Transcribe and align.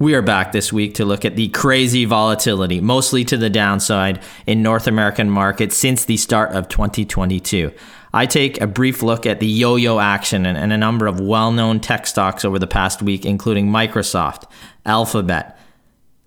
We 0.00 0.14
are 0.14 0.22
back 0.22 0.52
this 0.52 0.72
week 0.72 0.94
to 0.94 1.04
look 1.04 1.26
at 1.26 1.36
the 1.36 1.48
crazy 1.48 2.06
volatility, 2.06 2.80
mostly 2.80 3.22
to 3.26 3.36
the 3.36 3.50
downside, 3.50 4.22
in 4.46 4.62
North 4.62 4.86
American 4.86 5.28
markets 5.28 5.76
since 5.76 6.06
the 6.06 6.16
start 6.16 6.52
of 6.52 6.68
2022. 6.68 7.70
I 8.14 8.24
take 8.24 8.58
a 8.62 8.66
brief 8.66 9.02
look 9.02 9.26
at 9.26 9.40
the 9.40 9.46
yo 9.46 9.76
yo 9.76 10.00
action 10.00 10.46
and, 10.46 10.72
a 10.72 10.78
number 10.78 11.06
of 11.06 11.20
well 11.20 11.52
known 11.52 11.80
tech 11.80 12.06
stocks 12.06 12.46
over 12.46 12.58
the 12.58 12.66
past 12.66 13.02
week, 13.02 13.26
including 13.26 13.68
Microsoft, 13.68 14.50
Alphabet, 14.86 15.58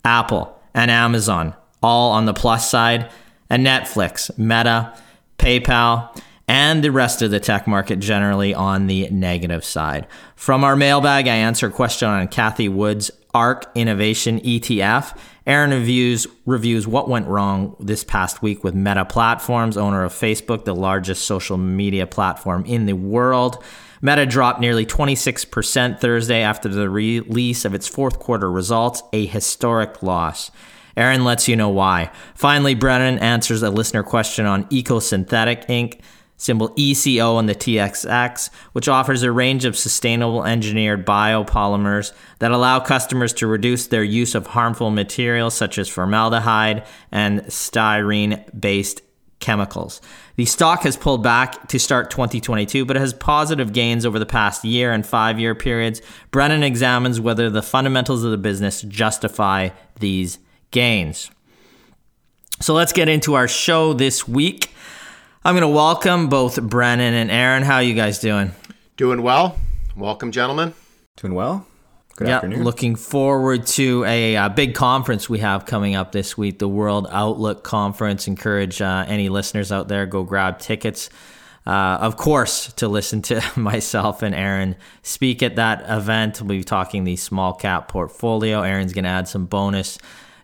Apple, 0.06 0.56
and 0.76 0.92
Amazon, 0.92 1.56
all 1.82 2.12
on 2.12 2.28
the 2.28 2.34
plus 2.34 2.70
side, 2.70 3.10
and 3.50 3.66
Netflix, 3.66 4.30
Meta, 4.38 4.96
PayPal, 5.40 6.16
and 6.48 6.84
the 6.84 6.92
rest 6.92 7.24
of 7.24 7.32
the 7.32 7.40
tech 7.40 7.66
market 7.66 7.98
generally 7.98 8.54
on 8.54 8.86
the 8.86 9.10
negative 9.10 9.66
side. 9.66 10.06
From 10.36 10.64
our 10.64 10.76
mailbag, 10.76 11.28
I 11.28 11.38
answer 11.38 11.68
a 11.68 11.72
question 11.72 12.08
on 12.08 12.28
Cathie 12.28 12.70
Wood's 12.70 13.10
ARK 13.34 13.72
Innovation 13.76 14.40
ETF. 14.42 15.18
Aaron 15.46 15.72
reviews 15.72 16.26
reviews 16.46 16.88
what 16.88 17.10
went 17.10 17.28
wrong 17.28 17.76
this 17.80 18.04
past 18.04 18.42
week 18.42 18.64
with 18.64 18.74
Meta 18.74 19.06
Platforms, 19.06 19.76
owner 19.76 20.04
of 20.04 20.14
Facebook, 20.14 20.66
the 20.66 20.76
largest 20.76 21.26
social 21.26 21.58
media 21.58 22.08
platform 22.08 22.64
in 22.66 22.86
the 22.86 22.94
world. 22.94 23.64
Meta 24.02 24.26
dropped 24.26 24.60
nearly 24.60 24.86
26% 24.86 26.00
Thursday 26.00 26.42
after 26.42 26.68
the 26.70 26.90
release 26.90 27.66
of 27.66 27.74
its 27.74 27.88
fourth 27.88 28.20
quarter 28.20 28.52
results, 28.52 29.02
a 29.14 29.26
historic 29.26 30.04
loss. 30.04 30.52
Aaron 30.96 31.24
lets 31.24 31.48
you 31.48 31.56
know 31.56 31.70
why. 31.70 32.12
Finally, 32.36 32.76
Brennan 32.76 33.18
answers 33.20 33.64
a 33.64 33.70
listener 33.70 34.04
question 34.04 34.46
on 34.46 34.66
EcoSynthetix 34.66 35.66
Inc 35.68 36.00
symbol 36.44 36.74
ECO 36.76 37.36
on 37.38 37.46
the 37.46 37.56
TSX, 37.56 38.50
which 38.74 38.90
offers 38.90 39.24
a 39.24 39.32
range 39.32 39.64
of 39.64 39.78
sustainable 39.78 40.44
engineered 40.44 41.06
biopolymers 41.06 42.12
that 42.40 42.52
allow 42.52 42.80
customers 42.82 43.32
to 43.34 43.48
reduce 43.48 43.88
their 43.88 44.04
use 44.04 44.36
of 44.36 44.48
harmful 44.48 44.92
materials 44.92 45.54
such 45.54 45.78
as 45.78 45.88
formaldehyde 45.88 46.86
and 47.12 47.42
styrene 47.44 48.60
based 48.60 49.02
chemicals. 49.40 50.02
The 50.36 50.46
stock 50.46 50.84
has 50.84 50.98
pulled 50.98 51.24
back 51.24 51.68
to 51.70 51.80
start 51.80 52.12
2022, 52.12 52.86
but 52.86 52.98
it 52.98 53.00
has 53.00 53.14
positive 53.14 53.72
gains 53.72 54.06
over 54.06 54.20
the 54.20 54.26
past 54.26 54.66
year 54.66 54.92
and 54.92 55.06
five 55.06 55.40
year 55.40 55.56
periods. 55.56 56.02
Brennan 56.32 56.64
examines 56.64 57.22
whether 57.22 57.50
the 57.50 57.62
fundamentals 57.62 58.24
of 58.24 58.32
the 58.32 58.38
business 58.38 58.82
justify 58.82 59.70
these 60.00 60.40
gains. 60.72 61.32
So 62.60 62.74
let's 62.74 62.94
get 62.94 63.10
into 63.10 63.34
our 63.34 63.48
show 63.48 63.94
this 63.94 64.28
week. 64.28 64.73
I'm 65.46 65.56
going 65.56 65.64
to 65.64 65.68
welcome 65.68 66.30
both 66.30 66.62
Brennan 66.62 67.14
and 67.14 67.30
Aaron. 67.30 67.64
How 67.64 67.76
are 67.76 67.84
you 67.84 67.96
guys 67.96 68.20
doing? 68.20 68.54
Doing 68.96 69.22
well. 69.22 69.58
Welcome, 69.94 70.32
gentlemen. 70.32 70.74
Doing 71.18 71.34
well. 71.34 71.68
Good 72.16 72.30
yep, 72.30 72.36
afternoon. 72.36 72.64
Looking 72.64 72.96
forward 72.96 73.68
to 73.68 74.06
a, 74.06 74.36
a, 74.36 74.50
big 74.50 74.74
conference 74.74 75.28
we 75.28 75.40
have 75.40 75.66
coming 75.66 75.96
up 75.96 76.14
this 76.14 76.38
week, 76.38 76.60
the 76.60 76.70
World 76.70 77.08
Outlook 77.12 77.62
Conference. 77.62 78.26
Encourage 78.26 78.82
uh, 78.82 79.04
any 79.06 79.28
listeners 79.28 79.70
out 79.70 79.90
there 79.90 80.06
go 80.06 80.24
grab 80.24 80.60
tickets. 80.60 81.10
Uh, 81.68 81.98
of 82.00 82.16
course, 82.16 82.72
to 82.74 82.88
listen 82.88 83.22
to 83.24 83.44
myself 83.58 84.22
and 84.22 84.34
Aaron 84.34 84.78
speak 85.02 85.44
at 85.44 85.58
that 85.58 85.84
event. 85.90 86.40
We'll 86.40 86.60
be 86.60 86.64
talking 86.64 87.04
the 87.04 87.18
small 87.18 87.54
cap 87.54 87.90
portfolio. 87.90 88.62
Aaron's 88.62 88.94
going 88.94 89.04
to 89.04 89.10
add 89.10 89.28
some 89.28 89.48
bonus 89.48 89.98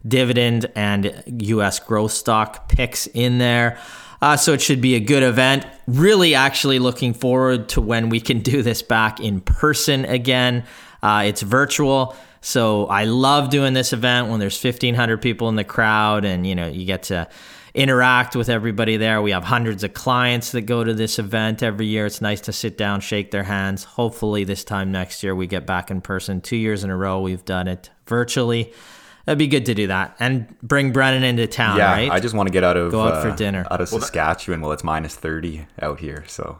dividend 0.06 0.70
and 0.76 1.24
U.S. 1.26 1.80
growth 1.80 2.12
stock 2.12 2.68
picks 2.68 3.08
in 3.08 3.38
there. 3.38 3.80
Uh, 4.22 4.36
so 4.36 4.54
it 4.54 4.62
should 4.62 4.82
be 4.82 4.96
a 4.96 5.00
good 5.00 5.24
event. 5.24 5.66
Really, 5.88 6.36
actually 6.36 6.80
looking 6.80 7.14
forward 7.14 7.70
to 7.70 7.82
when 7.82 8.10
we 8.10 8.20
can 8.20 8.40
do 8.42 8.62
this 8.62 8.82
back 8.82 9.20
in 9.20 9.42
person 9.42 10.06
again. 10.06 10.66
Uh, 11.02 11.24
it's 11.26 11.42
virtual. 11.42 12.16
So 12.42 12.88
I 12.88 13.06
love 13.06 13.50
doing 13.50 13.74
this 13.74 13.94
event 13.94 14.30
when 14.30 14.40
there's 14.40 14.62
1,500 14.62 15.22
people 15.22 15.50
in 15.50 15.56
the 15.56 15.64
crowd 15.64 16.26
and, 16.26 16.46
you 16.46 16.56
know, 16.56 16.68
you 16.68 16.86
get 16.86 17.04
to 17.04 17.28
interact 17.74 18.36
with 18.36 18.50
everybody 18.50 18.98
there. 18.98 19.22
We 19.22 19.32
have 19.32 19.44
hundreds 19.44 19.84
of 19.84 19.94
clients 19.94 20.52
that 20.54 20.62
go 20.62 20.84
to 20.84 20.94
this 20.94 21.20
event 21.20 21.62
every 21.62 21.86
year. 21.86 22.06
It's 22.06 22.22
nice 22.22 22.42
to 22.42 22.54
sit 22.54 22.78
down, 22.78 23.02
shake 23.02 23.32
their 23.32 23.44
hands. 23.44 23.84
Hopefully, 23.84 24.44
this 24.44 24.64
time 24.64 24.92
next 24.92 25.24
year 25.24 25.36
we 25.36 25.48
get 25.48 25.66
back 25.66 25.92
in 25.92 26.02
person. 26.02 26.42
Two 26.42 26.58
years 26.58 26.84
in 26.84 26.90
a 26.90 26.98
row, 26.98 27.22
we've 27.22 27.46
done 27.46 27.68
it 27.68 27.90
virtually. 28.08 28.74
That'd 29.30 29.38
be 29.38 29.46
good 29.46 29.68
to 29.68 29.76
do 29.76 29.86
that 29.86 30.16
and 30.20 30.60
bring 30.64 30.92
Brennan 30.92 31.24
into 31.24 31.46
town. 31.46 31.78
Yeah, 31.78 31.92
right? 31.92 32.10
I 32.10 32.20
just 32.20 32.34
want 32.34 32.48
to 32.48 32.52
get 32.52 32.64
out 32.64 32.78
of 32.78 32.92
go 32.92 33.02
out 33.02 33.14
uh, 33.14 33.22
for 33.22 33.38
dinner 33.38 33.64
out 33.70 33.80
of 33.80 33.88
Saskatchewan. 33.88 34.60
Well, 34.60 34.72
it's 34.72 34.84
minus 34.84 35.16
thirty 35.16 35.68
out 35.80 36.00
here, 36.00 36.24
so 36.26 36.60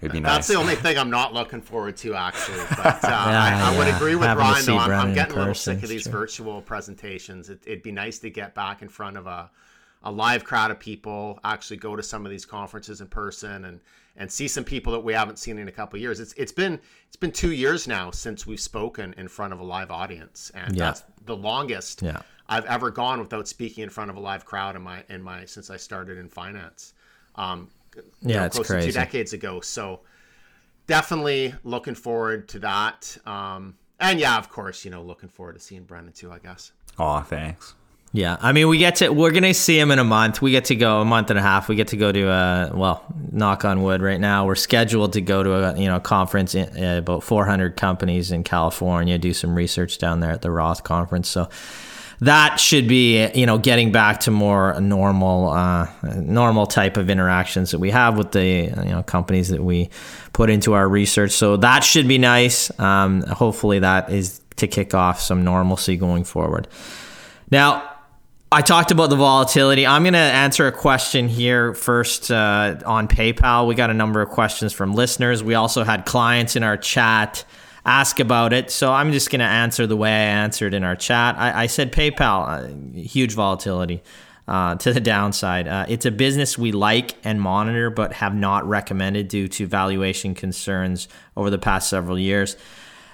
it'd 0.00 0.10
be 0.10 0.18
nice. 0.18 0.32
That's 0.32 0.48
the 0.48 0.56
only 0.56 0.74
thing 0.74 0.98
I'm 0.98 1.10
not 1.10 1.34
looking 1.34 1.62
forward 1.62 1.96
to, 1.98 2.16
actually. 2.16 2.64
But 2.70 3.04
uh, 3.04 3.08
yeah, 3.08 3.62
I, 3.64 3.72
I, 3.72 3.78
would 3.78 3.86
agree 3.94 4.16
with 4.16 4.26
Ryan. 4.26 4.66
Though 4.66 4.78
I'm, 4.78 4.90
I'm, 4.90 5.14
getting 5.14 5.36
a 5.36 5.38
little 5.38 5.54
sick 5.54 5.84
of 5.84 5.88
these 5.88 6.02
true. 6.02 6.10
virtual 6.10 6.60
presentations. 6.62 7.48
It, 7.48 7.62
it'd 7.64 7.84
be 7.84 7.92
nice 7.92 8.18
to 8.18 8.30
get 8.30 8.56
back 8.56 8.82
in 8.82 8.88
front 8.88 9.16
of 9.16 9.28
a 9.28 9.48
a 10.02 10.10
live 10.10 10.42
crowd 10.42 10.72
of 10.72 10.80
people. 10.80 11.38
Actually, 11.44 11.76
go 11.76 11.94
to 11.94 12.02
some 12.02 12.26
of 12.26 12.30
these 12.32 12.44
conferences 12.44 13.00
in 13.00 13.06
person 13.06 13.66
and 13.66 13.78
and 14.16 14.30
see 14.30 14.48
some 14.48 14.64
people 14.64 14.92
that 14.92 15.00
we 15.00 15.12
haven't 15.12 15.38
seen 15.38 15.58
in 15.58 15.68
a 15.68 15.72
couple 15.72 15.98
years. 15.98 16.20
It's 16.20 16.32
it's 16.34 16.52
been 16.52 16.78
it's 17.06 17.16
been 17.16 17.32
two 17.32 17.52
years 17.52 17.88
now 17.88 18.10
since 18.10 18.46
we've 18.46 18.60
spoken 18.60 19.14
in 19.16 19.28
front 19.28 19.52
of 19.52 19.60
a 19.60 19.64
live 19.64 19.90
audience, 19.90 20.50
and 20.54 20.76
yeah. 20.76 20.86
that's 20.86 21.04
the 21.26 21.36
longest 21.36 22.02
yeah. 22.02 22.20
I've 22.48 22.66
ever 22.66 22.90
gone 22.90 23.20
without 23.20 23.48
speaking 23.48 23.84
in 23.84 23.90
front 23.90 24.10
of 24.10 24.16
a 24.16 24.20
live 24.20 24.44
crowd 24.44 24.76
in 24.76 24.82
my 24.82 25.04
in 25.08 25.22
my 25.22 25.44
since 25.44 25.70
I 25.70 25.76
started 25.76 26.18
in 26.18 26.28
finance. 26.28 26.94
Um, 27.36 27.70
yeah, 28.22 28.40
know, 28.40 28.44
it's 28.46 28.56
close 28.56 28.66
crazy. 28.66 28.88
to 28.88 28.92
two 28.92 28.98
decades 28.98 29.32
ago. 29.32 29.60
So 29.60 30.00
definitely 30.86 31.54
looking 31.64 31.94
forward 31.94 32.48
to 32.50 32.58
that. 32.60 33.16
Um, 33.26 33.76
and 33.98 34.18
yeah, 34.18 34.38
of 34.38 34.48
course, 34.48 34.84
you 34.84 34.90
know, 34.90 35.02
looking 35.02 35.28
forward 35.28 35.54
to 35.54 35.60
seeing 35.60 35.84
Brendan 35.84 36.12
too. 36.12 36.32
I 36.32 36.38
guess. 36.38 36.72
Oh, 36.98 37.20
thanks. 37.20 37.74
Yeah, 38.12 38.36
I 38.40 38.50
mean, 38.50 38.66
we 38.66 38.78
get 38.78 38.96
to 38.96 39.10
we're 39.10 39.30
gonna 39.30 39.54
see 39.54 39.78
him 39.78 39.92
in 39.92 40.00
a 40.00 40.04
month. 40.04 40.42
We 40.42 40.50
get 40.50 40.64
to 40.66 40.74
go 40.74 41.00
a 41.00 41.04
month 41.04 41.30
and 41.30 41.38
a 41.38 41.42
half. 41.42 41.68
We 41.68 41.76
get 41.76 41.88
to 41.88 41.96
go 41.96 42.10
to 42.10 42.28
a 42.28 42.72
well, 42.74 43.04
knock 43.30 43.64
on 43.64 43.82
wood. 43.82 44.02
Right 44.02 44.18
now, 44.18 44.46
we're 44.46 44.56
scheduled 44.56 45.12
to 45.12 45.20
go 45.20 45.44
to 45.44 45.52
a 45.52 45.78
you 45.78 45.86
know 45.86 46.00
conference 46.00 46.56
in, 46.56 46.84
uh, 46.84 46.98
about 46.98 47.22
400 47.22 47.76
companies 47.76 48.32
in 48.32 48.42
California. 48.42 49.16
Do 49.16 49.32
some 49.32 49.54
research 49.54 49.98
down 49.98 50.18
there 50.18 50.32
at 50.32 50.42
the 50.42 50.50
Roth 50.50 50.82
conference. 50.82 51.28
So 51.28 51.48
that 52.18 52.58
should 52.58 52.88
be 52.88 53.30
you 53.32 53.46
know 53.46 53.58
getting 53.58 53.92
back 53.92 54.18
to 54.20 54.32
more 54.32 54.80
normal 54.80 55.50
uh, 55.50 55.86
normal 56.02 56.66
type 56.66 56.96
of 56.96 57.10
interactions 57.10 57.70
that 57.70 57.78
we 57.78 57.90
have 57.90 58.18
with 58.18 58.32
the 58.32 58.44
you 58.44 58.90
know 58.90 59.04
companies 59.04 59.50
that 59.50 59.62
we 59.62 59.88
put 60.32 60.50
into 60.50 60.72
our 60.72 60.88
research. 60.88 61.30
So 61.30 61.58
that 61.58 61.84
should 61.84 62.08
be 62.08 62.18
nice. 62.18 62.76
Um, 62.80 63.22
hopefully, 63.22 63.78
that 63.78 64.10
is 64.10 64.40
to 64.56 64.66
kick 64.66 64.94
off 64.94 65.20
some 65.20 65.44
normalcy 65.44 65.96
going 65.96 66.24
forward. 66.24 66.66
Now, 67.52 67.88
I 68.52 68.62
talked 68.62 68.90
about 68.90 69.10
the 69.10 69.16
volatility. 69.16 69.86
I'm 69.86 70.02
going 70.02 70.14
to 70.14 70.18
answer 70.18 70.66
a 70.66 70.72
question 70.72 71.28
here 71.28 71.72
first 71.72 72.32
uh, 72.32 72.80
on 72.84 73.06
PayPal. 73.06 73.68
We 73.68 73.76
got 73.76 73.90
a 73.90 73.94
number 73.94 74.20
of 74.22 74.30
questions 74.30 74.72
from 74.72 74.92
listeners. 74.92 75.40
We 75.40 75.54
also 75.54 75.84
had 75.84 76.04
clients 76.04 76.56
in 76.56 76.64
our 76.64 76.76
chat 76.76 77.44
ask 77.86 78.18
about 78.18 78.52
it. 78.52 78.72
So 78.72 78.92
I'm 78.92 79.12
just 79.12 79.30
going 79.30 79.38
to 79.38 79.46
answer 79.46 79.86
the 79.86 79.96
way 79.96 80.10
I 80.10 80.24
answered 80.42 80.74
in 80.74 80.82
our 80.82 80.96
chat. 80.96 81.38
I, 81.38 81.62
I 81.62 81.66
said 81.66 81.92
PayPal, 81.92 82.96
uh, 82.96 83.00
huge 83.00 83.34
volatility 83.34 84.02
uh, 84.48 84.74
to 84.74 84.92
the 84.92 85.00
downside. 85.00 85.68
Uh, 85.68 85.86
it's 85.88 86.04
a 86.04 86.10
business 86.10 86.58
we 86.58 86.72
like 86.72 87.14
and 87.22 87.40
monitor, 87.40 87.88
but 87.88 88.14
have 88.14 88.34
not 88.34 88.68
recommended 88.68 89.28
due 89.28 89.46
to 89.46 89.66
valuation 89.68 90.34
concerns 90.34 91.06
over 91.36 91.50
the 91.50 91.58
past 91.58 91.88
several 91.88 92.18
years. 92.18 92.56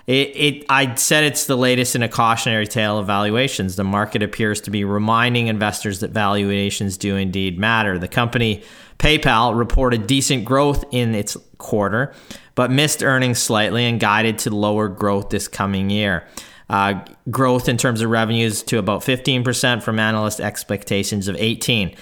It, 0.07 0.29
it 0.37 0.67
I 0.69 0.95
said 0.95 1.25
it's 1.25 1.47
the 1.47 1.57
latest 1.57 1.97
in 1.97 2.03
a 2.03 2.09
cautionary 2.09 2.67
tale 2.67 2.99
of 2.99 3.07
valuations. 3.07 3.75
The 3.77 3.85
market 3.85 4.23
appears 4.23 4.61
to 4.63 4.71
be 4.71 4.85
reminding 4.85 5.49
investors 5.49 6.01
that 6.01 6.13
valuations 6.13 6.97
do 6.97 7.17
indeed 7.17 7.59
matter. 7.59 7.99
The 7.99 8.09
company 8.09 8.63
PayPal 8.99 9.59
reported 9.59 10.07
decent 10.07 10.45
growth 10.45 10.85
in 10.93 11.15
its 11.15 11.37
quarter, 11.59 12.15
but 12.55 12.71
missed 12.71 13.03
earnings 13.03 13.41
slightly 13.41 13.85
and 13.85 13.99
guided 13.99 14.39
to 14.41 14.51
lower 14.55 14.89
growth 14.89 15.31
this 15.31 15.49
coming 15.49 15.91
year. 15.91 16.27
Uh, 16.69 17.05
growth 17.31 17.69
in 17.69 17.77
terms 17.77 18.01
of 18.01 18.11
revenues 18.11 18.63
to 18.63 18.79
about 18.79 19.01
15% 19.01 19.83
from 19.83 20.01
analyst 20.01 20.41
expectations 20.41 21.29
of 21.29 21.37
18. 21.37 21.95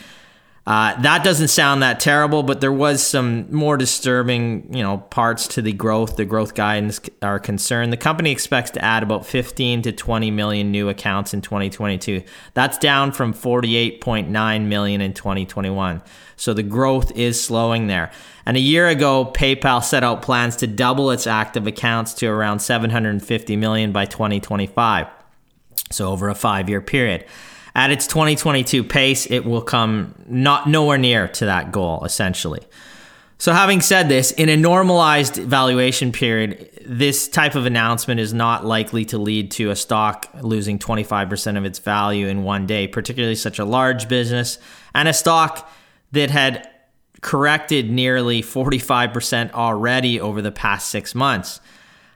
Uh, 0.66 0.98
that 1.02 1.22
doesn't 1.22 1.48
sound 1.48 1.82
that 1.82 2.00
terrible, 2.00 2.42
but 2.42 2.62
there 2.62 2.72
was 2.72 3.06
some 3.06 3.52
more 3.54 3.76
disturbing, 3.76 4.72
you 4.74 4.82
know, 4.82 4.96
parts 4.96 5.46
to 5.46 5.60
the 5.60 5.72
growth. 5.72 6.16
The 6.16 6.24
growth 6.24 6.54
guidance 6.54 7.00
are 7.20 7.38
concerned. 7.38 7.92
The 7.92 7.98
company 7.98 8.30
expects 8.30 8.70
to 8.72 8.82
add 8.82 9.02
about 9.02 9.26
15 9.26 9.82
to 9.82 9.92
20 9.92 10.30
million 10.30 10.70
new 10.70 10.88
accounts 10.88 11.34
in 11.34 11.42
2022. 11.42 12.22
That's 12.54 12.78
down 12.78 13.12
from 13.12 13.34
48.9 13.34 14.64
million 14.64 15.00
in 15.02 15.12
2021. 15.12 16.00
So 16.36 16.54
the 16.54 16.62
growth 16.62 17.12
is 17.14 17.42
slowing 17.42 17.86
there. 17.86 18.10
And 18.46 18.56
a 18.56 18.60
year 18.60 18.88
ago, 18.88 19.30
PayPal 19.34 19.84
set 19.84 20.02
out 20.02 20.22
plans 20.22 20.56
to 20.56 20.66
double 20.66 21.10
its 21.10 21.26
active 21.26 21.66
accounts 21.66 22.14
to 22.14 22.26
around 22.26 22.60
750 22.60 23.56
million 23.56 23.92
by 23.92 24.06
2025. 24.06 25.08
So 25.90 26.10
over 26.10 26.30
a 26.30 26.34
5-year 26.34 26.80
period. 26.80 27.26
At 27.76 27.90
its 27.90 28.06
2022 28.06 28.84
pace, 28.84 29.26
it 29.26 29.44
will 29.44 29.62
come 29.62 30.14
not 30.26 30.68
nowhere 30.68 30.98
near 30.98 31.26
to 31.28 31.46
that 31.46 31.72
goal, 31.72 32.04
essentially. 32.04 32.60
So, 33.36 33.52
having 33.52 33.80
said 33.80 34.08
this, 34.08 34.30
in 34.30 34.48
a 34.48 34.56
normalized 34.56 35.36
valuation 35.36 36.12
period, 36.12 36.70
this 36.86 37.28
type 37.28 37.56
of 37.56 37.66
announcement 37.66 38.20
is 38.20 38.32
not 38.32 38.64
likely 38.64 39.04
to 39.06 39.18
lead 39.18 39.50
to 39.52 39.70
a 39.70 39.76
stock 39.76 40.28
losing 40.40 40.78
25% 40.78 41.58
of 41.58 41.64
its 41.64 41.80
value 41.80 42.28
in 42.28 42.44
one 42.44 42.66
day, 42.66 42.86
particularly 42.86 43.34
such 43.34 43.58
a 43.58 43.64
large 43.64 44.08
business 44.08 44.58
and 44.94 45.08
a 45.08 45.12
stock 45.12 45.68
that 46.12 46.30
had 46.30 46.70
corrected 47.22 47.90
nearly 47.90 48.40
45% 48.40 49.52
already 49.52 50.20
over 50.20 50.40
the 50.40 50.52
past 50.52 50.88
six 50.88 51.14
months. 51.14 51.60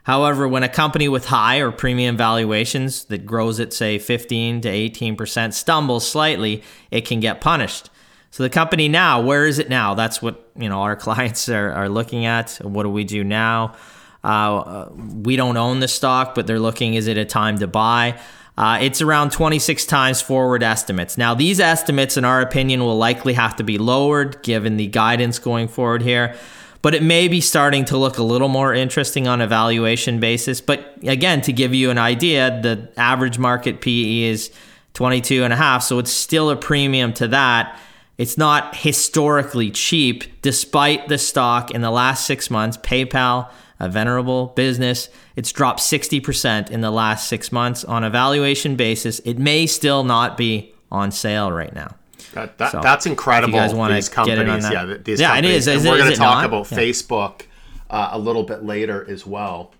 However, 0.09 0.47
when 0.47 0.63
a 0.63 0.69
company 0.69 1.07
with 1.07 1.25
high 1.25 1.57
or 1.57 1.71
premium 1.71 2.17
valuations 2.17 3.05
that 3.05 3.27
grows 3.27 3.59
at, 3.59 3.73
say, 3.73 3.99
15 3.99 4.61
to 4.61 4.67
18% 4.67 5.53
stumbles 5.53 6.09
slightly, 6.09 6.63
it 6.89 7.01
can 7.01 7.19
get 7.19 7.41
punished. 7.41 7.91
So 8.31 8.41
the 8.41 8.49
company 8.49 8.87
now, 8.89 9.21
where 9.21 9.45
is 9.45 9.59
it 9.59 9.69
now? 9.69 9.93
That's 9.93 10.19
what 10.19 10.49
you 10.57 10.67
know 10.67 10.81
our 10.81 10.95
clients 11.05 11.47
are, 11.47 11.71
are 11.73 11.89
looking 11.89 12.25
at. 12.25 12.53
What 12.63 12.83
do 12.83 12.89
we 12.89 13.03
do 13.03 13.23
now? 13.23 13.75
Uh, 14.23 14.87
we 14.95 15.35
don't 15.35 15.57
own 15.57 15.79
the 15.79 15.87
stock, 15.87 16.33
but 16.33 16.47
they're 16.47 16.59
looking, 16.59 16.95
is 16.95 17.05
it 17.05 17.19
a 17.19 17.25
time 17.25 17.59
to 17.59 17.67
buy? 17.67 18.19
Uh, 18.57 18.79
it's 18.81 19.03
around 19.03 19.31
26 19.31 19.85
times 19.85 20.23
forward 20.23 20.63
estimates. 20.63 21.19
Now, 21.19 21.35
these 21.35 21.59
estimates, 21.59 22.17
in 22.17 22.25
our 22.25 22.41
opinion, 22.41 22.79
will 22.79 22.97
likely 22.97 23.33
have 23.33 23.55
to 23.57 23.63
be 23.63 23.77
lowered 23.77 24.41
given 24.41 24.77
the 24.77 24.87
guidance 24.87 25.37
going 25.37 25.67
forward 25.67 26.01
here 26.01 26.35
but 26.81 26.95
it 26.95 27.03
may 27.03 27.27
be 27.27 27.41
starting 27.41 27.85
to 27.85 27.97
look 27.97 28.17
a 28.17 28.23
little 28.23 28.47
more 28.47 28.73
interesting 28.73 29.27
on 29.27 29.41
a 29.41 29.47
valuation 29.47 30.19
basis. 30.19 30.61
But 30.61 30.95
again, 31.03 31.41
to 31.41 31.53
give 31.53 31.73
you 31.73 31.89
an 31.89 31.97
idea, 31.97 32.59
the 32.61 32.89
average 32.97 33.37
market 33.37 33.81
PE 33.81 34.21
is 34.23 34.51
22 34.93 35.43
and 35.43 35.53
a 35.53 35.55
half, 35.55 35.83
so 35.83 35.99
it's 35.99 36.11
still 36.11 36.49
a 36.49 36.55
premium 36.55 37.13
to 37.13 37.27
that. 37.29 37.79
It's 38.17 38.37
not 38.37 38.75
historically 38.75 39.71
cheap, 39.71 40.41
despite 40.41 41.07
the 41.07 41.17
stock 41.17 41.71
in 41.71 41.81
the 41.81 41.91
last 41.91 42.25
six 42.25 42.49
months. 42.49 42.77
PayPal, 42.77 43.49
a 43.79 43.87
venerable 43.87 44.47
business, 44.47 45.09
it's 45.37 45.53
dropped 45.53 45.79
60% 45.79 46.69
in 46.69 46.81
the 46.81 46.91
last 46.91 47.29
six 47.29 47.51
months. 47.51 47.85
On 47.85 48.03
a 48.03 48.09
valuation 48.09 48.75
basis, 48.75 49.19
it 49.19 49.39
may 49.39 49.65
still 49.65 50.03
not 50.03 50.35
be 50.35 50.73
on 50.91 51.11
sale 51.11 51.49
right 51.51 51.73
now. 51.73 51.95
That, 52.33 52.57
that 52.57 52.71
so, 52.71 52.81
that's 52.81 53.05
incredible. 53.05 53.53
You 53.53 53.59
guys 53.59 53.73
want 53.73 53.93
these 53.93 54.09
companies, 54.09 54.69
yeah, 54.69 54.97
these 55.01 55.19
yeah, 55.19 55.35
companies. 55.35 55.67
it 55.67 55.75
is. 55.75 55.85
And 55.85 55.89
we're 55.89 55.97
going 55.97 56.11
to 56.11 56.17
talk 56.17 56.37
not? 56.37 56.45
about 56.45 56.71
yeah. 56.71 56.77
Facebook 56.77 57.45
uh, 57.89 58.09
a 58.11 58.19
little 58.19 58.43
bit 58.43 58.63
later 58.63 59.05
as 59.09 59.25
well. 59.25 59.73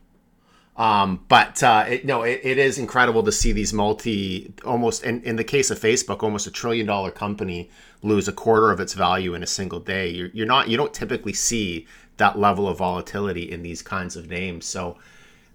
Um, 0.78 1.26
but 1.28 1.62
uh, 1.62 1.86
it, 1.90 2.06
no, 2.06 2.24
it, 2.24 2.40
it 2.42 2.58
is 2.58 2.78
incredible 2.78 3.22
to 3.24 3.32
see 3.32 3.52
these 3.52 3.74
multi, 3.74 4.54
almost 4.66 5.04
in, 5.04 5.22
in 5.24 5.36
the 5.36 5.44
case 5.44 5.70
of 5.70 5.80
Facebook, 5.80 6.24
almost 6.24 6.48
a 6.48 6.52
trillion 6.52 6.86
dollar 6.86 7.12
company 7.12 7.70
lose 8.02 8.30
a 8.30 8.32
quarter 8.32 8.72
of 8.72 8.80
its 8.80 8.94
value 8.94 9.34
in 9.34 9.44
a 9.44 9.48
single 9.48 9.82
day. 9.82 10.10
You're, 10.10 10.30
you're 10.30 10.48
not, 10.48 10.70
you 10.70 10.78
don't 10.78 10.94
typically 10.94 11.34
see 11.34 11.86
that 12.16 12.40
level 12.40 12.68
of 12.68 12.78
volatility 12.78 13.52
in 13.52 13.62
these 13.62 13.82
kinds 13.82 14.16
of 14.16 14.30
names. 14.30 14.66
So, 14.66 14.98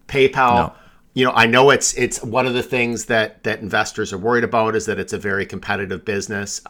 PayPal. 0.08 0.68
No 0.68 0.74
you 1.14 1.24
know, 1.24 1.32
I 1.32 1.46
know 1.46 1.70
it's 1.70 1.94
it's 1.94 2.22
one 2.22 2.46
of 2.46 2.54
the 2.54 2.62
things 2.62 3.06
that 3.06 3.42
that 3.44 3.60
investors 3.60 4.12
are 4.12 4.18
worried 4.18 4.44
about 4.44 4.76
is 4.76 4.86
that 4.86 4.98
it's 4.98 5.12
a 5.12 5.18
very 5.18 5.46
competitive 5.46 6.04
business 6.04 6.60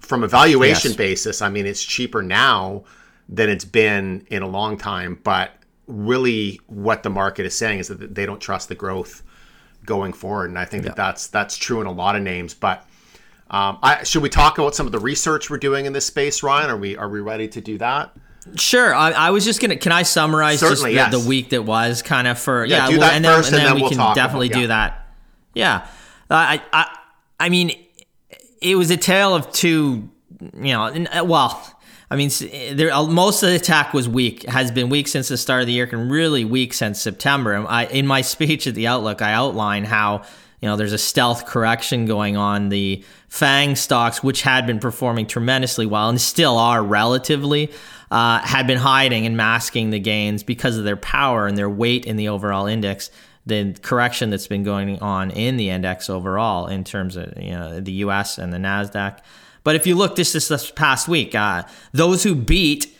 from 0.00 0.24
a 0.24 0.28
valuation 0.28 0.90
yes. 0.90 0.96
basis, 0.96 1.42
I 1.42 1.48
mean, 1.48 1.66
it's 1.66 1.82
cheaper 1.82 2.22
now 2.22 2.84
than 3.28 3.50
it's 3.50 3.64
been 3.64 4.26
in 4.30 4.42
a 4.42 4.48
long 4.48 4.78
time. 4.78 5.18
But 5.22 5.52
really, 5.86 6.60
what 6.66 7.02
the 7.02 7.10
market 7.10 7.46
is 7.46 7.56
saying 7.56 7.80
is 7.80 7.88
that 7.88 8.14
they 8.14 8.26
don't 8.26 8.40
trust 8.40 8.68
the 8.68 8.74
growth 8.74 9.22
going 9.84 10.12
forward, 10.12 10.50
and 10.50 10.58
I 10.58 10.64
think 10.64 10.84
yeah. 10.84 10.90
that 10.90 10.96
that's 10.96 11.26
that's 11.26 11.56
true 11.56 11.80
in 11.80 11.86
a 11.86 11.92
lot 11.92 12.16
of 12.16 12.22
names. 12.22 12.54
But 12.54 12.86
um, 13.50 13.78
I, 13.82 14.02
should 14.04 14.22
we 14.22 14.28
talk 14.28 14.58
about 14.58 14.74
some 14.74 14.86
of 14.86 14.92
the 14.92 14.98
research 14.98 15.50
we're 15.50 15.58
doing 15.58 15.86
in 15.86 15.92
this 15.92 16.06
space, 16.06 16.42
Ryan? 16.42 16.70
Are 16.70 16.76
we 16.76 16.96
are 16.96 17.08
we 17.08 17.20
ready 17.20 17.48
to 17.48 17.60
do 17.60 17.78
that? 17.78 18.14
Sure. 18.56 18.94
I, 18.94 19.10
I 19.10 19.30
was 19.30 19.44
just 19.44 19.60
gonna. 19.60 19.76
Can 19.76 19.92
I 19.92 20.02
summarize 20.02 20.60
Certainly, 20.60 20.94
just 20.94 21.10
the, 21.10 21.18
the, 21.18 21.28
week 21.28 21.50
that 21.50 21.62
was 21.62 22.02
kind 22.02 22.26
of 22.26 22.38
for 22.38 22.64
yeah? 22.64 22.76
yeah 22.76 22.86
do 22.86 22.98
well, 22.98 23.08
that 23.08 23.16
and 23.16 23.24
first, 23.24 23.50
then, 23.50 23.60
and 23.60 23.68
then, 23.68 23.74
we 23.76 23.82
we'll 23.82 23.90
can 23.90 24.14
definitely 24.14 24.48
about, 24.48 24.56
yeah. 24.56 24.62
do 24.62 24.68
that. 24.68 25.06
Yeah. 25.54 25.76
Uh, 26.30 26.34
I 26.34 26.62
I 26.72 26.96
I 27.40 27.48
mean, 27.48 27.72
it 28.60 28.76
was 28.76 28.90
a 28.90 28.96
tale 28.96 29.34
of 29.34 29.52
two 29.52 30.10
you 30.40 30.72
know, 30.72 30.84
uh, 30.84 31.24
well, 31.24 31.74
I 32.10 32.16
mean, 32.16 32.30
there 32.72 32.92
uh, 32.92 33.06
most 33.06 33.42
of 33.42 33.50
the 33.50 33.56
attack 33.56 33.92
was 33.92 34.08
weak, 34.08 34.44
has 34.44 34.70
been 34.70 34.88
weak 34.88 35.08
since 35.08 35.28
the 35.28 35.36
start 35.36 35.62
of 35.62 35.66
the 35.66 35.72
year, 35.72 35.88
and 35.90 36.10
really 36.10 36.44
weak 36.44 36.72
since 36.72 37.00
September. 37.00 37.66
I, 37.68 37.86
in 37.86 38.06
my 38.06 38.20
speech 38.22 38.66
at 38.66 38.74
the 38.74 38.86
Outlook, 38.86 39.20
I 39.22 39.32
outline 39.32 39.84
how 39.84 40.22
you 40.60 40.68
know 40.68 40.76
there's 40.76 40.92
a 40.92 40.98
stealth 40.98 41.46
correction 41.46 42.06
going 42.06 42.36
on. 42.36 42.68
The 42.68 43.04
Fang 43.28 43.76
stocks, 43.76 44.22
which 44.22 44.40
had 44.42 44.66
been 44.66 44.78
performing 44.78 45.26
tremendously 45.26 45.84
well 45.84 46.08
and 46.08 46.18
still 46.18 46.56
are 46.56 46.82
relatively, 46.82 47.70
uh, 48.10 48.40
had 48.40 48.66
been 48.66 48.78
hiding 48.78 49.26
and 49.26 49.36
masking 49.36 49.90
the 49.90 49.98
gains 49.98 50.42
because 50.42 50.76
of 50.76 50.84
their 50.84 50.96
power 50.96 51.46
and 51.46 51.56
their 51.56 51.70
weight 51.70 52.06
in 52.06 52.16
the 52.16 52.28
overall 52.28 52.66
index. 52.66 53.10
The 53.46 53.74
correction 53.80 54.30
that's 54.30 54.46
been 54.46 54.62
going 54.62 54.98
on 55.00 55.30
in 55.30 55.56
the 55.56 55.70
index 55.70 56.10
overall, 56.10 56.66
in 56.66 56.84
terms 56.84 57.16
of 57.16 57.32
you 57.40 57.52
know 57.52 57.80
the 57.80 57.92
U.S. 57.92 58.36
and 58.36 58.52
the 58.52 58.58
Nasdaq. 58.58 59.20
But 59.64 59.74
if 59.74 59.86
you 59.86 59.94
look 59.94 60.16
this 60.16 60.32
this 60.32 60.70
past 60.70 61.08
week, 61.08 61.34
uh, 61.34 61.62
those 61.92 62.22
who 62.22 62.34
beat 62.34 62.94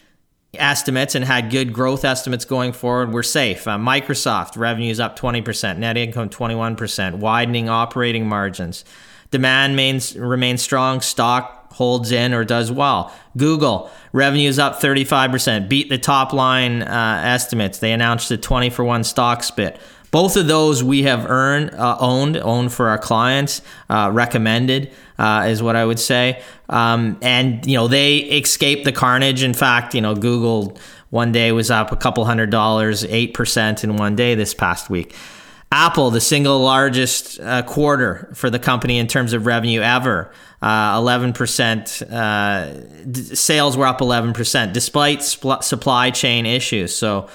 estimates 0.54 1.14
and 1.14 1.24
had 1.24 1.50
good 1.50 1.72
growth 1.72 2.04
estimates 2.04 2.44
going 2.44 2.72
forward 2.72 3.12
were 3.12 3.22
safe. 3.22 3.68
Uh, 3.68 3.76
Microsoft 3.76 4.56
revenues 4.56 4.98
up 4.98 5.18
20%, 5.18 5.78
net 5.78 5.96
income 5.96 6.30
21%, 6.30 7.16
widening 7.16 7.68
operating 7.68 8.26
margins. 8.26 8.84
Demand 9.30 9.76
mains, 9.76 10.16
remains 10.16 10.62
strong, 10.62 11.00
stock 11.00 11.72
holds 11.74 12.10
in 12.10 12.32
or 12.34 12.44
does 12.44 12.72
well. 12.72 13.12
Google 13.36 13.90
revenues 14.12 14.58
up 14.58 14.80
35%, 14.80 15.68
beat 15.68 15.88
the 15.88 15.98
top 15.98 16.32
line 16.32 16.82
uh, 16.82 17.20
estimates. 17.24 17.78
They 17.78 17.92
announced 17.92 18.30
a 18.30 18.36
20 18.36 18.70
for 18.70 18.84
1 18.84 19.04
stock 19.04 19.42
split. 19.42 19.78
Both 20.10 20.36
of 20.36 20.46
those 20.46 20.82
we 20.82 21.02
have 21.02 21.26
earned, 21.26 21.70
uh, 21.72 21.98
owned, 22.00 22.38
owned 22.38 22.72
for 22.72 22.88
our 22.88 22.98
clients, 22.98 23.60
uh, 23.90 24.10
recommended 24.12 24.90
uh, 25.18 25.46
is 25.48 25.62
what 25.62 25.76
I 25.76 25.84
would 25.84 25.98
say. 25.98 26.42
Um, 26.68 27.18
and 27.20 27.66
you 27.66 27.76
know 27.76 27.88
they 27.88 28.18
escaped 28.18 28.84
the 28.84 28.92
carnage. 28.92 29.42
In 29.42 29.54
fact, 29.54 29.94
you 29.94 30.00
know 30.00 30.14
Google 30.14 30.78
one 31.10 31.32
day 31.32 31.52
was 31.52 31.70
up 31.70 31.92
a 31.92 31.96
couple 31.96 32.24
hundred 32.24 32.50
dollars, 32.50 33.04
eight 33.04 33.34
percent 33.34 33.84
in 33.84 33.96
one 33.96 34.16
day 34.16 34.34
this 34.34 34.54
past 34.54 34.88
week. 34.88 35.14
Apple, 35.70 36.10
the 36.10 36.20
single 36.20 36.60
largest 36.60 37.38
uh, 37.40 37.62
quarter 37.62 38.30
for 38.34 38.48
the 38.48 38.58
company 38.58 38.98
in 38.98 39.06
terms 39.06 39.32
of 39.32 39.44
revenue 39.44 39.80
ever, 39.80 40.32
uh, 40.62 40.94
eleven 40.96 41.32
percent. 41.32 42.02
Uh, 42.10 42.72
d- 43.10 43.34
sales 43.34 43.76
were 43.76 43.86
up 43.86 44.00
eleven 44.00 44.32
percent 44.32 44.72
despite 44.72 45.22
sp- 45.22 45.62
supply 45.62 46.10
chain 46.10 46.46
issues. 46.46 46.94
So. 46.94 47.28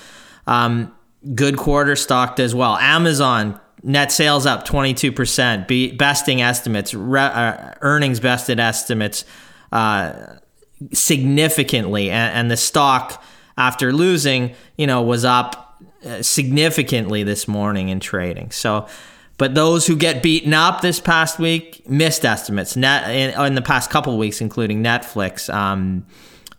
Um, 0.46 0.94
good 1.36 1.56
quarter 1.56 1.96
stocked 1.96 2.42
as 2.42 2.54
well. 2.54 2.75
Amazon 2.75 3.58
net 3.84 4.12
sales 4.12 4.46
up 4.46 4.66
22%, 4.66 5.68
be, 5.68 5.92
besting 5.92 6.42
estimates, 6.42 6.94
re, 6.94 7.22
uh, 7.22 7.74
earnings 7.82 8.20
bested 8.20 8.60
estimates 8.60 9.25
uh, 9.72 10.38
significantly, 10.94 12.10
and, 12.10 12.34
and, 12.36 12.52
the 12.52 12.58
stock 12.58 13.24
after 13.58 13.92
losing, 13.92 14.54
you 14.78 14.88
know, 14.88 15.02
was 15.02 15.25
up 15.25 15.73
significantly 16.22 17.24
this 17.24 17.48
morning 17.48 17.89
in 17.89 18.00
trading. 18.00 18.51
So. 18.51 18.88
But 19.39 19.55
those 19.55 19.88
who 19.88 19.95
get 19.95 20.22
beaten 20.22 20.53
up 20.53 20.81
this 20.81 21.00
past 21.00 21.39
week 21.39 21.89
missed 21.89 22.24
estimates. 22.24 22.75
Net 22.75 23.10
in, 23.10 23.45
in 23.48 23.55
the 23.55 23.63
past 23.63 23.89
couple 23.89 24.15
weeks, 24.15 24.41
including 24.41 24.83
Netflix, 24.83 25.51
um, 25.51 26.05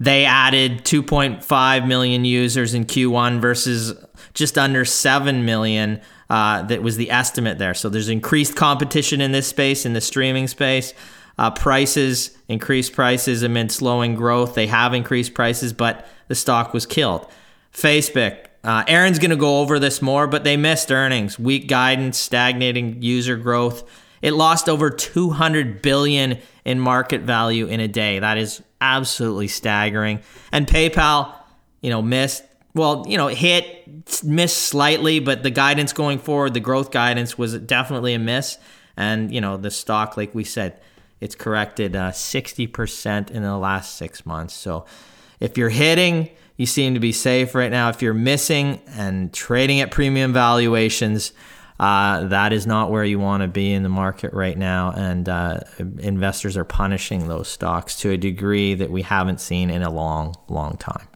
they 0.01 0.25
added 0.25 0.85
2.5 0.85 1.87
million 1.87 2.25
users 2.25 2.75
in 2.75 2.85
Q1 2.85 3.41
versus 3.41 3.95
just 4.35 4.59
under 4.59 4.85
7 4.85 5.45
million 5.45 6.01
Uh, 6.31 6.63
that 6.63 6.83
was 6.83 6.97
the 6.97 7.11
estimate 7.11 7.59
there. 7.59 7.75
So 7.75 7.89
there's 7.91 8.09
increased 8.09 8.57
competition 8.57 9.21
in 9.21 9.33
this 9.33 9.47
space, 9.47 9.85
in 9.85 9.93
the 9.93 10.01
streaming 10.01 10.49
space. 10.49 10.95
Uh, 11.39 11.51
prices, 11.51 12.37
increased 12.49 12.93
prices 12.95 13.43
amid 13.43 13.71
slowing 13.71 14.15
growth. 14.15 14.55
They 14.55 14.67
have 14.67 14.95
increased 14.95 15.35
prices, 15.35 15.73
but 15.73 16.07
the 16.29 16.35
stock 16.35 16.73
was 16.73 16.87
killed. 16.87 17.27
Facebook, 17.73 18.47
uh, 18.65 18.83
Aaron's 18.89 19.19
going 19.19 19.31
to 19.31 19.37
go 19.37 19.61
over 19.61 19.79
this 19.79 20.01
more, 20.01 20.27
but 20.27 20.43
they 20.43 20.57
missed 20.57 20.91
earnings, 20.91 21.39
weak 21.39 21.69
guidance, 21.69 22.19
stagnating 22.19 23.03
user 23.03 23.37
growth. 23.37 23.89
It 24.23 24.33
lost 24.33 24.71
over 24.71 24.89
200 24.89 25.83
billion 25.83 26.39
in 26.65 26.81
market 26.81 27.21
value 27.21 27.67
in 27.67 27.81
a 27.81 27.89
day. 27.89 28.19
That 28.19 28.39
is 28.39 28.63
absolutely 28.81 29.49
staggering. 29.49 30.21
And 30.51 30.67
PayPal, 30.67 31.35
you 31.83 31.91
know, 31.91 32.01
missed. 32.01 32.43
Well, 32.75 33.05
you 33.07 33.19
know, 33.19 33.29
hit, 33.29 34.25
missed 34.25 34.59
slightly, 34.59 35.21
but 35.21 35.43
the 35.43 35.51
guidance 35.51 35.93
going 35.93 36.19
forward, 36.19 36.55
the 36.55 36.61
growth 36.61 36.91
guidance 36.91 37.39
was 37.39 37.57
definitely 37.59 38.15
a 38.15 38.19
miss. 38.19 38.59
And 38.97 39.33
you 39.33 39.41
know, 39.41 39.57
the 39.59 39.71
stock, 39.71 40.17
like 40.17 40.35
we 40.35 40.43
said, 40.43 40.81
it's 41.21 41.35
corrected 41.35 41.95
uh, 41.95 42.11
60% 42.11 43.31
in 43.31 43.43
the 43.43 43.57
last 43.57 43.97
six 43.97 44.27
months. 44.27 44.55
So 44.55 44.87
if 45.39 45.57
you're 45.57 45.69
hitting, 45.69 46.31
you 46.57 46.67
seem 46.67 46.95
to 46.95 47.01
be 47.01 47.13
safe 47.13 47.55
right 47.55 47.71
now. 47.71 47.89
If 47.89 48.03
you're 48.03 48.15
missing 48.15 48.81
and 48.89 49.33
trading 49.33 49.81
at 49.81 49.91
premium 49.91 50.33
valuations, 50.33 51.33
uh, 51.81 52.29
that 52.29 52.53
is 52.53 52.67
not 52.67 52.91
where 52.91 53.05
you 53.05 53.19
want 53.19 53.43
to 53.43 53.49
be 53.49 53.73
in 53.73 53.83
the 53.83 53.89
market 53.89 54.33
right 54.33 54.57
now. 54.57 54.93
And 54.93 55.29
uh, 55.29 55.61
investors 55.99 56.57
are 56.57 56.65
punishing 56.65 57.27
those 57.27 57.49
stocks 57.49 57.97
to 58.01 58.11
a 58.11 58.17
degree 58.17 58.75
that 58.75 58.91
we 58.91 59.03
haven't 59.03 59.41
seen 59.41 59.71
in 59.71 59.83
a 59.83 59.91
long, 59.91 60.35
long 60.49 60.77
time. 60.77 61.09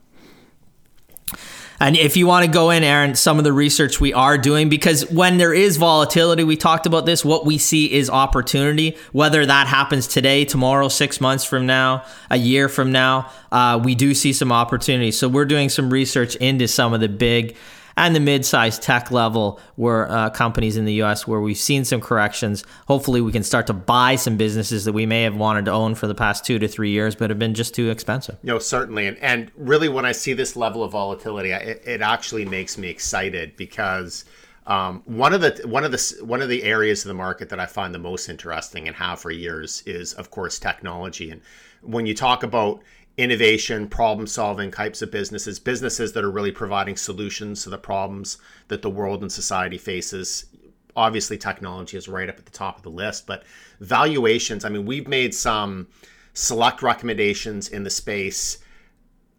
And 1.81 1.97
if 1.97 2.17
you 2.17 2.27
want 2.27 2.45
to 2.45 2.51
go 2.51 2.71
in, 2.71 2.83
Aaron, 2.83 3.15
some 3.15 3.39
of 3.39 3.45
the 3.45 3.53
research 3.53 4.01
we 4.01 4.13
are 4.13 4.37
doing, 4.37 4.69
because 4.69 5.09
when 5.11 5.39
there 5.39 5.55
is 5.55 5.77
volatility, 5.77 6.43
we 6.43 6.57
talked 6.57 6.87
about 6.87 7.07
this, 7.07 7.25
what 7.25 7.47
we 7.47 7.57
see 7.57 7.93
is 7.93 8.11
opportunity. 8.11 8.97
Whether 9.13 9.47
that 9.47 9.69
happens 9.69 10.09
today, 10.09 10.45
tomorrow, 10.45 10.89
six 10.89 11.21
months 11.21 11.45
from 11.45 11.67
now, 11.67 12.05
a 12.31 12.37
year 12.37 12.69
from 12.69 12.91
now, 12.91 13.31
uh, 13.53 13.81
we 13.83 13.95
do 13.95 14.13
see 14.13 14.33
some 14.33 14.51
opportunity. 14.51 15.13
So 15.13 15.29
we're 15.29 15.45
doing 15.45 15.69
some 15.69 15.91
research 15.91 16.35
into 16.37 16.67
some 16.67 16.95
of 16.95 17.01
the 17.01 17.09
big 17.09 17.55
and 17.99 18.15
the 18.15 18.21
mid-sized 18.21 18.81
tech 18.81 19.11
level 19.11 19.61
where 19.75 20.09
uh, 20.11 20.31
companies 20.31 20.77
in 20.77 20.85
the 20.85 20.95
U.S. 20.95 21.27
where 21.27 21.41
we've 21.41 21.59
seen 21.59 21.85
some 21.85 22.01
corrections. 22.01 22.65
Hopefully, 22.87 23.21
we 23.21 23.33
can 23.33 23.43
start 23.43 23.67
to 23.67 23.73
buy 23.73 24.15
some 24.15 24.37
businesses 24.37 24.85
that 24.85 24.93
we 24.93 25.05
may 25.05 25.25
have 25.25 25.37
wanted 25.37 25.65
to 25.65 25.73
own 25.73 25.97
for 25.97 26.07
the 26.07 26.15
past 26.15 26.45
two 26.45 26.61
to 26.61 26.69
three 26.69 26.91
years, 26.91 27.17
but 27.17 27.29
have 27.29 27.41
been 27.41 27.55
just 27.55 27.75
too 27.75 27.91
expensive. 27.91 28.39
No, 28.45 28.61
certainly, 28.61 29.09
and 29.09 29.19
and 29.19 29.51
really, 29.57 29.89
when 29.89 30.07
I 30.07 30.13
see 30.13 30.33
this 30.33 30.55
level 30.55 30.85
of 30.85 30.93
volatility, 30.93 31.51
it, 31.51 31.83
it 31.85 32.01
actually 32.01 32.45
makes 32.47 32.79
me 32.79 32.89
excited 32.89 33.57
because. 33.57 34.25
Um, 34.67 35.03
one 35.07 35.33
of 35.33 35.41
the 35.41 35.63
one 35.67 35.83
of 35.85 35.93
the 35.93 36.17
one 36.21 36.43
of 36.43 36.51
the 36.51 36.63
areas 36.63 37.03
of 37.03 37.09
the 37.09 37.15
market 37.15 37.49
that 37.49 37.59
I 37.59 37.65
find 37.65 37.95
the 37.95 37.99
most 37.99 38.29
interesting 38.29 38.87
and 38.87 38.95
have 38.97 39.19
for 39.19 39.31
years 39.31 39.83
is, 39.87 40.13
of 40.13 40.31
course, 40.31 40.59
technology. 40.59 41.31
And 41.31 41.41
when 41.81 42.05
you 42.05 42.15
talk 42.15 42.43
about 42.43 42.83
innovation, 43.19 43.89
problem 43.89 44.27
solving 44.27 44.71
types 44.71 45.03
of 45.03 45.11
businesses, 45.11 45.59
businesses 45.59 46.13
that 46.13 46.25
are 46.25 46.31
really 46.31 46.53
providing 46.53 46.97
solutions 46.97 47.65
to 47.65 47.71
the 47.71 47.77
problems 47.77 48.39
that 48.69 48.81
the 48.81 48.89
world 48.89 49.21
and 49.23 49.31
society 49.31 49.77
faces. 49.77 50.47
Obviously, 50.97 51.37
technology 51.37 51.97
is 51.97 52.09
right 52.09 52.29
up 52.29 52.39
at 52.39 52.47
the 52.47 52.53
top 52.53 52.77
of 52.77 52.83
the 52.83 52.91
list, 52.91 53.27
but 53.27 53.45
valuations, 53.81 54.65
I 54.65 54.69
mean, 54.69 54.87
we've 54.87 55.09
made 55.09 55.35
some 55.35 55.89
select 56.33 56.81
recommendations 56.83 57.69
in 57.69 57.83
the 57.83 57.91
space 57.91 58.59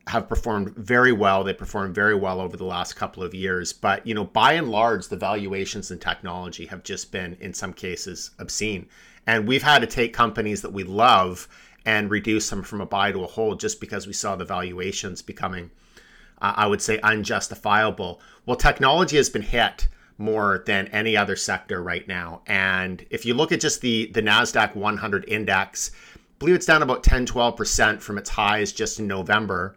have 0.07 0.27
performed 0.27 0.75
very 0.75 1.11
well. 1.11 1.43
They 1.43 1.53
performed 1.53 1.93
very 1.93 2.15
well 2.15 2.41
over 2.41 2.57
the 2.57 2.65
last 2.65 2.95
couple 2.95 3.21
of 3.21 3.35
years. 3.35 3.71
But, 3.71 4.05
you 4.07 4.15
know, 4.15 4.25
by 4.25 4.53
and 4.53 4.69
large, 4.69 5.07
the 5.07 5.15
valuations 5.15 5.91
in 5.91 5.99
technology 5.99 6.65
have 6.65 6.83
just 6.83 7.11
been, 7.11 7.37
in 7.39 7.53
some 7.53 7.73
cases, 7.73 8.31
obscene. 8.39 8.87
And 9.27 9.47
we've 9.47 9.61
had 9.61 9.79
to 9.79 9.87
take 9.87 10.11
companies 10.11 10.63
that 10.63 10.73
we 10.73 10.83
love 10.83 11.47
and 11.89 12.11
reduce 12.11 12.47
them 12.51 12.61
from 12.61 12.81
a 12.81 12.85
buy 12.85 13.11
to 13.11 13.23
a 13.23 13.27
hold 13.27 13.59
just 13.59 13.81
because 13.81 14.05
we 14.05 14.13
saw 14.13 14.35
the 14.35 14.45
valuations 14.45 15.23
becoming, 15.23 15.71
uh, 16.39 16.53
I 16.55 16.67
would 16.67 16.83
say, 16.83 16.99
unjustifiable. 16.99 18.21
Well, 18.45 18.55
technology 18.55 19.17
has 19.17 19.31
been 19.31 19.41
hit 19.41 19.87
more 20.19 20.63
than 20.67 20.87
any 20.89 21.17
other 21.17 21.35
sector 21.35 21.81
right 21.81 22.07
now. 22.07 22.43
And 22.45 23.03
if 23.09 23.25
you 23.25 23.33
look 23.33 23.51
at 23.51 23.59
just 23.59 23.81
the, 23.81 24.05
the 24.13 24.21
NASDAQ 24.21 24.75
100 24.75 25.25
index, 25.27 25.89
I 26.15 26.19
believe 26.37 26.53
it's 26.53 26.67
down 26.67 26.83
about 26.83 27.03
10, 27.03 27.25
12% 27.25 28.01
from 28.01 28.19
its 28.19 28.29
highs 28.29 28.71
just 28.71 28.99
in 28.99 29.07
November. 29.07 29.75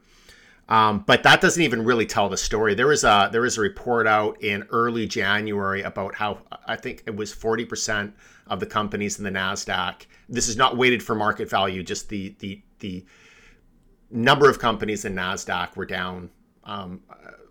Um, 0.72 1.04
but 1.06 1.22
that 1.24 1.42
doesn't 1.42 1.62
even 1.62 1.84
really 1.84 2.06
tell 2.06 2.30
the 2.30 2.38
story. 2.38 2.74
There 2.74 2.86
was 2.86 3.04
a 3.04 3.28
there 3.30 3.42
was 3.42 3.58
a 3.58 3.60
report 3.60 4.06
out 4.06 4.42
in 4.42 4.66
early 4.70 5.06
January 5.06 5.82
about 5.82 6.14
how 6.14 6.38
I 6.66 6.76
think 6.76 7.02
it 7.06 7.14
was 7.14 7.30
40% 7.30 8.10
of 8.46 8.58
the 8.58 8.64
companies 8.64 9.18
in 9.18 9.24
the 9.24 9.30
Nasdaq. 9.30 10.06
This 10.30 10.48
is 10.48 10.56
not 10.56 10.78
weighted 10.78 11.02
for 11.02 11.14
market 11.14 11.50
value. 11.50 11.82
Just 11.82 12.08
the 12.08 12.34
the 12.38 12.62
the 12.78 13.04
number 14.10 14.48
of 14.48 14.58
companies 14.60 15.04
in 15.04 15.14
Nasdaq 15.14 15.76
were 15.76 15.84
down. 15.84 16.30
Um, 16.64 17.02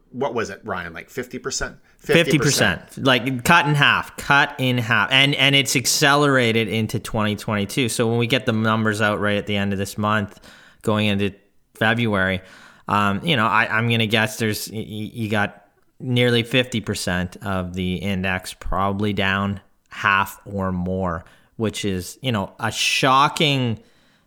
what 0.10 0.34
was 0.34 0.50
it, 0.50 0.60
Ryan? 0.64 0.92
Like 0.92 1.12
fifty 1.12 1.38
percent. 1.38 1.78
Fifty 2.00 2.40
percent, 2.40 2.98
like 2.98 3.44
cut 3.44 3.68
in 3.68 3.76
half, 3.76 4.18
cut 4.18 4.56
in 4.58 4.80
half, 4.80 5.12
and 5.12 5.36
and 5.36 5.54
it's 5.56 5.76
accelerated 5.76 6.68
into 6.68 6.98
2022. 6.98 7.88
So 7.88 8.08
when 8.08 8.18
we 8.18 8.26
get 8.26 8.48
the 8.48 8.52
numbers 8.52 9.00
out 9.00 9.20
right 9.20 9.38
at 9.38 9.46
the 9.46 9.58
end 9.58 9.74
of 9.74 9.78
this 9.78 9.96
month, 9.96 10.40
going 10.82 11.06
into 11.06 11.36
February, 11.76 12.42
um, 12.88 13.26
you 13.26 13.36
know, 13.36 13.46
I, 13.46 13.68
I'm 13.68 13.90
gonna 13.90 14.08
guess 14.08 14.38
there's 14.38 14.68
you, 14.70 14.82
you 15.14 15.30
got 15.30 15.62
nearly 16.02 16.44
50% 16.44 17.38
of 17.44 17.74
the 17.74 17.96
index 17.96 18.54
probably 18.54 19.14
down 19.14 19.62
half 19.90 20.40
or 20.46 20.72
more, 20.72 21.24
which 21.58 21.86
is, 21.86 22.18
you 22.22 22.32
know, 22.32 22.54
a 22.60 22.72
shocking 22.72 23.80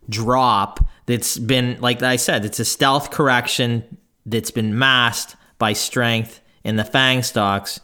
drop 0.09 0.79
that's 1.05 1.37
been, 1.37 1.77
like 1.81 2.01
I 2.01 2.15
said, 2.15 2.45
it's 2.45 2.59
a 2.59 2.65
stealth 2.65 3.11
correction 3.11 3.97
that's 4.25 4.51
been 4.51 4.77
masked 4.77 5.35
by 5.57 5.73
strength 5.73 6.41
in 6.63 6.75
the 6.75 6.85
FANG 6.85 7.23
stocks. 7.23 7.79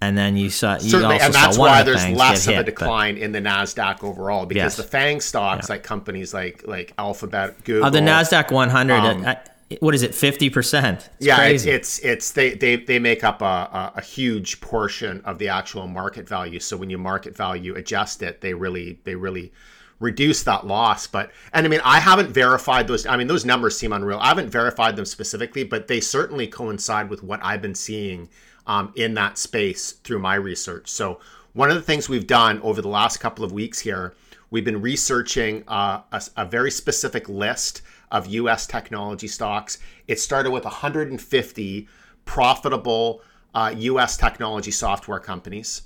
And 0.00 0.18
then 0.18 0.36
you 0.36 0.50
saw, 0.50 0.74
you 0.74 0.90
Certainly, 0.90 1.20
and 1.20 1.32
that's 1.32 1.56
why 1.56 1.82
the 1.82 1.92
there's 1.92 2.08
less 2.10 2.46
of 2.46 2.56
a 2.56 2.64
decline 2.64 3.14
but, 3.14 3.22
in 3.22 3.32
the 3.32 3.40
Nasdaq 3.40 4.04
overall 4.04 4.44
because 4.44 4.62
yes. 4.62 4.76
the 4.76 4.82
FANG 4.82 5.20
stocks, 5.22 5.68
yeah. 5.68 5.76
like 5.76 5.82
companies 5.82 6.34
like 6.34 6.66
like 6.66 6.92
Alphabet, 6.98 7.64
Google, 7.64 7.86
uh, 7.86 7.90
the 7.90 8.00
Nasdaq 8.00 8.52
100, 8.52 8.92
um, 8.92 9.24
I, 9.24 9.38
what 9.80 9.94
is 9.94 10.02
it 10.02 10.12
50% 10.12 11.08
yeah 11.20 11.44
it's, 11.44 11.64
it's, 11.64 11.98
it's 12.00 12.32
they 12.32 12.54
they 12.54 12.76
they 12.76 12.98
make 12.98 13.24
up 13.24 13.40
a, 13.42 13.44
a, 13.44 13.92
a, 13.96 14.00
huge 14.00 14.60
portion 14.60 15.20
of 15.24 15.38
the 15.38 15.48
actual 15.48 15.86
market 15.86 16.28
value. 16.28 16.60
So 16.60 16.76
when 16.76 16.90
you 16.90 16.98
market 16.98 17.36
value 17.36 17.74
adjust 17.74 18.22
it 18.22 18.40
they 18.40 18.54
really 18.54 18.98
they 19.04 19.14
really 19.14 19.52
reduce 20.00 20.42
that 20.42 20.66
loss. 20.66 21.06
But 21.06 21.30
and 21.52 21.66
i 21.66 21.68
mean 21.68 21.80
i 21.84 21.98
haven't 21.98 22.30
verified 22.30 22.86
those 22.86 23.06
i 23.06 23.16
mean 23.16 23.26
those 23.26 23.44
numbers 23.44 23.76
seem 23.76 23.92
unreal. 23.92 24.18
I 24.18 24.28
haven't 24.28 24.50
verified 24.50 24.96
them 24.96 25.06
specifically 25.06 25.64
but 25.64 25.88
they 25.88 26.00
certainly 26.00 26.46
coincide 26.46 27.08
with 27.08 27.22
what 27.22 27.40
i've 27.42 27.62
been 27.62 27.74
seeing 27.74 28.28
um, 28.66 28.92
in 28.96 29.14
that 29.14 29.38
space 29.38 29.92
through 29.92 30.18
my 30.18 30.36
research. 30.36 30.88
So 30.88 31.20
one 31.52 31.70
of 31.70 31.76
the 31.76 31.82
things 31.82 32.08
we've 32.08 32.26
done 32.26 32.60
over 32.62 32.80
the 32.82 32.88
last 32.88 33.18
couple 33.18 33.44
of 33.44 33.52
weeks 33.52 33.78
here 33.78 34.14
we've 34.50 34.64
been 34.64 34.80
researching 34.80 35.64
uh, 35.68 36.00
a, 36.12 36.22
a 36.36 36.44
very 36.44 36.70
specific 36.70 37.28
list 37.28 37.82
of 38.14 38.28
US 38.28 38.66
technology 38.66 39.26
stocks. 39.26 39.78
It 40.06 40.20
started 40.20 40.52
with 40.52 40.64
150 40.64 41.88
profitable 42.24 43.20
uh, 43.54 43.74
US 43.76 44.16
technology 44.16 44.70
software 44.70 45.18
companies. 45.18 45.82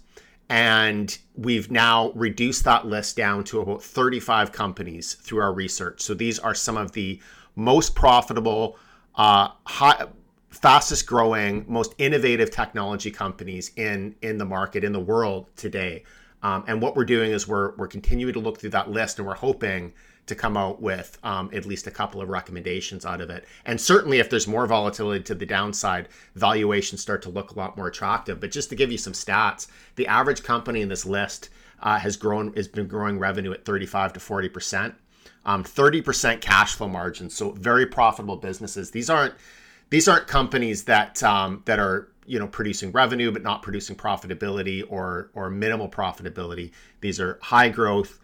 And 0.50 1.18
we've 1.34 1.70
now 1.70 2.12
reduced 2.14 2.64
that 2.64 2.86
list 2.86 3.16
down 3.16 3.44
to 3.44 3.60
about 3.60 3.82
35 3.82 4.52
companies 4.52 5.14
through 5.14 5.40
our 5.40 5.52
research. 5.52 6.00
So 6.02 6.14
these 6.14 6.38
are 6.38 6.54
some 6.54 6.76
of 6.76 6.92
the 6.92 7.20
most 7.56 7.94
profitable, 7.94 8.78
uh, 9.14 9.48
high, 9.64 10.06
fastest 10.50 11.06
growing, 11.06 11.64
most 11.66 11.94
innovative 11.98 12.50
technology 12.50 13.10
companies 13.10 13.72
in 13.76 14.14
in 14.22 14.38
the 14.38 14.44
market 14.44 14.84
in 14.84 14.92
the 14.92 15.00
world 15.00 15.48
today. 15.56 16.04
Um, 16.42 16.64
and 16.66 16.80
what 16.80 16.94
we're 16.94 17.04
doing 17.04 17.32
is 17.32 17.48
we're 17.48 17.74
we're 17.76 17.88
continuing 17.88 18.32
to 18.34 18.40
look 18.40 18.58
through 18.58 18.70
that 18.70 18.90
list, 18.90 19.18
and 19.18 19.26
we're 19.26 19.34
hoping 19.34 19.92
to 20.28 20.34
come 20.34 20.56
out 20.56 20.80
with 20.80 21.18
um, 21.22 21.50
at 21.52 21.66
least 21.66 21.86
a 21.86 21.90
couple 21.90 22.20
of 22.20 22.28
recommendations 22.28 23.04
out 23.04 23.20
of 23.20 23.30
it. 23.30 23.44
And 23.64 23.80
certainly, 23.80 24.18
if 24.18 24.30
there's 24.30 24.46
more 24.46 24.66
volatility 24.66 25.24
to 25.24 25.34
the 25.34 25.46
downside, 25.46 26.08
valuations 26.34 27.00
start 27.00 27.22
to 27.22 27.30
look 27.30 27.50
a 27.50 27.54
lot 27.54 27.76
more 27.76 27.88
attractive. 27.88 28.40
But 28.40 28.50
just 28.50 28.68
to 28.70 28.76
give 28.76 28.92
you 28.92 28.98
some 28.98 29.12
stats, 29.12 29.68
the 29.96 30.06
average 30.06 30.42
company 30.42 30.80
in 30.80 30.88
this 30.88 31.04
list 31.04 31.50
uh, 31.82 31.98
has 31.98 32.16
grown 32.16 32.52
has 32.54 32.68
been 32.68 32.86
growing 32.86 33.18
revenue 33.18 33.52
at 33.52 33.64
35 33.64 34.14
to 34.14 34.20
40 34.20 34.48
percent, 34.48 34.94
um, 35.44 35.64
30 35.64 36.02
percent 36.02 36.40
cash 36.40 36.74
flow 36.74 36.88
margins. 36.88 37.34
So 37.34 37.50
very 37.52 37.86
profitable 37.86 38.36
businesses. 38.36 38.90
These 38.90 39.10
aren't 39.10 39.34
these 39.90 40.08
aren't 40.08 40.26
companies 40.26 40.84
that 40.84 41.22
um, 41.22 41.62
that 41.64 41.78
are 41.78 42.08
you 42.26 42.38
know 42.38 42.46
producing 42.46 42.92
revenue 42.92 43.32
but 43.32 43.42
not 43.42 43.62
producing 43.62 43.96
profitability 43.96 44.84
or 44.88 45.30
or 45.34 45.50
minimal 45.50 45.88
profitability. 45.88 46.72
These 47.00 47.20
are 47.20 47.38
high 47.42 47.68
growth 47.68 48.20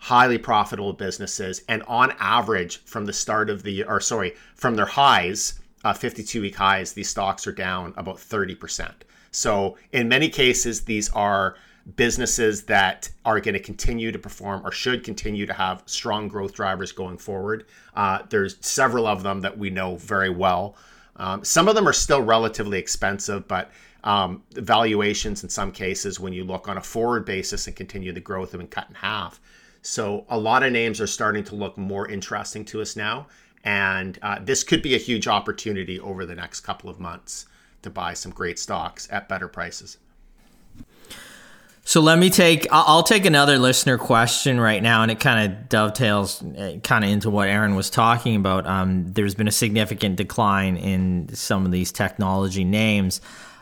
highly 0.00 0.38
profitable 0.38 0.94
businesses. 0.94 1.62
And 1.68 1.82
on 1.84 2.12
average, 2.18 2.82
from 2.84 3.06
the 3.06 3.12
start 3.12 3.50
of 3.50 3.62
the, 3.62 3.84
or 3.84 4.00
sorry, 4.00 4.34
from 4.54 4.74
their 4.74 4.86
highs, 4.86 5.60
uh, 5.84 5.92
52 5.92 6.40
week 6.40 6.56
highs, 6.56 6.92
these 6.92 7.08
stocks 7.08 7.46
are 7.46 7.52
down 7.52 7.94
about 7.96 8.16
30%. 8.16 8.92
So, 9.30 9.76
in 9.92 10.08
many 10.08 10.28
cases, 10.28 10.82
these 10.82 11.08
are 11.10 11.54
businesses 11.96 12.64
that 12.64 13.08
are 13.24 13.40
going 13.40 13.54
to 13.54 13.60
continue 13.60 14.10
to 14.10 14.18
perform 14.18 14.66
or 14.66 14.72
should 14.72 15.04
continue 15.04 15.46
to 15.46 15.52
have 15.52 15.82
strong 15.86 16.28
growth 16.28 16.52
drivers 16.52 16.92
going 16.92 17.18
forward. 17.18 17.66
Uh, 17.94 18.20
there's 18.28 18.56
several 18.60 19.06
of 19.06 19.22
them 19.22 19.40
that 19.40 19.56
we 19.56 19.70
know 19.70 19.96
very 19.96 20.30
well. 20.30 20.76
Um, 21.16 21.44
some 21.44 21.68
of 21.68 21.74
them 21.74 21.86
are 21.86 21.92
still 21.92 22.22
relatively 22.22 22.78
expensive, 22.78 23.46
but 23.46 23.70
um, 24.02 24.42
valuations 24.52 25.42
in 25.42 25.50
some 25.50 25.72
cases, 25.72 26.18
when 26.18 26.32
you 26.32 26.44
look 26.44 26.68
on 26.68 26.78
a 26.78 26.82
forward 26.82 27.24
basis 27.24 27.66
and 27.66 27.76
continue 27.76 28.12
the 28.12 28.20
growth, 28.20 28.52
have 28.52 28.60
been 28.60 28.68
cut 28.68 28.88
in 28.88 28.94
half. 28.94 29.40
So 29.82 30.26
a 30.28 30.38
lot 30.38 30.62
of 30.62 30.72
names 30.72 31.00
are 31.00 31.06
starting 31.06 31.44
to 31.44 31.54
look 31.54 31.78
more 31.78 32.08
interesting 32.08 32.64
to 32.66 32.80
us 32.80 32.96
now. 32.96 33.26
And 33.64 34.18
uh, 34.22 34.38
this 34.42 34.62
could 34.62 34.82
be 34.82 34.94
a 34.94 34.98
huge 34.98 35.28
opportunity 35.28 36.00
over 36.00 36.24
the 36.24 36.34
next 36.34 36.60
couple 36.60 36.88
of 36.88 36.98
months 36.98 37.46
to 37.82 37.90
buy 37.90 38.14
some 38.14 38.32
great 38.32 38.58
stocks 38.58 39.08
at 39.10 39.28
better 39.28 39.48
prices. 39.48 39.98
So 41.82 42.00
let 42.00 42.18
me 42.18 42.30
take, 42.30 42.66
I'll 42.70 43.02
take 43.02 43.24
another 43.24 43.58
listener 43.58 43.98
question 43.98 44.60
right 44.60 44.82
now, 44.82 45.02
and 45.02 45.10
it 45.10 45.18
kind 45.18 45.50
of 45.50 45.68
dovetails 45.68 46.42
uh, 46.42 46.76
kind 46.84 47.04
of 47.04 47.10
into 47.10 47.30
what 47.30 47.48
Aaron 47.48 47.74
was 47.74 47.90
talking 47.90 48.36
about. 48.36 48.66
Um, 48.66 49.12
there's 49.12 49.34
been 49.34 49.48
a 49.48 49.52
significant 49.52 50.16
decline 50.16 50.76
in 50.76 51.34
some 51.34 51.66
of 51.66 51.72
these 51.72 51.90
technology 51.90 52.64
names. 52.64 53.20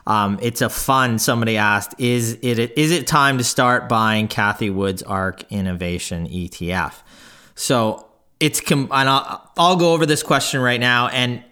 Um, 0.08 0.38
it's 0.40 0.62
a 0.62 0.70
fun. 0.70 1.18
Somebody 1.18 1.58
asked, 1.58 1.94
"Is 1.98 2.38
it 2.40 2.58
is 2.58 2.90
it 2.90 3.06
time 3.06 3.36
to 3.38 3.44
start 3.44 3.90
buying 3.90 4.26
Cathie 4.26 4.70
Wood's 4.70 5.02
ARK 5.02 5.44
Innovation 5.52 6.26
ETF?" 6.26 6.94
So 7.54 8.06
it's 8.40 8.60
com- 8.60 8.88
and 8.90 9.08
I'll, 9.08 9.50
I'll 9.58 9.76
go 9.76 9.92
over 9.92 10.06
this 10.06 10.22
question 10.22 10.60
right 10.60 10.80
now, 10.80 11.08
and 11.08 11.44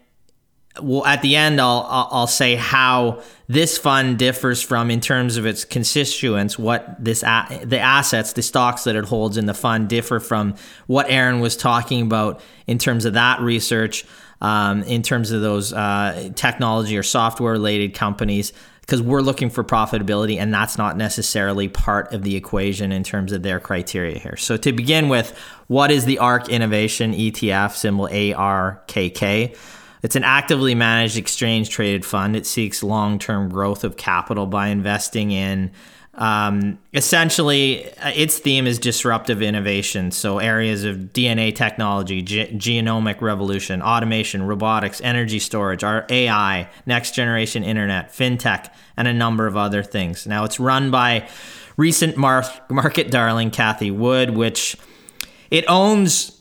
well, 0.81 1.05
at 1.05 1.21
the 1.21 1.37
end, 1.37 1.61
I'll 1.61 1.87
I'll 1.91 2.27
say 2.27 2.55
how 2.55 3.23
this 3.47 3.77
fund 3.77 4.19
differs 4.19 4.63
from 4.63 4.91
in 4.91 5.01
terms 5.03 5.37
of 5.37 5.45
its 5.45 5.67
constituents. 5.67 6.59
What 6.59 6.97
this 6.99 7.23
a- 7.23 7.61
the 7.63 7.79
assets, 7.79 8.33
the 8.33 8.43
stocks 8.43 8.85
that 8.85 8.97
it 8.97 9.05
holds 9.05 9.37
in 9.37 9.45
the 9.45 9.55
fund 9.55 9.91
differ 9.91 10.19
from 10.19 10.55
what 10.87 11.11
Aaron 11.11 11.41
was 11.41 11.59
talking 11.59 12.01
about 12.01 12.41
in 12.67 12.79
terms 12.79 13.05
of 13.05 13.13
that 13.13 13.41
research, 13.41 14.07
um, 14.41 14.83
in 14.85 15.03
terms 15.03 15.31
of 15.31 15.43
those 15.43 15.73
uh, 15.73 16.31
technology 16.35 16.97
or 16.97 17.03
software 17.03 17.53
related 17.53 17.95
companies. 17.95 18.53
Because 18.81 19.03
we're 19.03 19.21
looking 19.21 19.51
for 19.51 19.65
profitability, 19.65 20.39
and 20.39 20.55
that's 20.55 20.79
not 20.79 20.97
necessarily 20.97 21.67
part 21.67 22.13
of 22.13 22.23
the 22.23 22.37
equation 22.37 22.93
in 22.93 23.03
terms 23.03 23.33
of 23.33 23.43
their 23.43 23.59
criteria 23.59 24.17
here. 24.17 24.37
So, 24.37 24.57
to 24.59 24.73
begin 24.73 25.09
with, 25.09 25.37
what 25.67 25.91
is 25.91 26.05
the 26.05 26.21
ARK 26.21 26.49
Innovation 26.49 27.13
ETF, 27.13 27.75
symbol 27.75 28.07
ARKK? 28.07 29.57
It's 30.05 30.15
an 30.15 30.23
actively 30.23 30.77
managed 30.77 31.17
exchange 31.17 31.71
traded 31.71 32.05
fund. 32.05 32.37
It 32.37 32.47
seeks 32.47 32.85
long 32.85 33.19
term 33.19 33.49
growth 33.49 33.83
of 33.83 33.97
capital 33.97 34.47
by 34.47 34.69
investing 34.69 35.33
in 35.33 35.73
um, 36.17 36.79
essentially, 36.95 37.93
uh, 37.99 38.11
its 38.15 38.39
theme 38.39 38.67
is 38.67 38.79
disruptive 38.79 39.43
innovation. 39.43 40.11
So, 40.11 40.39
areas 40.39 40.83
of 40.83 41.13
DNA 41.13 41.55
technology, 41.55 42.23
ge- 42.23 42.51
genomic 42.53 43.21
revolution, 43.21 43.83
automation, 43.83 44.43
robotics, 44.43 45.03
energy 45.03 45.39
storage, 45.39 45.85
our 45.85 46.07
AI, 46.09 46.71
next 46.87 47.15
generation 47.15 47.63
internet, 47.63 48.13
fintech, 48.13 48.71
and 48.97 49.07
a 49.07 49.13
number 49.13 49.47
of 49.47 49.59
other 49.59 49.83
things. 49.83 50.27
Now, 50.27 50.45
it's 50.45 50.59
run 50.59 50.91
by 50.91 51.29
recent 51.77 52.17
mar- 52.17 52.51
market 52.71 53.11
darling 53.11 53.51
Cathie 53.51 53.91
Wood, 53.91 54.31
which 54.31 54.75
it 55.51 55.67
owns 55.69 56.33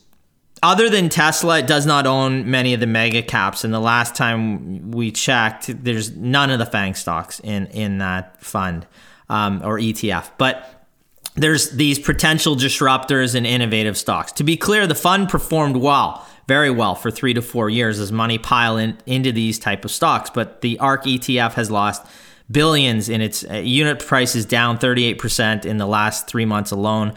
other 0.62 0.88
than 0.88 1.10
Tesla, 1.10 1.58
it 1.58 1.66
does 1.66 1.84
not 1.84 2.06
own 2.06 2.50
many 2.50 2.72
of 2.72 2.80
the 2.80 2.86
mega 2.86 3.22
caps. 3.22 3.62
And 3.62 3.74
the 3.74 3.78
last 3.78 4.14
time 4.14 4.90
we 4.90 5.12
checked, 5.12 5.84
there's 5.84 6.16
none 6.16 6.48
of 6.48 6.58
the 6.58 6.64
FANG 6.64 6.94
stocks 6.94 7.40
in 7.40 7.66
in 7.66 7.98
that 7.98 8.42
fund 8.42 8.86
um, 9.28 9.62
or 9.64 9.78
ETF. 9.78 10.30
But 10.38 10.86
there's 11.34 11.70
these 11.70 11.98
potential 11.98 12.56
disruptors 12.56 13.34
and 13.34 13.46
innovative 13.46 13.96
stocks. 13.96 14.32
To 14.32 14.44
be 14.44 14.56
clear, 14.56 14.86
the 14.86 14.94
fund 14.94 15.28
performed 15.28 15.76
well, 15.76 16.26
very 16.48 16.70
well 16.70 16.94
for 16.94 17.10
three 17.10 17.34
to 17.34 17.42
four 17.42 17.68
years 17.68 17.98
as 18.00 18.10
money 18.10 18.38
pile 18.38 18.76
in, 18.76 18.96
into 19.06 19.32
these 19.32 19.58
type 19.58 19.84
of 19.84 19.90
stocks. 19.90 20.30
But 20.30 20.62
the 20.62 20.78
ARK 20.78 21.04
ETF 21.04 21.54
has 21.54 21.70
lost 21.70 22.06
billions 22.50 23.08
in 23.08 23.20
its 23.20 23.44
uh, 23.44 23.54
unit 23.54 24.04
price 24.06 24.34
is 24.34 24.46
down 24.46 24.78
38% 24.78 25.64
in 25.64 25.78
the 25.78 25.86
last 25.86 26.26
three 26.26 26.44
months 26.44 26.70
alone, 26.70 27.12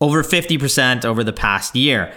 over 0.00 0.22
50% 0.22 1.04
over 1.04 1.22
the 1.24 1.32
past 1.32 1.74
year 1.76 2.12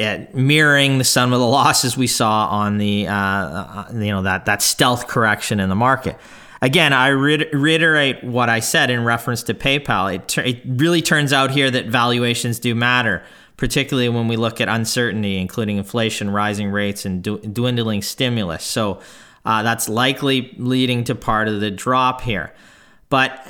at 0.00 0.34
mirroring 0.34 0.98
the 0.98 1.04
some 1.04 1.32
of 1.32 1.38
the 1.38 1.46
losses 1.46 1.96
we 1.96 2.06
saw 2.06 2.48
on 2.48 2.78
the 2.78 3.06
uh, 3.06 3.14
uh, 3.14 3.84
you 3.92 4.10
know 4.10 4.22
that 4.22 4.46
that 4.46 4.62
stealth 4.62 5.06
correction 5.06 5.60
in 5.60 5.68
the 5.68 5.76
market. 5.76 6.16
Again, 6.62 6.92
I 6.92 7.08
reiterate 7.08 8.22
what 8.22 8.50
I 8.50 8.60
said 8.60 8.90
in 8.90 9.02
reference 9.02 9.42
to 9.44 9.54
PayPal. 9.54 10.14
It, 10.14 10.36
it 10.38 10.62
really 10.66 11.00
turns 11.00 11.32
out 11.32 11.50
here 11.50 11.70
that 11.70 11.86
valuations 11.86 12.58
do 12.58 12.74
matter, 12.74 13.22
particularly 13.56 14.10
when 14.10 14.28
we 14.28 14.36
look 14.36 14.60
at 14.60 14.68
uncertainty, 14.68 15.38
including 15.38 15.78
inflation, 15.78 16.28
rising 16.28 16.70
rates, 16.70 17.06
and 17.06 17.22
dwindling 17.22 18.02
stimulus. 18.02 18.62
So 18.62 19.00
uh, 19.46 19.62
that's 19.62 19.88
likely 19.88 20.54
leading 20.58 21.04
to 21.04 21.14
part 21.14 21.48
of 21.48 21.60
the 21.60 21.70
drop 21.70 22.20
here. 22.20 22.52
But 23.08 23.42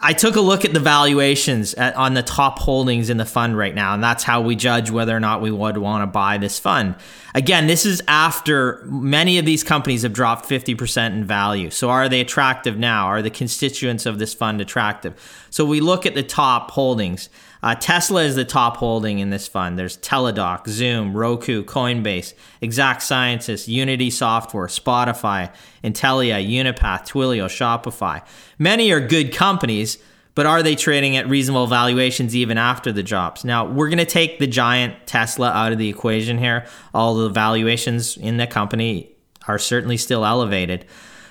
I 0.00 0.12
took 0.12 0.36
a 0.36 0.40
look 0.40 0.64
at 0.64 0.72
the 0.72 0.80
valuations 0.80 1.74
at, 1.74 1.96
on 1.96 2.14
the 2.14 2.22
top 2.22 2.60
holdings 2.60 3.10
in 3.10 3.16
the 3.16 3.24
fund 3.24 3.58
right 3.58 3.74
now, 3.74 3.94
and 3.94 4.02
that's 4.02 4.22
how 4.22 4.40
we 4.40 4.54
judge 4.54 4.90
whether 4.90 5.16
or 5.16 5.18
not 5.18 5.42
we 5.42 5.50
would 5.50 5.76
want 5.76 6.02
to 6.02 6.06
buy 6.06 6.38
this 6.38 6.58
fund. 6.58 6.94
Again, 7.34 7.66
this 7.66 7.84
is 7.84 8.00
after 8.06 8.80
many 8.84 9.38
of 9.38 9.44
these 9.44 9.64
companies 9.64 10.02
have 10.02 10.12
dropped 10.12 10.48
50% 10.48 11.12
in 11.14 11.24
value. 11.24 11.70
So, 11.70 11.90
are 11.90 12.08
they 12.08 12.20
attractive 12.20 12.78
now? 12.78 13.06
Are 13.06 13.22
the 13.22 13.30
constituents 13.30 14.06
of 14.06 14.20
this 14.20 14.34
fund 14.34 14.60
attractive? 14.60 15.46
So, 15.50 15.64
we 15.64 15.80
look 15.80 16.06
at 16.06 16.14
the 16.14 16.22
top 16.22 16.70
holdings. 16.70 17.28
Uh, 17.62 17.74
Tesla 17.74 18.22
is 18.22 18.36
the 18.36 18.44
top 18.44 18.76
holding 18.76 19.18
in 19.18 19.30
this 19.30 19.48
fund. 19.48 19.78
There's 19.78 19.96
Teladoc, 19.98 20.68
Zoom, 20.68 21.16
Roku, 21.16 21.64
Coinbase, 21.64 22.34
Exact 22.60 23.02
Sciences, 23.02 23.68
Unity 23.68 24.10
Software, 24.10 24.66
Spotify, 24.66 25.52
Intellia, 25.82 26.46
UiPath, 26.46 27.06
Twilio, 27.08 27.46
Shopify. 27.46 28.24
Many 28.58 28.92
are 28.92 29.00
good 29.00 29.32
companies, 29.32 29.98
but 30.34 30.46
are 30.46 30.62
they 30.62 30.76
trading 30.76 31.16
at 31.16 31.28
reasonable 31.28 31.66
valuations 31.66 32.36
even 32.36 32.58
after 32.58 32.92
the 32.92 33.02
drops? 33.02 33.44
Now, 33.44 33.66
we're 33.66 33.88
going 33.88 33.98
to 33.98 34.04
take 34.04 34.38
the 34.38 34.46
giant 34.46 35.06
Tesla 35.06 35.50
out 35.50 35.72
of 35.72 35.78
the 35.78 35.88
equation 35.88 36.38
here. 36.38 36.64
All 36.94 37.16
the 37.16 37.28
valuations 37.28 38.16
in 38.16 38.36
the 38.36 38.46
company 38.46 39.10
are 39.48 39.58
certainly 39.58 39.96
still 39.96 40.24
elevated. 40.24 40.84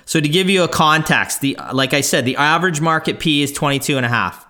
So 0.04 0.20
to 0.20 0.28
give 0.28 0.50
you 0.50 0.62
a 0.62 0.68
context, 0.68 1.40
the 1.40 1.58
like 1.72 1.92
I 1.92 2.00
said, 2.00 2.24
the 2.24 2.36
average 2.36 2.80
market 2.80 3.18
P 3.18 3.42
is 3.42 3.52
22 3.52 3.96
and 3.96 4.06
a 4.06 4.08
half. 4.08 4.47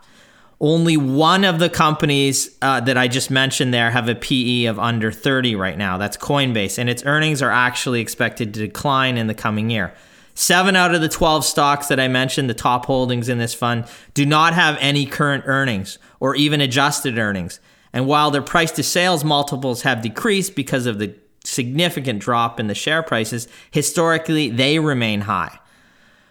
Only 0.61 0.97
one 0.97 1.45
of 1.45 1.61
the 1.61 1.71
companies 1.71 2.57
uh, 2.61 2.81
that 2.81 2.99
I 2.99 3.07
just 3.07 3.31
mentioned 3.31 3.73
there 3.73 3.93
have 3.93 4.09
a 4.09 4.15
PE 4.17 4.65
of 4.65 4.79
under 4.79 5.13
30 5.13 5.55
right 5.55 5.79
now. 5.79 5.99
That's 5.99 6.17
Coinbase, 6.17 6.79
and 6.79 6.91
its 6.91 7.05
earnings 7.05 7.43
are 7.43 7.51
actually 7.51 8.01
expected 8.01 8.55
to 8.55 8.61
decline 8.61 9.17
in 9.17 9.29
the 9.29 9.35
coming 9.35 9.71
year. 9.71 9.95
Seven 10.35 10.77
out 10.77 10.95
of 10.95 11.01
the 11.01 11.09
12 11.09 11.45
stocks 11.45 11.89
that 11.89 12.01
I 12.01 12.09
mentioned, 12.09 12.49
the 12.49 12.55
top 12.55 12.87
holdings 12.87 13.29
in 13.29 13.39
this 13.39 13.55
fund, 13.55 13.87
do 14.15 14.25
not 14.25 14.55
have 14.55 14.77
any 14.81 15.07
current 15.07 15.45
earnings 15.47 15.99
or 16.21 16.35
even 16.35 16.61
adjusted 16.61 17.19
earnings. 17.19 17.61
And 17.93 18.07
while 18.07 18.31
their 18.31 18.43
price 18.43 18.71
to 18.73 18.83
sales 18.83 19.25
multiples 19.25 19.83
have 19.83 20.03
decreased 20.03 20.55
because 20.55 20.87
of 20.87 20.99
the 20.99 21.15
significant 21.45 22.21
drop 22.21 22.61
in 22.61 22.67
the 22.67 22.75
share 22.75 23.03
prices, 23.03 23.49
historically 23.71 24.51
they 24.51 24.79
remain 24.79 25.23
high. 25.23 25.59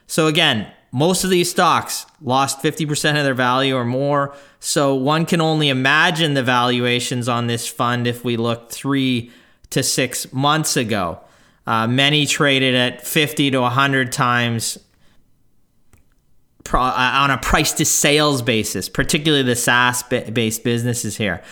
So 0.05 0.27
again, 0.27 0.71
most 0.91 1.23
of 1.23 1.29
these 1.29 1.49
stocks 1.49 2.05
lost 2.21 2.61
50% 2.61 3.17
of 3.17 3.23
their 3.23 3.33
value 3.33 3.75
or 3.75 3.85
more. 3.85 4.35
So 4.59 4.95
one 4.95 5.25
can 5.25 5.41
only 5.41 5.69
imagine 5.69 6.33
the 6.33 6.43
valuations 6.43 7.27
on 7.27 7.47
this 7.47 7.67
fund 7.67 8.07
if 8.07 8.23
we 8.23 8.37
look 8.37 8.71
three 8.71 9.31
to 9.69 9.83
six 9.83 10.31
months 10.31 10.77
ago. 10.77 11.19
Uh, 11.65 11.87
many 11.87 12.25
traded 12.25 12.73
at 12.75 13.05
50 13.05 13.51
to 13.51 13.59
100 13.59 14.11
times 14.11 14.77
pro- 16.63 16.81
uh, 16.81 17.11
on 17.15 17.31
a 17.31 17.37
price 17.37 17.73
to 17.73 17.85
sales 17.85 18.41
basis, 18.41 18.87
particularly 18.87 19.43
the 19.43 19.55
SaaS 19.55 20.03
based 20.03 20.63
businesses 20.63 21.17
here. 21.17 21.43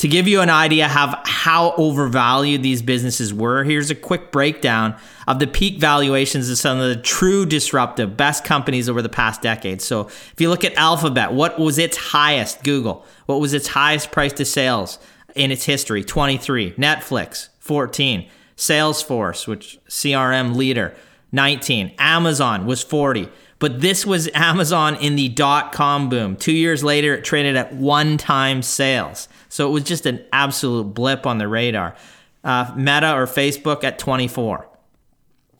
To 0.00 0.08
give 0.08 0.26
you 0.26 0.40
an 0.40 0.48
idea 0.48 0.86
of 0.86 1.14
how 1.26 1.74
overvalued 1.76 2.62
these 2.62 2.80
businesses 2.80 3.34
were, 3.34 3.64
here's 3.64 3.90
a 3.90 3.94
quick 3.94 4.32
breakdown 4.32 4.96
of 5.28 5.40
the 5.40 5.46
peak 5.46 5.78
valuations 5.78 6.48
of 6.48 6.56
some 6.56 6.78
of 6.80 6.88
the 6.88 6.96
true 6.96 7.44
disruptive 7.44 8.16
best 8.16 8.42
companies 8.42 8.88
over 8.88 9.02
the 9.02 9.10
past 9.10 9.42
decade. 9.42 9.82
So 9.82 10.06
if 10.06 10.36
you 10.38 10.48
look 10.48 10.64
at 10.64 10.72
Alphabet, 10.76 11.34
what 11.34 11.58
was 11.58 11.76
its 11.76 11.98
highest? 11.98 12.64
Google. 12.64 13.04
What 13.26 13.40
was 13.40 13.52
its 13.52 13.68
highest 13.68 14.10
price 14.10 14.32
to 14.32 14.46
sales 14.46 14.98
in 15.34 15.50
its 15.50 15.66
history? 15.66 16.02
23. 16.02 16.72
Netflix, 16.76 17.50
14. 17.58 18.26
Salesforce, 18.56 19.46
which 19.46 19.78
CRM 19.86 20.56
leader, 20.56 20.94
19. 21.32 21.92
Amazon 21.98 22.64
was 22.64 22.82
40. 22.82 23.28
But 23.58 23.82
this 23.82 24.06
was 24.06 24.30
Amazon 24.32 24.96
in 24.96 25.16
the 25.16 25.28
dot 25.28 25.72
com 25.72 26.08
boom. 26.08 26.36
Two 26.36 26.52
years 26.52 26.82
later, 26.82 27.12
it 27.12 27.24
traded 27.24 27.56
at 27.56 27.74
one 27.74 28.16
time 28.16 28.62
sales. 28.62 29.28
So 29.50 29.68
it 29.68 29.72
was 29.72 29.84
just 29.84 30.06
an 30.06 30.24
absolute 30.32 30.94
blip 30.94 31.26
on 31.26 31.36
the 31.36 31.46
radar. 31.46 31.94
Uh, 32.42 32.72
Meta 32.74 33.12
or 33.14 33.26
Facebook 33.26 33.84
at 33.84 33.98
24. 33.98 34.66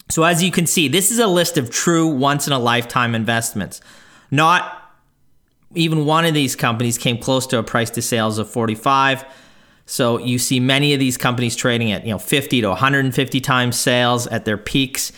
So, 0.08 0.22
as 0.24 0.42
you 0.42 0.50
can 0.50 0.66
see, 0.66 0.88
this 0.88 1.10
is 1.10 1.18
a 1.18 1.26
list 1.26 1.58
of 1.58 1.70
true 1.70 2.08
once 2.08 2.46
in 2.46 2.54
a 2.54 2.58
lifetime 2.58 3.14
investments. 3.14 3.82
Not 4.30 4.80
even 5.74 6.04
one 6.04 6.24
of 6.24 6.34
these 6.34 6.56
companies 6.56 6.98
came 6.98 7.18
close 7.18 7.46
to 7.48 7.58
a 7.58 7.62
price 7.62 7.90
to 7.90 8.02
sales 8.02 8.38
of 8.38 8.48
45. 8.48 9.24
So 9.86 10.18
you 10.18 10.38
see 10.38 10.60
many 10.60 10.94
of 10.94 11.00
these 11.00 11.16
companies 11.16 11.56
trading 11.56 11.90
at 11.90 12.04
you 12.04 12.12
know 12.12 12.18
50 12.18 12.60
to 12.60 12.68
150 12.68 13.40
times 13.40 13.78
sales 13.78 14.26
at 14.26 14.44
their 14.44 14.56
peaks, 14.56 15.12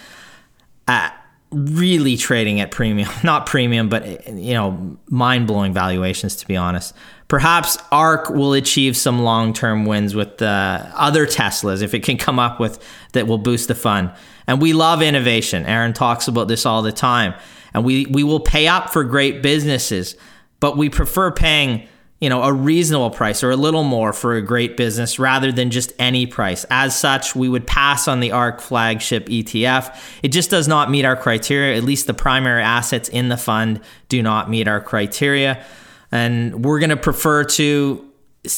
at 0.89 1.15
really 1.51 2.17
trading 2.17 2.61
at 2.61 2.71
premium, 2.71 3.09
not 3.25 3.47
premium, 3.47 3.89
but 3.89 4.27
you 4.35 4.55
know 4.55 4.97
mind 5.09 5.47
blowing 5.47 5.73
valuations 5.73 6.37
to 6.37 6.47
be 6.47 6.57
honest. 6.57 6.95
Perhaps 7.33 7.79
ARK 7.91 8.29
will 8.29 8.53
achieve 8.53 8.95
some 8.95 9.23
long 9.23 9.55
term 9.55 9.87
wins 9.87 10.15
with 10.15 10.37
the 10.37 10.91
other 10.95 11.25
Teslas 11.27 11.81
if 11.81 11.95
it 11.95 12.03
can 12.03 12.19
come 12.19 12.39
up 12.39 12.61
with 12.61 12.79
that 13.13 13.27
will 13.27 13.39
boost 13.39 13.69
the 13.69 13.75
fund. 13.75 14.13
And 14.47 14.61
we 14.61 14.75
love 14.75 15.01
innovation. 15.01 15.65
Aaron 15.65 15.95
talks 15.95 16.29
about 16.29 16.49
this 16.49 16.67
all 16.67 16.83
the 16.83 16.93
time, 16.93 17.33
and 17.73 17.87
we 17.87 18.05
we 18.05 18.23
will 18.23 18.39
pay 18.39 18.69
up 18.69 18.91
for 18.91 19.03
great 19.03 19.41
businesses, 19.41 20.15
but 20.61 20.77
we 20.77 20.91
prefer 20.91 21.31
paying 21.31 21.89
you 22.21 22.29
know, 22.29 22.43
a 22.43 22.53
reasonable 22.53 23.11
price 23.11 23.43
or 23.43 23.51
a 23.51 23.57
little 23.57 23.83
more 23.83 24.13
for 24.13 24.35
a 24.35 24.43
great 24.43 24.77
business 24.77 25.19
rather 25.19 25.51
than 25.51 25.71
just 25.71 25.93
any 25.99 26.27
price. 26.27 26.67
As 26.71 26.95
such, 26.95 27.35
we 27.35 27.49
would 27.49 27.67
pass 27.67 28.07
on 28.07 28.21
the 28.21 28.31
ARK 28.31 28.61
flagship 28.61 29.27
ETF. 29.27 29.99
It 30.23 30.29
just 30.29 30.51
does 30.51 30.69
not 30.69 30.91
meet 30.91 31.07
our 31.07 31.17
criteria. 31.17 31.79
At 31.79 31.83
least 31.83 32.07
the 32.07 32.15
primary 32.15 32.63
assets 32.63 33.09
in 33.09 33.31
the 33.31 33.39
fund 33.39 33.81
do 34.11 34.23
not 34.23 34.51
meet 34.51 34.69
our 34.69 34.83
criteria. 34.83 35.65
And 36.13 36.65
we're 36.65 36.79
going 36.79 36.91
to 36.91 36.97
prefer 36.97 37.45
to 37.45 38.09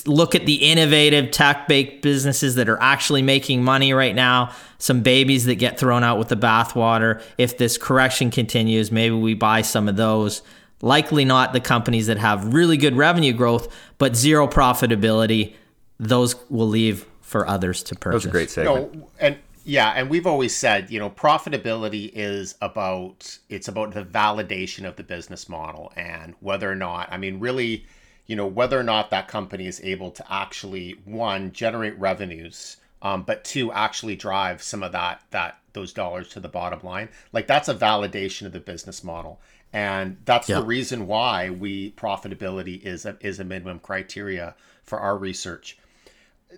look 0.06 0.34
at 0.34 0.46
the 0.46 0.54
innovative 0.54 1.30
tech 1.30 1.68
based 1.68 2.02
businesses 2.02 2.54
that 2.56 2.68
are 2.68 2.80
actually 2.80 3.22
making 3.22 3.62
money 3.62 3.92
right 3.92 4.14
now, 4.14 4.52
some 4.78 5.02
babies 5.02 5.44
that 5.44 5.56
get 5.56 5.78
thrown 5.78 6.02
out 6.02 6.18
with 6.18 6.28
the 6.28 6.36
bathwater. 6.36 7.22
If 7.38 7.58
this 7.58 7.78
correction 7.78 8.30
continues, 8.30 8.90
maybe 8.90 9.14
we 9.14 9.34
buy 9.34 9.62
some 9.62 9.88
of 9.88 9.96
those 9.96 10.42
likely 10.80 11.24
not 11.24 11.52
the 11.52 11.60
companies 11.60 12.08
that 12.08 12.18
have 12.18 12.52
really 12.52 12.76
good 12.76 12.94
revenue 12.94 13.32
growth 13.32 13.74
but 13.96 14.16
zero 14.16 14.46
profitability. 14.46 15.54
Those 15.98 16.34
will 16.50 16.68
leave 16.68 17.06
for 17.20 17.46
others 17.46 17.82
to 17.84 17.94
purchase. 17.94 18.24
That 18.24 18.26
was 18.26 18.26
a 18.26 18.30
great 18.30 18.50
segment. 18.50 18.94
No, 18.94 19.08
and 19.20 19.38
yeah, 19.64 19.92
and 19.96 20.10
we've 20.10 20.26
always 20.26 20.54
said, 20.54 20.90
you 20.90 20.98
know, 20.98 21.08
profitability 21.08 22.10
is 22.14 22.54
about 22.60 23.38
it's 23.48 23.68
about 23.68 23.94
the 23.94 24.04
validation 24.04 24.86
of 24.86 24.96
the 24.96 25.02
business 25.02 25.48
model 25.48 25.92
and 25.96 26.34
whether 26.40 26.70
or 26.70 26.74
not, 26.74 27.10
I 27.10 27.16
mean, 27.16 27.40
really, 27.40 27.86
you 28.26 28.36
know, 28.36 28.46
whether 28.46 28.78
or 28.78 28.82
not 28.82 29.10
that 29.10 29.26
company 29.26 29.66
is 29.66 29.80
able 29.82 30.10
to 30.12 30.32
actually 30.32 30.96
one 31.06 31.52
generate 31.52 31.98
revenues, 31.98 32.76
um, 33.00 33.22
but 33.22 33.42
two 33.42 33.72
actually 33.72 34.16
drive 34.16 34.62
some 34.62 34.82
of 34.82 34.92
that 34.92 35.22
that 35.30 35.58
those 35.72 35.94
dollars 35.94 36.28
to 36.30 36.40
the 36.40 36.48
bottom 36.48 36.80
line. 36.82 37.08
Like 37.32 37.46
that's 37.46 37.68
a 37.68 37.74
validation 37.74 38.46
of 38.46 38.52
the 38.52 38.60
business 38.60 39.02
model 39.02 39.40
and 39.72 40.18
that's 40.24 40.48
yeah. 40.48 40.60
the 40.60 40.64
reason 40.64 41.06
why 41.06 41.50
we 41.50 41.90
profitability 41.92 42.80
is 42.82 43.06
a, 43.06 43.16
is 43.20 43.40
a 43.40 43.44
minimum 43.44 43.80
criteria 43.80 44.54
for 44.84 45.00
our 45.00 45.18
research 45.18 45.76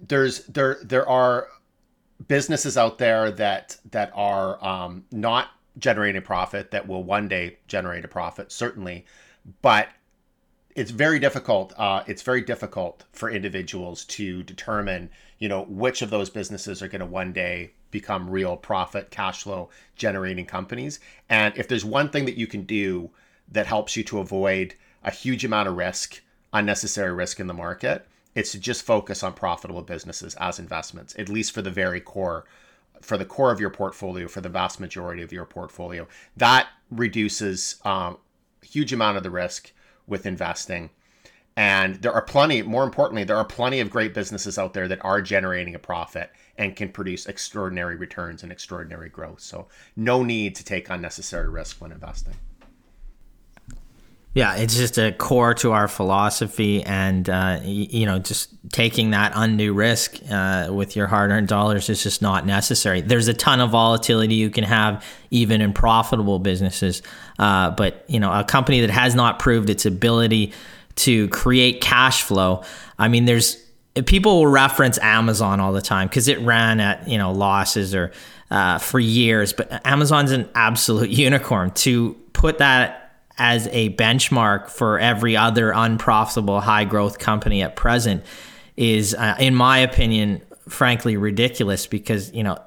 there's 0.01 0.45
there 0.47 0.79
there 0.83 1.09
are 1.09 1.49
businesses 2.29 2.77
out 2.77 2.99
there 2.99 3.31
that 3.31 3.77
that 3.91 4.11
are 4.15 4.65
um, 4.65 5.05
not 5.11 5.49
generating 5.79 6.23
profit 6.23 6.71
that 6.71 6.89
will 6.89 7.05
one 7.05 7.29
day 7.29 7.59
generate 7.69 8.05
a 8.05 8.09
profit 8.09 8.51
certainly. 8.51 9.05
But 9.63 9.89
it's 10.75 10.91
very 10.91 11.19
difficult 11.19 11.73
uh, 11.79 12.03
it's 12.07 12.23
very 12.23 12.43
difficult 12.43 13.05
for 13.13 13.31
individuals 13.31 14.05
to 14.05 14.43
determine 14.43 15.11
you 15.39 15.49
know 15.49 15.65
which 15.65 16.03
of 16.03 16.11
those 16.11 16.31
businesses 16.31 16.83
are 16.83 16.89
going 16.89 17.01
to 17.01 17.07
one 17.07 17.33
day 17.33 17.73
become 17.91 18.29
real 18.29 18.57
profit 18.57 19.11
cash 19.11 19.43
flow 19.43 19.71
generating 19.95 20.47
companies. 20.47 21.01
And 21.29 21.57
if 21.57 21.69
there's 21.69 21.85
one 21.85 22.11
thing 22.11 22.25
that 22.27 22.37
you 22.37 22.47
can 22.47 22.63
do 22.63 23.11
that 23.53 23.67
helps 23.67 23.97
you 23.97 24.03
to 24.05 24.19
avoid 24.19 24.75
a 25.05 25.11
huge 25.11 25.45
amount 25.45 25.69
of 25.69 25.77
risk 25.77 26.23
unnecessary 26.53 27.13
risk 27.13 27.39
in 27.39 27.47
the 27.47 27.55
market 27.55 28.07
it's 28.37 28.53
to 28.53 28.61
just 28.61 28.83
focus 28.83 29.25
on 29.25 29.33
profitable 29.33 29.83
businesses 29.83 30.37
as 30.37 30.61
investments 30.61 31.17
at 31.19 31.29
least 31.29 31.51
for 31.51 31.63
the 31.63 31.71
very 31.71 32.01
core 32.01 32.45
for 33.01 33.19
the 33.19 33.25
core 33.25 33.51
of 33.51 33.59
your 33.59 33.71
portfolio 33.71 34.29
for 34.29 34.41
the 34.41 34.49
vast 34.49 34.79
majority 34.79 35.23
of 35.23 35.33
your 35.33 35.45
portfolio 35.45 36.07
that 36.37 36.69
reduces 36.91 37.81
um, 37.85 38.17
a 38.63 38.67
huge 38.67 38.93
amount 38.93 39.17
of 39.17 39.25
the 39.25 39.31
risk 39.31 39.73
with 40.07 40.25
investing 40.25 40.91
and 41.59 41.97
there 42.03 42.13
are 42.13 42.23
plenty, 42.23 42.61
more 42.61 42.85
importantly, 42.85 43.25
there 43.25 43.39
are 43.39 43.45
plenty 43.45 43.81
of 43.81 43.89
great 43.89 44.13
businesses 44.13 44.59
out 44.59 44.75
there 44.75 44.89
that 44.89 45.03
are 45.03 45.23
generating 45.23 45.75
a 45.75 45.79
profit 45.79 46.31
and 46.59 46.77
can 46.77 46.91
produce 46.91 47.25
extraordinary 47.25 47.97
returns 47.97 48.43
and 48.43 48.53
extraordinary 48.53 49.09
growth. 49.09 49.41
So, 49.41 49.69
no 49.97 50.23
need 50.23 50.55
to 50.57 50.65
take 50.65 50.91
unnecessary 50.91 51.49
risk 51.49 51.81
when 51.81 51.93
investing. 51.93 52.35
Yeah, 54.37 54.57
it's 54.57 54.77
just 54.77 54.99
a 54.99 55.13
core 55.13 55.55
to 55.55 55.73
our 55.73 55.89
philosophy, 55.89 56.83
and 56.83 57.27
uh, 57.27 57.61
you 57.65 58.05
know, 58.05 58.19
just 58.19 58.51
taking 58.71 59.13
that 59.13 59.33
undue 59.35 59.73
risk 59.73 60.19
uh, 60.31 60.69
with 60.71 60.95
your 60.95 61.07
hard-earned 61.07 61.49
dollars 61.49 61.89
is 61.89 62.03
just 62.03 62.21
not 62.21 62.45
necessary. 62.45 63.01
There's 63.01 63.29
a 63.29 63.33
ton 63.33 63.63
of 63.63 63.71
volatility 63.71 64.35
you 64.35 64.51
can 64.51 64.65
have 64.65 65.03
even 65.31 65.63
in 65.63 65.73
profitable 65.73 66.39
businesses, 66.39 67.01
uh, 67.39 67.71
but 67.71 68.05
you 68.09 68.21
know, 68.21 68.31
a 68.31 68.45
company 68.45 68.83
that 68.83 68.91
has 68.91 69.15
not 69.15 69.39
proved 69.39 69.71
its 69.71 69.87
ability 69.87 70.53
to 70.97 71.29
create 71.29 71.81
cash 71.81 72.23
flow. 72.23 72.63
I 72.99 73.09
mean, 73.09 73.25
there's 73.25 73.57
people 74.05 74.41
will 74.41 74.49
reference 74.49 74.99
Amazon 74.99 75.61
all 75.61 75.73
the 75.73 75.81
time 75.81 76.09
because 76.09 76.29
it 76.29 76.39
ran 76.41 76.79
at 76.79 77.09
you 77.09 77.17
know 77.17 77.33
losses 77.33 77.95
or 77.95 78.13
uh, 78.51 78.77
for 78.81 79.01
years, 79.01 79.55
but 79.55 79.81
Amazon's 79.87 80.33
an 80.33 80.47
absolute 80.55 81.09
unicorn. 81.25 81.71
To 81.71 82.15
put 82.35 82.59
that 82.59 83.06
as 83.39 83.69
a 83.73 83.91
benchmark 83.95 84.69
for 84.69 84.99
every 84.99 85.37
other 85.37 85.71
unprofitable 85.71 86.61
high 86.61 86.85
growth 86.85 87.19
company 87.19 87.63
at 87.63 87.77
present 87.77 88.25
is, 88.77 89.15
uh, 89.15 89.37
in 89.39 89.55
my 89.55 89.79
opinion, 89.79 90.43
frankly 90.69 91.17
ridiculous 91.17 91.87
because 91.87 92.33
you 92.33 92.43
know 92.43 92.59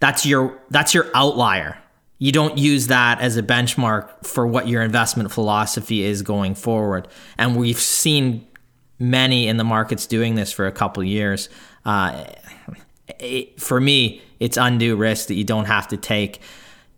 that's 0.00 0.24
your 0.24 0.58
that's 0.70 0.94
your 0.94 1.06
outlier 1.14 1.76
you 2.18 2.32
don't 2.32 2.56
use 2.56 2.86
that 2.86 3.20
as 3.20 3.36
a 3.36 3.42
benchmark 3.42 4.24
for 4.24 4.46
what 4.46 4.68
your 4.68 4.82
investment 4.82 5.30
philosophy 5.30 6.02
is 6.02 6.22
going 6.22 6.54
forward. 6.54 7.08
And 7.36 7.56
we've 7.56 7.78
seen 7.78 8.46
many 8.98 9.48
in 9.48 9.58
the 9.58 9.64
markets 9.64 10.06
doing 10.06 10.34
this 10.34 10.50
for 10.50 10.66
a 10.66 10.72
couple 10.72 11.04
years. 11.04 11.50
Uh, 11.84 12.24
it, 13.20 13.60
for 13.60 13.80
me, 13.80 14.22
it's 14.40 14.56
undue 14.56 14.96
risk 14.96 15.28
that 15.28 15.34
you 15.34 15.44
don't 15.44 15.66
have 15.66 15.88
to 15.88 15.96
take 15.96 16.40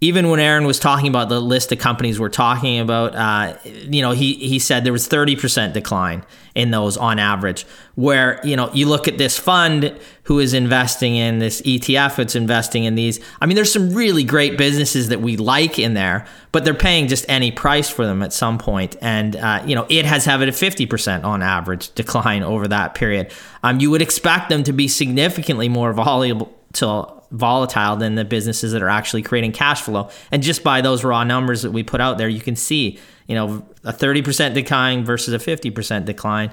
even 0.00 0.30
when 0.30 0.38
Aaron 0.38 0.64
was 0.64 0.78
talking 0.78 1.08
about 1.08 1.28
the 1.28 1.40
list 1.40 1.72
of 1.72 1.78
companies 1.78 2.20
we're 2.20 2.28
talking 2.28 2.78
about, 2.78 3.16
uh, 3.16 3.58
you 3.64 4.00
know, 4.00 4.12
he 4.12 4.34
he 4.34 4.60
said 4.60 4.84
there 4.84 4.92
was 4.92 5.08
30% 5.08 5.72
decline 5.72 6.24
in 6.54 6.70
those 6.70 6.96
on 6.96 7.18
average. 7.18 7.66
Where 7.96 8.40
you 8.44 8.54
know 8.54 8.70
you 8.72 8.86
look 8.86 9.08
at 9.08 9.18
this 9.18 9.36
fund 9.36 9.98
who 10.24 10.38
is 10.38 10.54
investing 10.54 11.16
in 11.16 11.40
this 11.40 11.60
ETF, 11.62 12.20
it's 12.20 12.36
investing 12.36 12.84
in 12.84 12.94
these. 12.94 13.18
I 13.40 13.46
mean, 13.46 13.56
there's 13.56 13.72
some 13.72 13.92
really 13.92 14.22
great 14.22 14.56
businesses 14.56 15.08
that 15.08 15.20
we 15.20 15.36
like 15.36 15.80
in 15.80 15.94
there, 15.94 16.26
but 16.52 16.64
they're 16.64 16.74
paying 16.74 17.08
just 17.08 17.24
any 17.28 17.50
price 17.50 17.90
for 17.90 18.06
them 18.06 18.22
at 18.22 18.32
some 18.32 18.58
point. 18.58 18.96
and 19.00 19.34
uh, 19.34 19.64
you 19.66 19.74
know 19.74 19.86
it 19.88 20.04
has 20.04 20.24
had 20.24 20.40
a 20.42 20.52
50% 20.52 21.24
on 21.24 21.42
average 21.42 21.92
decline 21.94 22.44
over 22.44 22.68
that 22.68 22.94
period. 22.94 23.32
Um, 23.64 23.80
you 23.80 23.90
would 23.90 24.02
expect 24.02 24.48
them 24.48 24.62
to 24.62 24.72
be 24.72 24.86
significantly 24.86 25.68
more 25.68 25.92
volatile 25.92 27.17
volatile 27.30 27.96
than 27.96 28.14
the 28.14 28.24
businesses 28.24 28.72
that 28.72 28.82
are 28.82 28.88
actually 28.88 29.22
creating 29.22 29.52
cash 29.52 29.82
flow. 29.82 30.10
And 30.30 30.42
just 30.42 30.64
by 30.64 30.80
those 30.80 31.04
raw 31.04 31.24
numbers 31.24 31.62
that 31.62 31.70
we 31.70 31.82
put 31.82 32.00
out 32.00 32.18
there, 32.18 32.28
you 32.28 32.40
can 32.40 32.56
see, 32.56 32.98
you 33.26 33.34
know, 33.34 33.66
a 33.84 33.92
30% 33.92 34.54
decline 34.54 35.04
versus 35.04 35.34
a 35.34 35.38
50% 35.38 36.04
decline. 36.04 36.50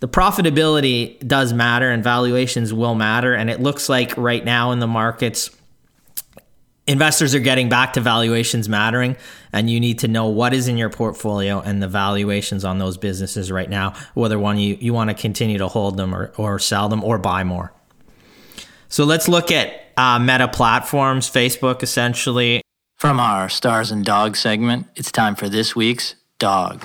The 0.00 0.08
profitability 0.08 1.18
does 1.26 1.52
matter 1.52 1.90
and 1.90 2.02
valuations 2.02 2.72
will 2.72 2.94
matter. 2.94 3.34
And 3.34 3.48
it 3.48 3.60
looks 3.60 3.88
like 3.88 4.16
right 4.16 4.44
now 4.44 4.72
in 4.72 4.80
the 4.80 4.86
markets, 4.86 5.50
investors 6.86 7.34
are 7.34 7.40
getting 7.40 7.68
back 7.68 7.94
to 7.94 8.00
valuations 8.00 8.68
mattering 8.68 9.16
and 9.52 9.68
you 9.68 9.80
need 9.80 9.98
to 10.00 10.08
know 10.08 10.28
what 10.28 10.54
is 10.54 10.68
in 10.68 10.76
your 10.76 10.90
portfolio 10.90 11.60
and 11.60 11.82
the 11.82 11.88
valuations 11.88 12.64
on 12.64 12.78
those 12.78 12.96
businesses 12.96 13.50
right 13.50 13.68
now 13.68 13.92
whether 14.14 14.38
one 14.38 14.56
you, 14.56 14.76
you 14.80 14.94
want 14.94 15.10
to 15.10 15.14
continue 15.14 15.58
to 15.58 15.66
hold 15.66 15.96
them 15.96 16.14
or, 16.14 16.32
or 16.36 16.58
sell 16.58 16.88
them 16.88 17.02
or 17.02 17.18
buy 17.18 17.42
more 17.42 17.72
so 18.88 19.04
let's 19.04 19.28
look 19.28 19.50
at 19.50 19.85
uh, 19.96 20.18
meta 20.18 20.48
platforms, 20.48 21.30
Facebook 21.30 21.82
essentially. 21.82 22.62
From 22.96 23.20
our 23.20 23.50
Stars 23.50 23.90
and 23.90 24.04
Dogs 24.04 24.38
segment, 24.38 24.86
it's 24.96 25.12
time 25.12 25.34
for 25.34 25.48
this 25.50 25.76
week's 25.76 26.14
Dog. 26.38 26.84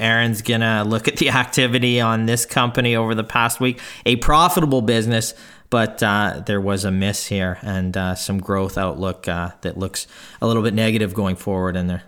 Aaron's 0.00 0.42
gonna 0.42 0.84
look 0.84 1.06
at 1.08 1.16
the 1.16 1.30
activity 1.42 2.00
on 2.00 2.26
this 2.26 2.46
company 2.46 2.96
over 2.96 3.14
the 3.14 3.24
past 3.24 3.60
week. 3.60 3.80
A 4.06 4.16
profitable 4.16 4.82
business, 4.82 5.34
but 5.70 6.02
uh, 6.02 6.42
there 6.46 6.60
was 6.60 6.84
a 6.84 6.90
miss 6.90 7.26
here 7.26 7.58
and 7.62 7.96
uh, 7.96 8.14
some 8.16 8.40
growth 8.40 8.76
outlook 8.76 9.28
uh, 9.28 9.50
that 9.60 9.78
looks 9.78 10.08
a 10.42 10.46
little 10.46 10.64
bit 10.64 10.74
negative 10.74 11.14
going 11.14 11.36
forward. 11.36 11.76
And 11.76 11.92
uh, 11.92 12.00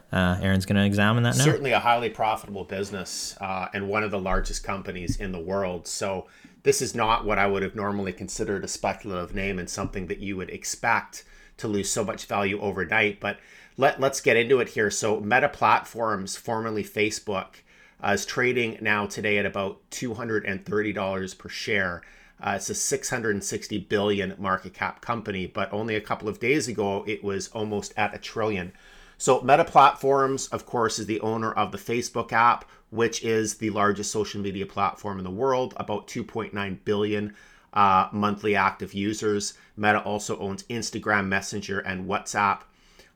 Aaron's 0.43 0.67
going 0.67 0.77
to 0.77 0.85
examine 0.85 1.23
that 1.23 1.37
now. 1.37 1.45
Certainly 1.45 1.71
a 1.71 1.79
highly 1.79 2.11
profitable 2.11 2.65
business 2.65 3.37
uh, 3.41 3.69
and 3.73 3.89
one 3.89 4.03
of 4.03 4.11
the 4.11 4.19
largest 4.19 4.65
companies 4.65 5.17
in 5.17 5.31
the 5.31 5.39
world. 5.39 5.87
So 5.87 6.27
this 6.65 6.83
is 6.83 6.95
not 6.95 7.25
what 7.25 7.39
I 7.39 7.47
would 7.47 7.63
have 7.63 7.77
normally 7.77 8.13
considered 8.13 8.65
a 8.65 8.69
speculative 8.69 9.35
name 9.35 9.61
and 9.61 9.71
something 9.71 10.09
that 10.09 10.19
you 10.19 10.37
would 10.37 10.51
expect 10.51 11.25
to 11.59 11.69
lose 11.69 11.89
so 11.89 12.05
much 12.05 12.27
value 12.27 12.61
overnight. 12.61 13.21
But 13.21 13.39
let, 13.77 14.01
let's 14.01 14.21
get 14.21 14.37
into 14.37 14.59
it 14.59 14.71
here. 14.71 14.91
So, 14.91 15.21
Meta 15.21 15.49
Platforms, 15.49 16.37
formerly 16.37 16.85
Facebook, 16.85 17.63
uh, 18.03 18.12
is 18.12 18.27
trading 18.27 18.79
now 18.81 19.07
today 19.07 19.38
at 19.38 19.47
about 19.47 19.79
$230 19.91 21.38
per 21.38 21.49
share. 21.49 22.03
Uh, 22.41 22.55
it's 22.57 22.71
a 22.71 22.75
660 22.75 23.79
billion 23.79 24.35
market 24.38 24.75
cap 24.75 25.01
company, 25.01 25.47
but 25.47 25.73
only 25.73 25.95
a 25.95 26.01
couple 26.01 26.29
of 26.29 26.41
days 26.41 26.67
ago 26.67 27.05
it 27.07 27.23
was 27.23 27.49
almost 27.49 27.95
at 27.97 28.15
a 28.15 28.19
trillion. 28.19 28.73
So 29.17 29.41
Meta 29.43 29.65
Platforms, 29.65 30.49
of 30.49 30.67
course, 30.67 30.99
is 30.99 31.07
the 31.07 31.21
owner 31.21 31.53
of 31.53 31.71
the 31.71 31.79
Facebook 31.79 32.33
app, 32.33 32.65
which 32.91 33.23
is 33.23 33.55
the 33.55 33.71
largest 33.71 34.11
social 34.11 34.41
media 34.41 34.67
platform 34.67 35.19
in 35.19 35.25
the 35.25 35.31
world, 35.31 35.75
about 35.77 36.09
2.9 36.09 36.79
billion 36.85 37.35
uh, 37.73 38.09
monthly 38.12 38.57
active 38.57 38.93
users. 38.93 39.55
Meta 39.77 40.03
also 40.03 40.37
owns 40.38 40.65
Instagram, 40.65 41.29
Messenger, 41.29 41.79
and 41.79 42.07
WhatsApp. 42.07 42.62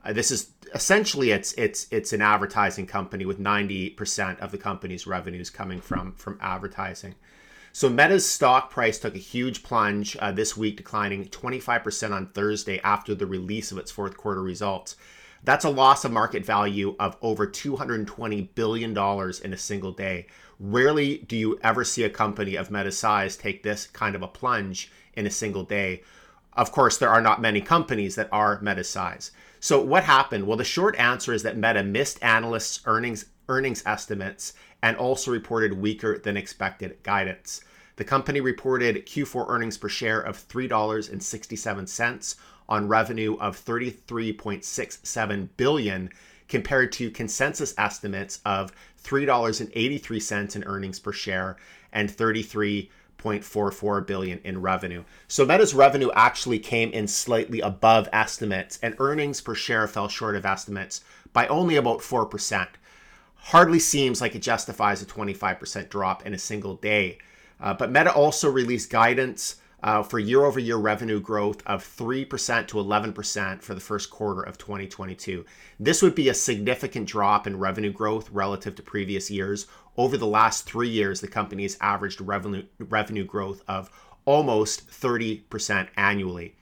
Uh, 0.06 0.12
this 0.12 0.30
is 0.30 0.50
essentially 0.74 1.32
it's 1.32 1.52
it's 1.54 1.86
it's 1.90 2.12
an 2.12 2.22
advertising 2.22 2.86
company 2.86 3.26
with 3.26 3.40
90% 3.40 4.38
of 4.38 4.52
the 4.52 4.58
company's 4.58 5.06
revenues 5.06 5.50
coming 5.50 5.80
from 5.80 6.12
from 6.12 6.38
advertising. 6.40 7.16
So 7.72 7.90
Meta's 7.90 8.24
stock 8.24 8.70
price 8.70 8.98
took 8.98 9.14
a 9.14 9.18
huge 9.18 9.62
plunge 9.62 10.16
uh, 10.18 10.32
this 10.32 10.56
week, 10.56 10.78
declining 10.78 11.26
25% 11.26 12.10
on 12.10 12.28
Thursday 12.28 12.80
after 12.82 13.14
the 13.14 13.26
release 13.26 13.70
of 13.70 13.76
its 13.76 13.90
fourth 13.90 14.16
quarter 14.16 14.42
results. 14.42 14.96
That's 15.44 15.66
a 15.66 15.70
loss 15.70 16.04
of 16.06 16.12
market 16.12 16.42
value 16.42 16.96
of 16.98 17.18
over 17.20 17.46
$220 17.46 18.48
billion 18.54 18.96
in 19.44 19.52
a 19.52 19.58
single 19.58 19.92
day. 19.92 20.26
Rarely 20.58 21.18
do 21.18 21.36
you 21.36 21.58
ever 21.62 21.84
see 21.84 22.04
a 22.04 22.08
company 22.08 22.56
of 22.56 22.70
Meta's 22.70 22.98
size 22.98 23.36
take 23.36 23.62
this 23.62 23.86
kind 23.88 24.16
of 24.16 24.22
a 24.22 24.28
plunge 24.28 24.90
in 25.12 25.26
a 25.26 25.30
single 25.30 25.64
day. 25.64 26.02
Of 26.54 26.72
course, 26.72 26.96
there 26.96 27.10
are 27.10 27.20
not 27.20 27.42
many 27.42 27.60
companies 27.60 28.14
that 28.14 28.30
are 28.32 28.58
Meta's 28.62 28.88
size. 28.88 29.32
So 29.60 29.80
what 29.80 30.04
happened? 30.04 30.46
Well, 30.46 30.56
the 30.56 30.64
short 30.64 30.96
answer 30.98 31.32
is 31.32 31.42
that 31.42 31.56
Meta 31.56 31.82
missed 31.82 32.22
analysts' 32.22 32.80
earnings 32.84 33.26
earnings 33.48 33.82
estimates 33.86 34.52
and 34.82 34.96
also 34.96 35.30
reported 35.30 35.72
weaker 35.74 36.18
than 36.18 36.36
expected 36.36 37.02
guidance. 37.02 37.60
The 37.96 38.04
company 38.04 38.40
reported 38.40 39.06
Q4 39.06 39.48
earnings 39.48 39.78
per 39.78 39.88
share 39.88 40.20
of 40.20 40.36
$3.67 40.48 42.36
on 42.68 42.88
revenue 42.88 43.36
of 43.38 43.56
33.67 43.56 45.48
billion 45.56 46.10
compared 46.48 46.92
to 46.92 47.10
consensus 47.10 47.74
estimates 47.78 48.40
of 48.44 48.72
$3.83 49.02 50.56
in 50.56 50.64
earnings 50.64 50.98
per 50.98 51.12
share 51.12 51.56
and 51.92 52.10
33.44 53.26 54.06
billion 54.06 54.40
in 54.44 54.60
revenue. 54.60 55.04
So 55.28 55.44
Meta's 55.44 55.74
revenue 55.74 56.10
actually 56.14 56.58
came 56.58 56.90
in 56.92 57.08
slightly 57.08 57.60
above 57.60 58.08
estimates 58.12 58.78
and 58.82 58.94
earnings 58.98 59.40
per 59.40 59.54
share 59.54 59.86
fell 59.88 60.08
short 60.08 60.36
of 60.36 60.46
estimates 60.46 61.02
by 61.32 61.46
only 61.48 61.76
about 61.76 62.00
4%. 62.00 62.68
Hardly 63.36 63.78
seems 63.78 64.20
like 64.20 64.34
it 64.34 64.42
justifies 64.42 65.02
a 65.02 65.06
25% 65.06 65.88
drop 65.88 66.26
in 66.26 66.34
a 66.34 66.38
single 66.38 66.76
day. 66.76 67.18
Uh, 67.60 67.74
but 67.74 67.90
Meta 67.90 68.12
also 68.12 68.50
released 68.50 68.90
guidance 68.90 69.56
uh, 69.82 70.02
for 70.02 70.18
year 70.18 70.44
over 70.44 70.58
year 70.58 70.76
revenue 70.76 71.20
growth 71.20 71.62
of 71.66 71.84
3% 71.84 72.66
to 72.66 72.76
11% 72.76 73.62
for 73.62 73.74
the 73.74 73.80
first 73.80 74.10
quarter 74.10 74.42
of 74.42 74.58
2022. 74.58 75.44
This 75.78 76.02
would 76.02 76.14
be 76.14 76.28
a 76.28 76.34
significant 76.34 77.06
drop 77.06 77.46
in 77.46 77.58
revenue 77.58 77.92
growth 77.92 78.28
relative 78.30 78.74
to 78.76 78.82
previous 78.82 79.30
years. 79.30 79.66
Over 79.96 80.16
the 80.16 80.26
last 80.26 80.66
three 80.66 80.88
years, 80.88 81.20
the 81.20 81.28
company 81.28 81.62
has 81.62 81.78
averaged 81.80 82.20
revenue, 82.20 82.64
revenue 82.78 83.24
growth 83.24 83.62
of 83.66 83.90
almost 84.24 84.90
30% 84.90 85.88
annually. 85.96 86.54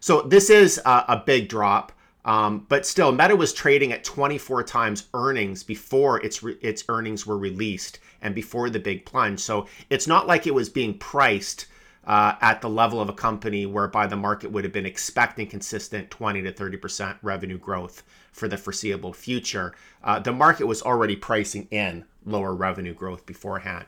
So 0.00 0.22
this 0.22 0.50
is 0.50 0.80
a, 0.84 1.04
a 1.08 1.22
big 1.24 1.48
drop. 1.48 1.92
Um, 2.24 2.66
but 2.68 2.86
still, 2.86 3.12
Meta 3.12 3.34
was 3.36 3.52
trading 3.52 3.92
at 3.92 4.04
24 4.04 4.62
times 4.64 5.08
earnings 5.12 5.62
before 5.62 6.20
its 6.24 6.42
re- 6.42 6.58
its 6.60 6.84
earnings 6.88 7.26
were 7.26 7.38
released 7.38 7.98
and 8.20 8.34
before 8.34 8.70
the 8.70 8.78
big 8.78 9.04
plunge. 9.04 9.40
So 9.40 9.66
it's 9.90 10.06
not 10.06 10.28
like 10.28 10.46
it 10.46 10.54
was 10.54 10.68
being 10.68 10.98
priced 10.98 11.66
uh, 12.06 12.34
at 12.40 12.60
the 12.60 12.68
level 12.68 13.00
of 13.00 13.08
a 13.08 13.12
company 13.12 13.66
whereby 13.66 14.06
the 14.06 14.16
market 14.16 14.52
would 14.52 14.64
have 14.64 14.72
been 14.72 14.86
expecting 14.86 15.48
consistent 15.48 16.10
20 16.10 16.42
to 16.42 16.52
30 16.52 16.76
percent 16.76 17.16
revenue 17.22 17.58
growth 17.58 18.04
for 18.30 18.46
the 18.46 18.56
foreseeable 18.56 19.12
future. 19.12 19.74
Uh, 20.04 20.20
the 20.20 20.32
market 20.32 20.66
was 20.66 20.82
already 20.82 21.16
pricing 21.16 21.66
in 21.72 22.04
lower 22.24 22.54
revenue 22.54 22.94
growth 22.94 23.26
beforehand. 23.26 23.86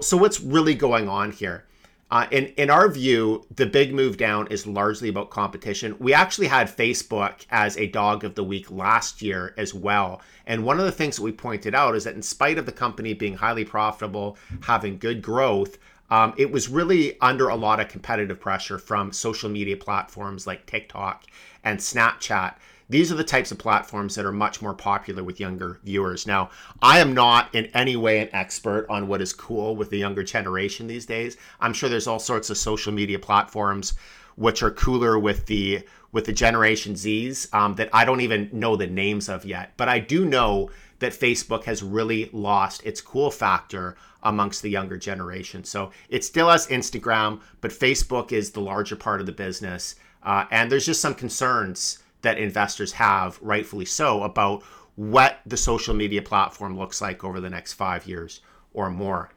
So 0.00 0.16
what's 0.16 0.40
really 0.40 0.74
going 0.74 1.08
on 1.08 1.32
here? 1.32 1.64
Uh, 2.10 2.26
in 2.32 2.46
in 2.56 2.70
our 2.70 2.88
view, 2.88 3.44
the 3.54 3.66
big 3.66 3.94
move 3.94 4.16
down 4.16 4.48
is 4.48 4.66
largely 4.66 5.08
about 5.08 5.30
competition. 5.30 5.94
We 6.00 6.12
actually 6.12 6.48
had 6.48 6.66
Facebook 6.66 7.46
as 7.50 7.76
a 7.76 7.86
dog 7.86 8.24
of 8.24 8.34
the 8.34 8.42
week 8.42 8.68
last 8.70 9.22
year 9.22 9.54
as 9.56 9.72
well, 9.72 10.20
and 10.44 10.64
one 10.64 10.80
of 10.80 10.86
the 10.86 10.92
things 10.92 11.16
that 11.16 11.22
we 11.22 11.30
pointed 11.30 11.72
out 11.72 11.94
is 11.94 12.04
that 12.04 12.16
in 12.16 12.22
spite 12.22 12.58
of 12.58 12.66
the 12.66 12.72
company 12.72 13.14
being 13.14 13.34
highly 13.34 13.64
profitable, 13.64 14.36
having 14.62 14.98
good 14.98 15.22
growth, 15.22 15.78
um, 16.10 16.34
it 16.36 16.50
was 16.50 16.68
really 16.68 17.16
under 17.20 17.48
a 17.48 17.54
lot 17.54 17.78
of 17.78 17.88
competitive 17.88 18.40
pressure 18.40 18.78
from 18.78 19.12
social 19.12 19.48
media 19.48 19.76
platforms 19.76 20.48
like 20.48 20.66
TikTok 20.66 21.24
and 21.62 21.78
Snapchat 21.78 22.54
these 22.90 23.12
are 23.12 23.14
the 23.14 23.24
types 23.24 23.52
of 23.52 23.58
platforms 23.58 24.16
that 24.16 24.26
are 24.26 24.32
much 24.32 24.60
more 24.60 24.74
popular 24.74 25.22
with 25.22 25.38
younger 25.38 25.78
viewers. 25.84 26.26
Now, 26.26 26.50
I 26.82 26.98
am 26.98 27.14
not 27.14 27.54
in 27.54 27.66
any 27.66 27.94
way 27.94 28.18
an 28.18 28.28
expert 28.32 28.86
on 28.90 29.06
what 29.06 29.22
is 29.22 29.32
cool 29.32 29.76
with 29.76 29.90
the 29.90 29.98
younger 29.98 30.24
generation 30.24 30.88
these 30.88 31.06
days. 31.06 31.36
I'm 31.60 31.72
sure 31.72 31.88
there's 31.88 32.08
all 32.08 32.18
sorts 32.18 32.50
of 32.50 32.58
social 32.58 32.92
media 32.92 33.20
platforms 33.20 33.94
which 34.34 34.62
are 34.62 34.70
cooler 34.70 35.18
with 35.18 35.46
the 35.46 35.86
with 36.12 36.24
the 36.24 36.32
Generation 36.32 36.96
Z's 36.96 37.46
um, 37.52 37.76
that 37.76 37.88
I 37.92 38.04
don't 38.04 38.22
even 38.22 38.50
know 38.52 38.74
the 38.74 38.88
names 38.88 39.28
of 39.28 39.44
yet. 39.44 39.72
But 39.76 39.88
I 39.88 40.00
do 40.00 40.24
know 40.24 40.70
that 40.98 41.12
Facebook 41.12 41.64
has 41.64 41.84
really 41.84 42.28
lost 42.32 42.84
its 42.84 43.00
cool 43.00 43.30
factor 43.30 43.96
amongst 44.24 44.62
the 44.62 44.70
younger 44.70 44.96
generation. 44.96 45.62
So 45.62 45.92
it 46.08 46.24
still 46.24 46.48
has 46.48 46.66
Instagram, 46.66 47.40
but 47.60 47.70
Facebook 47.70 48.32
is 48.32 48.50
the 48.50 48.60
larger 48.60 48.96
part 48.96 49.20
of 49.20 49.26
the 49.26 49.32
business. 49.32 49.94
Uh, 50.22 50.46
and 50.50 50.70
there's 50.70 50.84
just 50.84 51.00
some 51.00 51.14
concerns 51.14 51.99
that 52.22 52.38
investors 52.38 52.92
have, 52.92 53.38
rightfully 53.40 53.84
so, 53.84 54.22
about 54.22 54.62
what 54.96 55.40
the 55.46 55.56
social 55.56 55.94
media 55.94 56.22
platform 56.22 56.78
looks 56.78 57.00
like 57.00 57.24
over 57.24 57.40
the 57.40 57.50
next 57.50 57.74
five 57.74 58.06
years 58.06 58.40
or 58.74 58.90
more. 58.90 59.30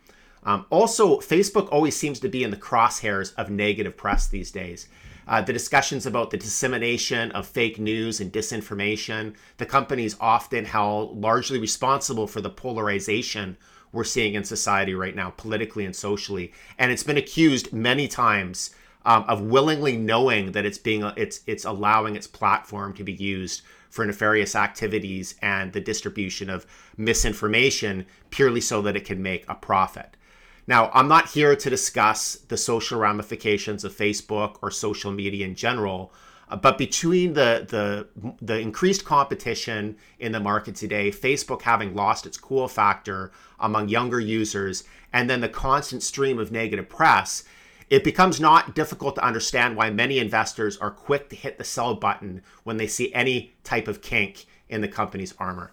Um, 0.45 0.65
also, 0.69 1.19
Facebook 1.19 1.69
always 1.71 1.95
seems 1.95 2.19
to 2.19 2.27
be 2.27 2.43
in 2.43 2.51
the 2.51 2.57
crosshairs 2.57 3.33
of 3.35 3.49
negative 3.49 3.95
press 3.95 4.27
these 4.27 4.51
days. 4.51 4.87
Uh, 5.25 5.41
the 5.41 5.53
discussions 5.53 6.05
about 6.05 6.31
the 6.31 6.37
dissemination 6.37 7.31
of 7.31 7.47
fake 7.47 7.79
news 7.79 8.19
and 8.19 8.31
disinformation, 8.31 9.35
the 9.57 9.65
company 9.65 10.03
is 10.03 10.17
often 10.19 10.65
held 10.65 11.17
largely 11.17 11.59
responsible 11.59 12.27
for 12.27 12.41
the 12.41 12.49
polarization 12.49 13.55
we're 13.93 14.03
seeing 14.03 14.33
in 14.33 14.43
society 14.43 14.93
right 14.93 15.15
now, 15.15 15.29
politically 15.29 15.85
and 15.85 15.95
socially. 15.95 16.51
And 16.77 16.91
it's 16.91 17.03
been 17.03 17.15
accused 17.15 17.71
many 17.71 18.07
times 18.07 18.71
um, 19.05 19.23
of 19.27 19.41
willingly 19.41 19.97
knowing 19.97 20.51
that 20.53 20.65
it's 20.65 20.77
being 20.77 21.03
it's 21.17 21.41
it's 21.47 21.65
allowing 21.65 22.15
its 22.15 22.27
platform 22.27 22.93
to 22.93 23.03
be 23.03 23.13
used 23.13 23.61
for 23.89 24.05
nefarious 24.05 24.55
activities 24.55 25.35
and 25.41 25.71
the 25.73 25.79
distribution 25.79 26.49
of 26.49 26.65
misinformation 26.97 28.05
purely 28.31 28.61
so 28.61 28.81
that 28.81 28.95
it 28.95 29.05
can 29.05 29.21
make 29.21 29.45
a 29.47 29.53
profit. 29.53 30.17
Now, 30.65 30.89
I'm 30.93 31.07
not 31.07 31.29
here 31.29 31.55
to 31.55 31.69
discuss 31.69 32.35
the 32.35 32.57
social 32.57 32.99
ramifications 32.99 33.83
of 33.83 33.95
Facebook 33.95 34.57
or 34.61 34.71
social 34.71 35.11
media 35.11 35.45
in 35.45 35.55
general, 35.55 36.13
uh, 36.49 36.55
but 36.55 36.77
between 36.77 37.33
the, 37.33 37.65
the 37.69 38.35
the 38.41 38.59
increased 38.59 39.05
competition 39.05 39.97
in 40.19 40.31
the 40.31 40.39
market 40.39 40.75
today, 40.75 41.11
Facebook 41.11 41.63
having 41.63 41.95
lost 41.95 42.25
its 42.25 42.37
cool 42.37 42.67
factor 42.67 43.31
among 43.59 43.89
younger 43.89 44.19
users, 44.19 44.83
and 45.11 45.29
then 45.29 45.41
the 45.41 45.49
constant 45.49 46.01
stream 46.01 46.39
of 46.39 46.51
negative 46.51 46.89
press, 46.89 47.43
it 47.89 48.03
becomes 48.03 48.39
not 48.39 48.75
difficult 48.75 49.15
to 49.15 49.25
understand 49.25 49.75
why 49.75 49.89
many 49.89 50.19
investors 50.19 50.77
are 50.77 50.91
quick 50.91 51.29
to 51.29 51.35
hit 51.35 51.57
the 51.57 51.63
sell 51.63 51.95
button 51.95 52.41
when 52.63 52.77
they 52.77 52.87
see 52.87 53.13
any 53.13 53.53
type 53.63 53.87
of 53.87 54.01
kink 54.01 54.45
in 54.69 54.81
the 54.81 54.87
company's 54.87 55.33
armor. 55.37 55.71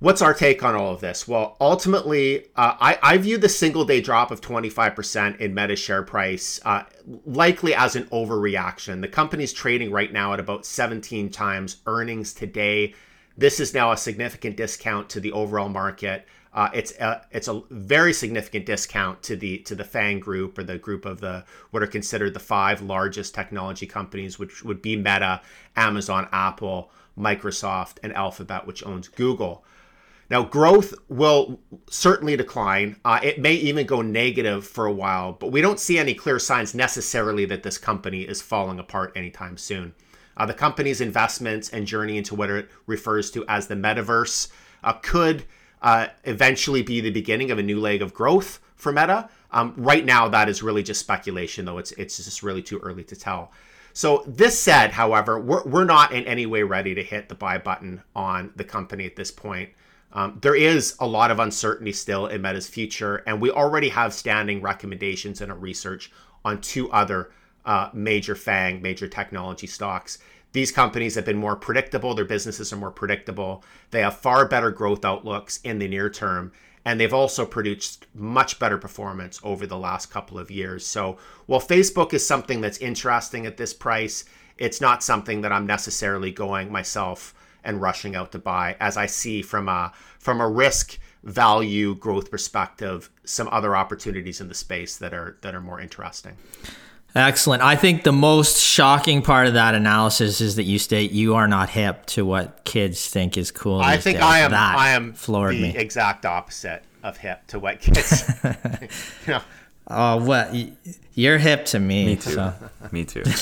What's 0.00 0.22
our 0.22 0.32
take 0.32 0.62
on 0.62 0.76
all 0.76 0.94
of 0.94 1.00
this? 1.00 1.26
Well, 1.26 1.56
ultimately, 1.60 2.44
uh, 2.54 2.76
I, 2.78 2.98
I, 3.02 3.18
view 3.18 3.36
the 3.36 3.48
single 3.48 3.84
day 3.84 4.00
drop 4.00 4.30
of 4.30 4.40
25% 4.40 5.38
in 5.38 5.54
Meta's 5.54 5.80
share 5.80 6.04
price 6.04 6.60
uh, 6.64 6.84
likely 7.26 7.74
as 7.74 7.96
an 7.96 8.04
overreaction. 8.04 9.00
The 9.00 9.08
company's 9.08 9.52
trading 9.52 9.90
right 9.90 10.12
now 10.12 10.32
at 10.32 10.38
about 10.38 10.64
17 10.64 11.30
times 11.30 11.78
earnings 11.86 12.32
today. 12.32 12.94
This 13.36 13.58
is 13.58 13.74
now 13.74 13.90
a 13.90 13.96
significant 13.96 14.56
discount 14.56 15.10
to 15.10 15.20
the 15.20 15.32
overall 15.32 15.68
market. 15.68 16.28
Uh, 16.52 16.70
it's 16.72 16.92
a, 16.98 17.26
it's 17.30 17.48
a 17.48 17.62
very 17.70 18.12
significant 18.12 18.66
discount 18.66 19.22
to 19.22 19.36
the 19.36 19.58
to 19.58 19.74
the 19.74 19.84
Fang 19.84 20.18
group 20.18 20.58
or 20.58 20.64
the 20.64 20.78
group 20.78 21.04
of 21.04 21.20
the 21.20 21.44
what 21.70 21.82
are 21.82 21.86
considered 21.86 22.34
the 22.34 22.40
five 22.40 22.80
largest 22.80 23.34
technology 23.34 23.86
companies, 23.86 24.38
which 24.38 24.64
would 24.64 24.80
be 24.80 24.96
Meta, 24.96 25.42
Amazon, 25.76 26.28
Apple, 26.32 26.90
Microsoft, 27.18 27.98
and 28.02 28.12
Alphabet, 28.14 28.66
which 28.66 28.84
owns 28.84 29.08
Google. 29.08 29.64
Now, 30.30 30.42
growth 30.42 30.94
will 31.08 31.58
certainly 31.88 32.36
decline. 32.36 32.96
Uh, 33.04 33.18
it 33.22 33.40
may 33.40 33.54
even 33.54 33.86
go 33.86 34.02
negative 34.02 34.66
for 34.66 34.84
a 34.84 34.92
while, 34.92 35.32
but 35.32 35.52
we 35.52 35.62
don't 35.62 35.80
see 35.80 35.98
any 35.98 36.12
clear 36.12 36.38
signs 36.38 36.74
necessarily 36.74 37.46
that 37.46 37.62
this 37.62 37.78
company 37.78 38.22
is 38.22 38.42
falling 38.42 38.78
apart 38.78 39.12
anytime 39.16 39.56
soon. 39.56 39.94
Uh, 40.36 40.44
the 40.44 40.54
company's 40.54 41.00
investments 41.00 41.70
and 41.70 41.86
journey 41.86 42.18
into 42.18 42.34
what 42.34 42.50
it 42.50 42.68
refers 42.86 43.30
to 43.30 43.44
as 43.48 43.66
the 43.66 43.74
metaverse 43.74 44.48
uh, 44.84 44.92
could 44.92 45.44
uh, 45.82 46.08
eventually 46.24 46.82
be 46.82 47.00
the 47.00 47.10
beginning 47.10 47.50
of 47.50 47.58
a 47.58 47.62
new 47.62 47.80
leg 47.80 48.02
of 48.02 48.14
growth 48.14 48.60
for 48.76 48.92
Meta. 48.92 49.28
Um, 49.50 49.74
right 49.76 50.04
now, 50.04 50.28
that 50.28 50.48
is 50.48 50.62
really 50.62 50.82
just 50.82 51.00
speculation, 51.00 51.64
though 51.64 51.78
it's 51.78 51.92
it's 51.92 52.16
just 52.16 52.42
really 52.42 52.62
too 52.62 52.78
early 52.78 53.04
to 53.04 53.16
tell. 53.16 53.52
So 53.92 54.22
this 54.26 54.58
said, 54.58 54.92
however, 54.92 55.40
we're, 55.40 55.64
we're 55.64 55.84
not 55.84 56.12
in 56.12 56.24
any 56.24 56.46
way 56.46 56.62
ready 56.62 56.94
to 56.94 57.02
hit 57.02 57.28
the 57.28 57.34
buy 57.34 57.58
button 57.58 58.02
on 58.14 58.52
the 58.54 58.62
company 58.62 59.06
at 59.06 59.16
this 59.16 59.30
point. 59.32 59.70
Um, 60.12 60.38
there 60.40 60.54
is 60.54 60.96
a 61.00 61.06
lot 61.06 61.30
of 61.30 61.38
uncertainty 61.38 61.92
still 61.92 62.28
in 62.28 62.40
Meta's 62.40 62.68
future, 62.68 63.16
and 63.26 63.40
we 63.40 63.50
already 63.50 63.88
have 63.88 64.14
standing 64.14 64.62
recommendations 64.62 65.40
in 65.40 65.50
our 65.50 65.56
research 65.56 66.12
on 66.44 66.60
two 66.60 66.90
other 66.92 67.30
uh, 67.64 67.90
major 67.92 68.34
FANG, 68.34 68.80
major 68.80 69.08
technology 69.08 69.66
stocks. 69.66 70.18
These 70.58 70.72
companies 70.72 71.14
have 71.14 71.24
been 71.24 71.36
more 71.36 71.54
predictable, 71.54 72.16
their 72.16 72.24
businesses 72.24 72.72
are 72.72 72.76
more 72.76 72.90
predictable, 72.90 73.62
they 73.92 74.00
have 74.00 74.16
far 74.16 74.44
better 74.44 74.72
growth 74.72 75.04
outlooks 75.04 75.60
in 75.62 75.78
the 75.78 75.86
near 75.86 76.10
term, 76.10 76.50
and 76.84 76.98
they've 76.98 77.14
also 77.14 77.46
produced 77.46 78.08
much 78.12 78.58
better 78.58 78.76
performance 78.76 79.38
over 79.44 79.68
the 79.68 79.78
last 79.78 80.06
couple 80.06 80.36
of 80.36 80.50
years. 80.50 80.84
So, 80.84 81.16
while 81.46 81.60
Facebook 81.60 82.12
is 82.12 82.26
something 82.26 82.60
that's 82.60 82.78
interesting 82.78 83.46
at 83.46 83.56
this 83.56 83.72
price, 83.72 84.24
it's 84.56 84.80
not 84.80 85.04
something 85.04 85.42
that 85.42 85.52
I'm 85.52 85.64
necessarily 85.64 86.32
going 86.32 86.72
myself 86.72 87.36
and 87.62 87.80
rushing 87.80 88.16
out 88.16 88.32
to 88.32 88.40
buy 88.40 88.74
as 88.80 88.96
I 88.96 89.06
see 89.06 89.42
from 89.42 89.68
a 89.68 89.92
from 90.18 90.40
a 90.40 90.48
risk 90.48 90.98
value 91.22 91.94
growth 91.94 92.32
perspective 92.32 93.10
some 93.22 93.46
other 93.52 93.76
opportunities 93.76 94.40
in 94.40 94.48
the 94.48 94.54
space 94.56 94.96
that 94.96 95.14
are 95.14 95.38
that 95.42 95.54
are 95.54 95.60
more 95.60 95.80
interesting. 95.80 96.36
Excellent. 97.14 97.62
I 97.62 97.74
think 97.76 98.04
the 98.04 98.12
most 98.12 98.58
shocking 98.58 99.22
part 99.22 99.46
of 99.46 99.54
that 99.54 99.74
analysis 99.74 100.40
is 100.40 100.56
that 100.56 100.64
you 100.64 100.78
state 100.78 101.10
you 101.10 101.34
are 101.34 101.48
not 101.48 101.70
hip 101.70 102.06
to 102.06 102.24
what 102.24 102.64
kids 102.64 103.08
think 103.08 103.36
is 103.36 103.50
cool. 103.50 103.80
I 103.80 103.96
think 103.96 104.18
days. 104.18 104.24
I 104.24 104.38
am. 104.40 104.50
That 104.50 104.76
I 104.76 104.90
am 104.90 105.14
floored 105.14 105.56
the 105.56 105.62
me. 105.62 105.76
exact 105.76 106.26
opposite 106.26 106.82
of 107.02 107.16
hip 107.16 107.46
to 107.48 107.58
what 107.58 107.80
kids. 107.80 108.30
you 109.26 109.32
know. 109.32 109.40
Oh, 109.88 110.22
what? 110.22 110.54
You're 111.14 111.38
hip 111.38 111.64
to 111.66 111.78
me. 111.78 112.06
Me 112.06 112.16
too. 112.16 112.30
So. 112.30 112.54
me 112.92 113.04
too. 113.04 113.22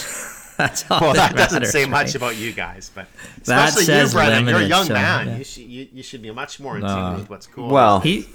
That's 0.57 0.91
all 0.91 1.01
well, 1.01 1.13
that, 1.13 1.37
that 1.37 1.51
doesn't 1.51 1.67
say 1.67 1.83
right? 1.83 1.91
much 1.91 2.15
about 2.15 2.37
you 2.37 2.51
guys, 2.51 2.91
but 2.95 3.07
that 3.45 3.69
especially 3.69 3.85
says 3.85 4.15
you, 4.15 4.19
Brennan. 4.19 4.49
You're 4.49 4.61
a 4.61 4.65
young 4.65 4.87
so, 4.87 4.95
man. 4.95 5.27
Yeah. 5.27 5.37
You 5.37 5.45
should 5.45 5.65
you, 5.65 5.89
you 5.93 6.03
should 6.03 6.23
be 6.23 6.31
much 6.31 6.59
more 6.61 6.77
in 6.79 6.83
tune 6.83 7.15
with 7.17 7.29
what's 7.29 7.47
cool. 7.47 7.69
Well, 7.69 8.01
he 8.01 8.27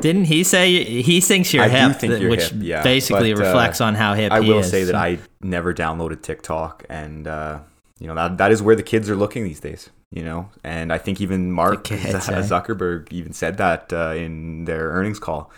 didn't 0.00 0.24
he 0.26 0.44
say 0.44 0.84
he 1.02 1.20
thinks 1.20 1.52
you're 1.54 1.64
I 1.64 1.68
hip, 1.68 1.96
think 1.96 2.20
you're 2.20 2.30
which 2.30 2.48
hip, 2.48 2.58
yeah. 2.60 2.82
basically 2.82 3.32
But, 3.34 3.42
uh, 3.42 3.46
reflects 3.46 3.80
on 3.80 3.94
how 3.94 4.14
hip 4.14 4.32
I 4.32 4.40
he 4.42 4.48
will 4.50 4.60
is. 4.60 4.70
say 4.70 4.84
that 4.84 4.92
so. 4.92 4.98
I 4.98 5.18
never 5.40 5.72
downloaded 5.74 6.22
TikTok, 6.22 6.84
and 6.88 7.26
uh, 7.26 7.60
you 7.98 8.06
know 8.06 8.14
that 8.14 8.38
that 8.38 8.52
is 8.52 8.62
where 8.62 8.76
the 8.76 8.82
kids 8.82 9.08
are 9.10 9.16
looking 9.16 9.44
these 9.44 9.60
days. 9.60 9.90
You 10.12 10.24
know, 10.24 10.50
and 10.64 10.92
I 10.92 10.98
think 10.98 11.20
even 11.20 11.52
Mark 11.52 11.84
kids, 11.84 12.02
Z- 12.02 12.32
eh? 12.32 12.40
Zuckerberg 12.42 13.12
even 13.12 13.32
said 13.32 13.58
that 13.58 13.92
uh, 13.92 14.12
in 14.16 14.64
their 14.64 14.88
earnings 14.90 15.18
call. 15.20 15.50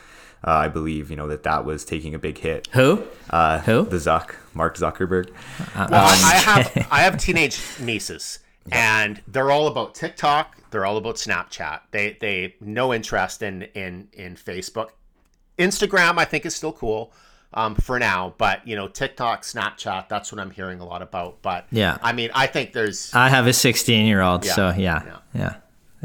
Uh, 0.44 0.50
I 0.50 0.68
believe 0.68 1.08
you 1.08 1.16
know 1.16 1.28
that 1.28 1.44
that 1.44 1.64
was 1.64 1.84
taking 1.84 2.14
a 2.14 2.18
big 2.18 2.36
hit. 2.38 2.66
who 2.72 3.04
Uh, 3.30 3.60
Who? 3.60 3.84
The 3.84 3.96
Zuck, 3.96 4.34
Mark 4.54 4.76
Zuckerberg. 4.76 5.30
Well, 5.76 5.88
I, 5.90 6.32
I 6.34 6.34
have 6.34 6.88
I 6.90 7.00
have 7.02 7.16
teenage 7.16 7.60
nieces, 7.80 8.40
and 8.70 9.22
they're 9.28 9.50
all 9.52 9.68
about 9.68 9.94
TikTok. 9.94 10.58
They're 10.72 10.84
all 10.84 10.96
about 10.96 11.16
Snapchat. 11.16 11.80
They 11.92 12.16
they 12.20 12.56
no 12.60 12.92
interest 12.92 13.42
in 13.42 13.62
in 13.74 14.08
in 14.12 14.34
Facebook. 14.34 14.88
Instagram, 15.58 16.18
I 16.18 16.24
think, 16.24 16.44
is 16.46 16.56
still 16.56 16.72
cool 16.72 17.12
um, 17.54 17.74
for 17.74 17.98
now, 17.98 18.34
but 18.38 18.66
you 18.66 18.74
know, 18.74 18.88
TikTok, 18.88 19.42
Snapchat, 19.42 20.08
that's 20.08 20.32
what 20.32 20.40
I'm 20.40 20.50
hearing 20.50 20.80
a 20.80 20.84
lot 20.86 21.02
about. 21.02 21.42
But 21.42 21.66
Yeah. 21.70 21.98
I 22.02 22.12
mean, 22.12 22.30
I 22.34 22.46
think 22.46 22.72
there's, 22.72 23.12
I 23.14 23.28
have 23.28 23.46
a 23.46 23.52
16 23.52 24.06
year 24.06 24.22
old, 24.22 24.44
Yeah. 24.46 24.52
so 24.54 24.70
yeah, 24.70 25.02
Yeah. 25.04 25.16
yeah, 25.34 25.54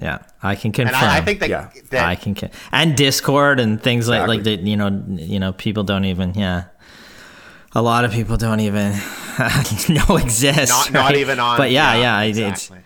yeah, 0.02 0.18
I 0.44 0.56
can 0.56 0.68
and 0.68 0.76
confirm. 0.76 0.96
I, 0.96 1.18
I 1.18 1.22
think 1.22 1.40
that, 1.40 1.50
Yeah. 1.50 1.70
that 1.92 2.06
I 2.06 2.16
can, 2.16 2.36
con- 2.36 2.52
and 2.74 2.96
Discord 2.98 3.62
and 3.62 3.82
things 3.82 4.10
like 4.10 4.28
like 4.28 4.40
Exactly. 4.40 4.56
that. 4.64 4.70
You 4.70 4.76
know, 4.78 5.04
you 5.16 5.40
know, 5.40 5.54
people 5.54 5.84
don't 5.84 6.04
even, 6.06 6.34
yeah. 6.34 6.66
A 7.74 7.82
lot 7.82 8.04
of 8.06 8.12
people 8.12 8.36
don't 8.38 8.60
even 8.60 8.92
know 9.90 10.18
exist. 10.18 10.70
not 10.70 10.92
not 10.92 11.16
even 11.16 11.40
on. 11.40 11.58
But 11.58 11.72
yeah, 11.72 11.96
yeah, 11.96 12.22
it- 12.22 12.30
it's 12.38 12.40
exactly. 12.40 12.80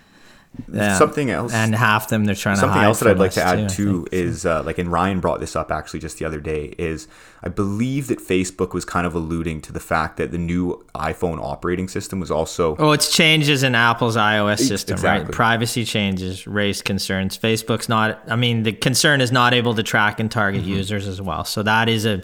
Yeah. 0.72 0.98
Something 0.98 1.30
else- 1.30 1.54
and 1.54 1.74
half 1.74 2.10
them 2.10 2.26
they're 2.26 2.36
trying 2.36 2.56
to 2.56 2.60
Something 2.62 2.80
hide 2.80 2.86
else 2.86 3.00
that 3.00 3.10
I'd 3.10 3.20
like 3.20 3.32
to 3.32 3.44
add 3.44 3.70
too 3.70 4.06
is 4.12 4.46
uh, 4.46 4.62
like, 4.64 4.78
and 4.78 4.92
Ryan 4.92 5.20
brought 5.22 5.40
this 5.40 5.56
up 5.56 5.72
actually 5.72 6.02
just 6.02 6.18
the 6.20 6.26
other 6.26 6.40
day. 6.42 6.76
Is 6.78 7.08
I 7.42 7.48
believe 7.50 8.08
that 8.08 8.20
Facebook 8.20 8.74
was 8.74 8.84
kind 8.84 9.08
of 9.08 9.16
alluding 9.16 9.62
to 9.62 9.72
the 9.74 9.80
fact 9.80 10.18
that 10.18 10.32
the 10.32 10.38
new 10.38 10.86
iPhone 10.94 11.40
operating 11.42 11.88
system 11.88 12.20
was 12.20 12.30
also 12.30 12.76
Oh, 12.80 12.92
it's 12.92 13.12
changes 13.16 13.64
in 13.64 13.76
Apple's 13.76 14.18
iOS 14.18 14.60
system, 14.60 15.00
right? 15.02 15.26
Privacy 15.32 15.86
changes 15.86 16.46
raised 16.46 16.84
concerns. 16.84 17.38
Facebook's 17.38 17.88
not. 17.88 18.22
I 18.28 18.36
mean, 18.36 18.64
the 18.64 18.74
concern 18.74 19.22
is 19.22 19.32
not 19.32 19.54
able 19.54 19.74
to 19.76 19.84
track 19.84 20.20
and 20.20 20.30
target 20.30 20.62
Mm-hmm. 20.64 20.72
users 20.74 21.08
as 21.08 21.22
well. 21.22 21.46
So 21.46 21.64
that 21.64 21.88
is 21.88 22.06
a 22.06 22.22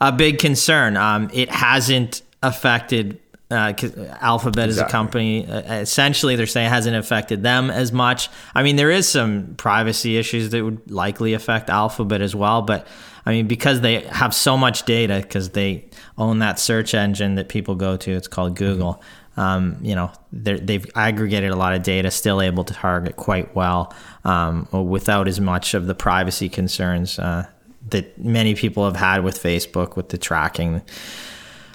a 0.00 0.12
big 0.12 0.38
concern. 0.38 0.96
Um, 0.96 1.30
it 1.32 1.48
hasn't 1.50 2.22
affected. 2.42 3.18
Uh, 3.52 3.74
Alphabet 4.20 4.68
as 4.70 4.78
a 4.78 4.86
company, 4.86 5.46
uh, 5.46 5.60
essentially, 5.74 6.36
they're 6.36 6.46
saying 6.46 6.68
it 6.68 6.70
hasn't 6.70 6.96
affected 6.96 7.42
them 7.42 7.70
as 7.70 7.92
much. 7.92 8.30
I 8.54 8.62
mean, 8.62 8.76
there 8.76 8.90
is 8.90 9.06
some 9.06 9.54
privacy 9.56 10.16
issues 10.16 10.50
that 10.50 10.64
would 10.64 10.90
likely 10.90 11.34
affect 11.34 11.68
Alphabet 11.68 12.22
as 12.22 12.34
well, 12.34 12.62
but 12.62 12.86
I 13.24 13.30
mean, 13.32 13.46
because 13.46 13.80
they 13.80 14.00
have 14.00 14.34
so 14.34 14.56
much 14.56 14.84
data, 14.84 15.20
because 15.22 15.50
they 15.50 15.84
own 16.18 16.38
that 16.40 16.58
search 16.58 16.94
engine 16.94 17.36
that 17.36 17.48
people 17.48 17.74
go 17.74 17.96
to, 17.96 18.10
it's 18.10 18.28
called 18.28 18.56
Google. 18.56 19.02
Um, 19.36 19.78
you 19.80 19.94
know, 19.94 20.10
they've 20.32 20.86
aggregated 20.94 21.50
a 21.50 21.56
lot 21.56 21.74
of 21.74 21.82
data, 21.82 22.10
still 22.10 22.42
able 22.42 22.64
to 22.64 22.74
target 22.74 23.16
quite 23.16 23.54
well 23.54 23.94
um, 24.24 24.68
without 24.72 25.28
as 25.28 25.40
much 25.40 25.74
of 25.74 25.86
the 25.86 25.94
privacy 25.94 26.48
concerns 26.48 27.18
uh, 27.18 27.46
that 27.90 28.18
many 28.18 28.54
people 28.54 28.84
have 28.84 28.96
had 28.96 29.24
with 29.24 29.42
Facebook 29.42 29.96
with 29.96 30.10
the 30.10 30.18
tracking. 30.18 30.82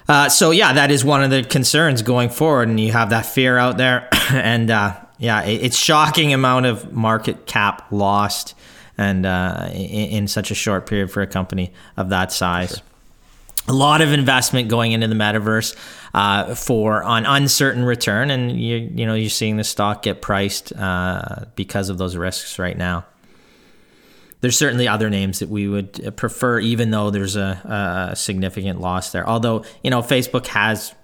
Uh, 0.08 0.28
so 0.28 0.50
yeah, 0.50 0.72
that 0.72 0.90
is 0.90 1.04
one 1.04 1.22
of 1.22 1.30
the 1.30 1.42
concerns 1.42 2.00
going 2.00 2.30
forward, 2.30 2.68
and 2.68 2.80
you 2.80 2.92
have 2.92 3.10
that 3.10 3.26
fear 3.26 3.58
out 3.58 3.76
there, 3.76 4.08
and 4.30 4.70
uh, 4.70 4.96
yeah, 5.18 5.42
it, 5.42 5.62
it's 5.62 5.76
shocking 5.76 6.32
amount 6.32 6.66
of 6.66 6.92
market 6.92 7.46
cap 7.46 7.86
lost, 7.90 8.54
and 8.96 9.26
uh, 9.26 9.68
in, 9.70 10.10
in 10.10 10.28
such 10.28 10.50
a 10.50 10.54
short 10.54 10.86
period 10.86 11.10
for 11.10 11.20
a 11.20 11.26
company 11.26 11.72
of 11.96 12.08
that 12.08 12.32
size. 12.32 12.80
A 13.68 13.72
lot 13.74 14.00
of 14.00 14.14
investment 14.14 14.68
going 14.68 14.92
into 14.92 15.08
the 15.08 15.14
metaverse 15.14 15.76
uh, 16.14 16.54
for 16.54 17.02
an 17.04 17.26
uncertain 17.26 17.84
return, 17.84 18.30
and 18.30 18.58
you 18.58 18.76
you 18.76 19.04
know 19.04 19.12
you're 19.12 19.28
seeing 19.28 19.58
the 19.58 19.64
stock 19.64 20.02
get 20.02 20.22
priced 20.22 20.72
uh, 20.74 21.44
because 21.54 21.90
of 21.90 21.98
those 21.98 22.16
risks 22.16 22.58
right 22.58 22.78
now 22.78 23.04
there's 24.40 24.56
certainly 24.56 24.86
other 24.86 25.10
names 25.10 25.40
that 25.40 25.48
we 25.48 25.68
would 25.68 26.06
uh, 26.06 26.10
prefer, 26.10 26.60
even 26.60 26.90
though 26.90 27.10
there's 27.10 27.36
a, 27.36 28.10
a 28.12 28.16
significant 28.16 28.80
loss 28.80 29.12
there. 29.12 29.28
Although 29.28 29.64
you 29.82 29.90
know, 29.90 30.00
Facebook 30.00 30.46
has 30.48 30.94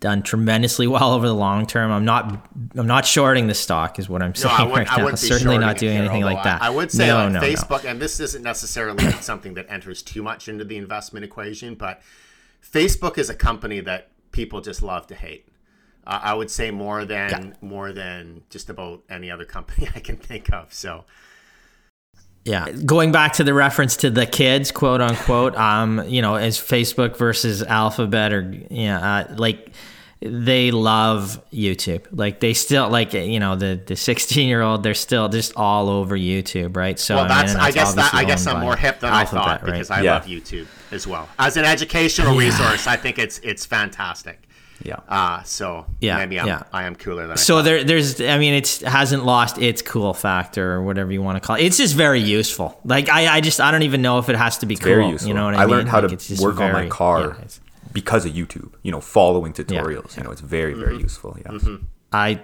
done 0.00 0.22
tremendously 0.22 0.86
well 0.86 1.12
over 1.12 1.26
the 1.26 1.34
long 1.34 1.66
term. 1.66 1.90
I'm 1.90 2.04
not 2.04 2.46
I'm 2.74 2.86
not 2.86 3.06
shorting 3.06 3.46
the 3.46 3.54
stock, 3.54 3.98
is 3.98 4.08
what 4.08 4.22
I'm 4.22 4.30
No, 4.30 4.34
saying 4.34 4.54
I 4.56 4.64
wouldn't, 4.64 4.88
right 4.90 4.98
now. 4.98 5.14
Certainly 5.14 5.58
not 5.58 5.78
doing 5.78 5.92
here, 5.92 6.02
anything 6.02 6.24
like 6.24 6.42
that. 6.44 6.62
I, 6.62 6.66
I 6.66 6.70
would 6.70 6.90
say 6.90 7.06
no, 7.06 7.16
like 7.16 7.32
no, 7.32 7.40
no. 7.40 7.46
Facebook, 7.46 7.84
and 7.84 8.00
this 8.00 8.20
isn't 8.20 8.42
necessarily 8.42 9.10
something 9.20 9.54
that 9.54 9.70
enters 9.70 10.02
too 10.02 10.22
much 10.22 10.48
into 10.48 10.64
the 10.64 10.76
investment 10.76 11.24
equation, 11.24 11.74
but 11.74 12.02
Facebook 12.62 13.18
is 13.18 13.30
a 13.30 13.34
company 13.34 13.80
that 13.80 14.08
people 14.32 14.60
just 14.60 14.82
love 14.82 15.06
to 15.08 15.14
hate. 15.14 15.46
Uh, 16.06 16.18
I 16.22 16.34
would 16.34 16.50
say 16.50 16.70
more 16.70 17.04
than 17.04 17.56
more 17.60 17.92
than 17.92 18.42
just 18.50 18.70
about 18.70 19.02
any 19.08 19.30
other 19.30 19.44
company 19.44 19.88
I 19.94 20.00
can 20.00 20.16
think 20.16 20.52
of. 20.52 20.72
So 20.72 21.04
Yeah, 22.44 22.70
going 22.72 23.12
back 23.12 23.34
to 23.34 23.44
the 23.44 23.52
reference 23.52 23.96
to 23.98 24.10
the 24.10 24.24
kids, 24.26 24.72
quote 24.72 25.00
unquote, 25.02 25.54
um, 25.56 26.02
you 26.08 26.22
know, 26.22 26.36
as 26.36 26.58
Facebook 26.58 27.16
versus 27.18 27.62
Alphabet, 27.62 28.32
or 28.32 28.50
yeah, 28.70 28.98
uh, 29.28 29.34
like 29.36 29.72
they 30.22 30.70
love 30.70 31.42
YouTube. 31.52 32.06
Like 32.10 32.40
they 32.40 32.54
still 32.54 32.88
like 32.88 33.12
you 33.12 33.40
know 33.40 33.56
the 33.56 33.78
the 33.84 33.94
sixteen 33.94 34.48
year 34.48 34.62
old, 34.62 34.82
they're 34.82 34.94
still 34.94 35.28
just 35.28 35.52
all 35.56 35.90
over 35.90 36.16
YouTube, 36.16 36.76
right? 36.76 36.98
So 36.98 37.16
well, 37.16 37.24
I 37.24 37.28
mean, 37.28 37.46
that's, 37.46 37.54
I 37.56 37.70
guess 37.72 37.94
that 37.94 38.14
I 38.14 38.22
obviously 38.22 38.26
guess 38.26 38.46
owned 38.46 38.56
I'm 38.58 38.62
more 38.64 38.76
hip 38.76 39.00
than 39.00 39.12
I 39.12 39.20
Alphabet, 39.20 39.44
thought 39.44 39.62
right? 39.62 39.72
because 39.72 39.90
I 39.90 40.00
Yeah. 40.00 40.14
love 40.14 40.24
YouTube 40.26 40.66
as 40.92 41.06
well 41.06 41.28
as 41.38 41.56
an 41.58 41.64
educational 41.66 42.36
resource. 42.36 42.86
I 42.86 42.96
think 42.96 43.18
it's 43.18 43.38
it's 43.40 43.66
fantastic. 43.66 44.46
Yeah. 44.82 44.96
Uh, 45.08 45.42
so 45.42 45.86
Yeah, 46.00 46.16
maybe 46.18 46.40
I'm, 46.40 46.46
yeah. 46.46 46.62
I 46.72 46.84
am 46.84 46.96
cooler 46.96 47.22
than 47.22 47.32
I 47.32 47.34
So 47.36 47.56
thought. 47.56 47.64
there, 47.64 47.84
there's, 47.84 48.20
I 48.20 48.38
mean, 48.38 48.54
it's 48.54 48.80
hasn't 48.80 49.24
lost 49.24 49.58
its 49.58 49.82
cool 49.82 50.14
factor 50.14 50.72
or 50.74 50.82
whatever 50.82 51.12
you 51.12 51.22
want 51.22 51.36
to 51.40 51.46
call 51.46 51.56
it. 51.56 51.62
It's 51.64 51.76
just 51.76 51.94
very 51.94 52.20
useful. 52.20 52.78
Like 52.84 53.08
I, 53.08 53.36
I 53.36 53.40
just, 53.40 53.60
I 53.60 53.70
don't 53.70 53.82
even 53.82 54.02
know 54.02 54.18
if 54.18 54.28
it 54.28 54.36
has 54.36 54.58
to 54.58 54.66
be 54.66 54.76
cool. 54.76 54.84
very 54.92 55.08
useful. 55.08 55.28
You 55.28 55.34
know 55.34 55.44
what 55.44 55.54
I, 55.54 55.64
mean? 55.64 55.72
I 55.74 55.76
learned 55.76 55.88
how 55.88 56.00
Like, 56.00 56.08
to 56.08 56.14
it's 56.14 56.28
just 56.28 56.42
work 56.42 56.60
on 56.60 56.72
my 56.72 56.86
car 56.88 57.36
yeah, 57.38 57.46
because 57.92 58.24
of 58.26 58.32
YouTube. 58.32 58.72
You 58.82 58.92
know, 58.92 59.00
following 59.00 59.52
tutorials. 59.52 60.16
yeah. 60.16 60.22
You 60.22 60.24
know, 60.24 60.30
it's 60.32 60.40
very 60.40 60.74
very 60.74 60.98
useful. 60.98 61.36
Yeah. 61.44 61.76
I 62.12 62.40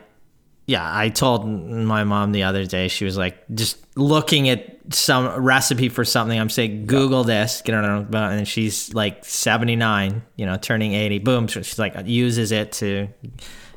yeah, 0.66 0.84
I 0.84 1.10
told 1.10 1.46
my 1.46 2.02
mom 2.02 2.32
the 2.32 2.42
other 2.42 2.66
day, 2.66 2.88
she 2.88 3.04
was 3.04 3.16
like, 3.16 3.36
just 3.54 3.78
looking 3.96 4.48
at 4.48 4.76
some 4.90 5.28
recipe 5.40 5.88
for 5.88 6.04
something. 6.04 6.38
I'm 6.38 6.50
saying, 6.50 6.86
Google 6.86 7.22
this, 7.22 7.62
get 7.62 7.74
on, 7.74 8.12
and 8.12 8.48
she's 8.48 8.92
like 8.92 9.24
79, 9.24 10.22
you 10.34 10.44
know, 10.44 10.56
turning 10.56 10.92
80. 10.92 11.20
Boom. 11.20 11.46
She's 11.46 11.78
like, 11.78 11.94
uses 12.04 12.50
it 12.50 12.72
to 12.72 13.08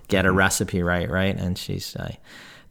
get 0.07 0.25
a 0.25 0.31
recipe 0.31 0.81
right, 0.81 1.07
right? 1.09 1.35
And 1.35 1.59
she's, 1.59 1.95
uh, 1.95 2.11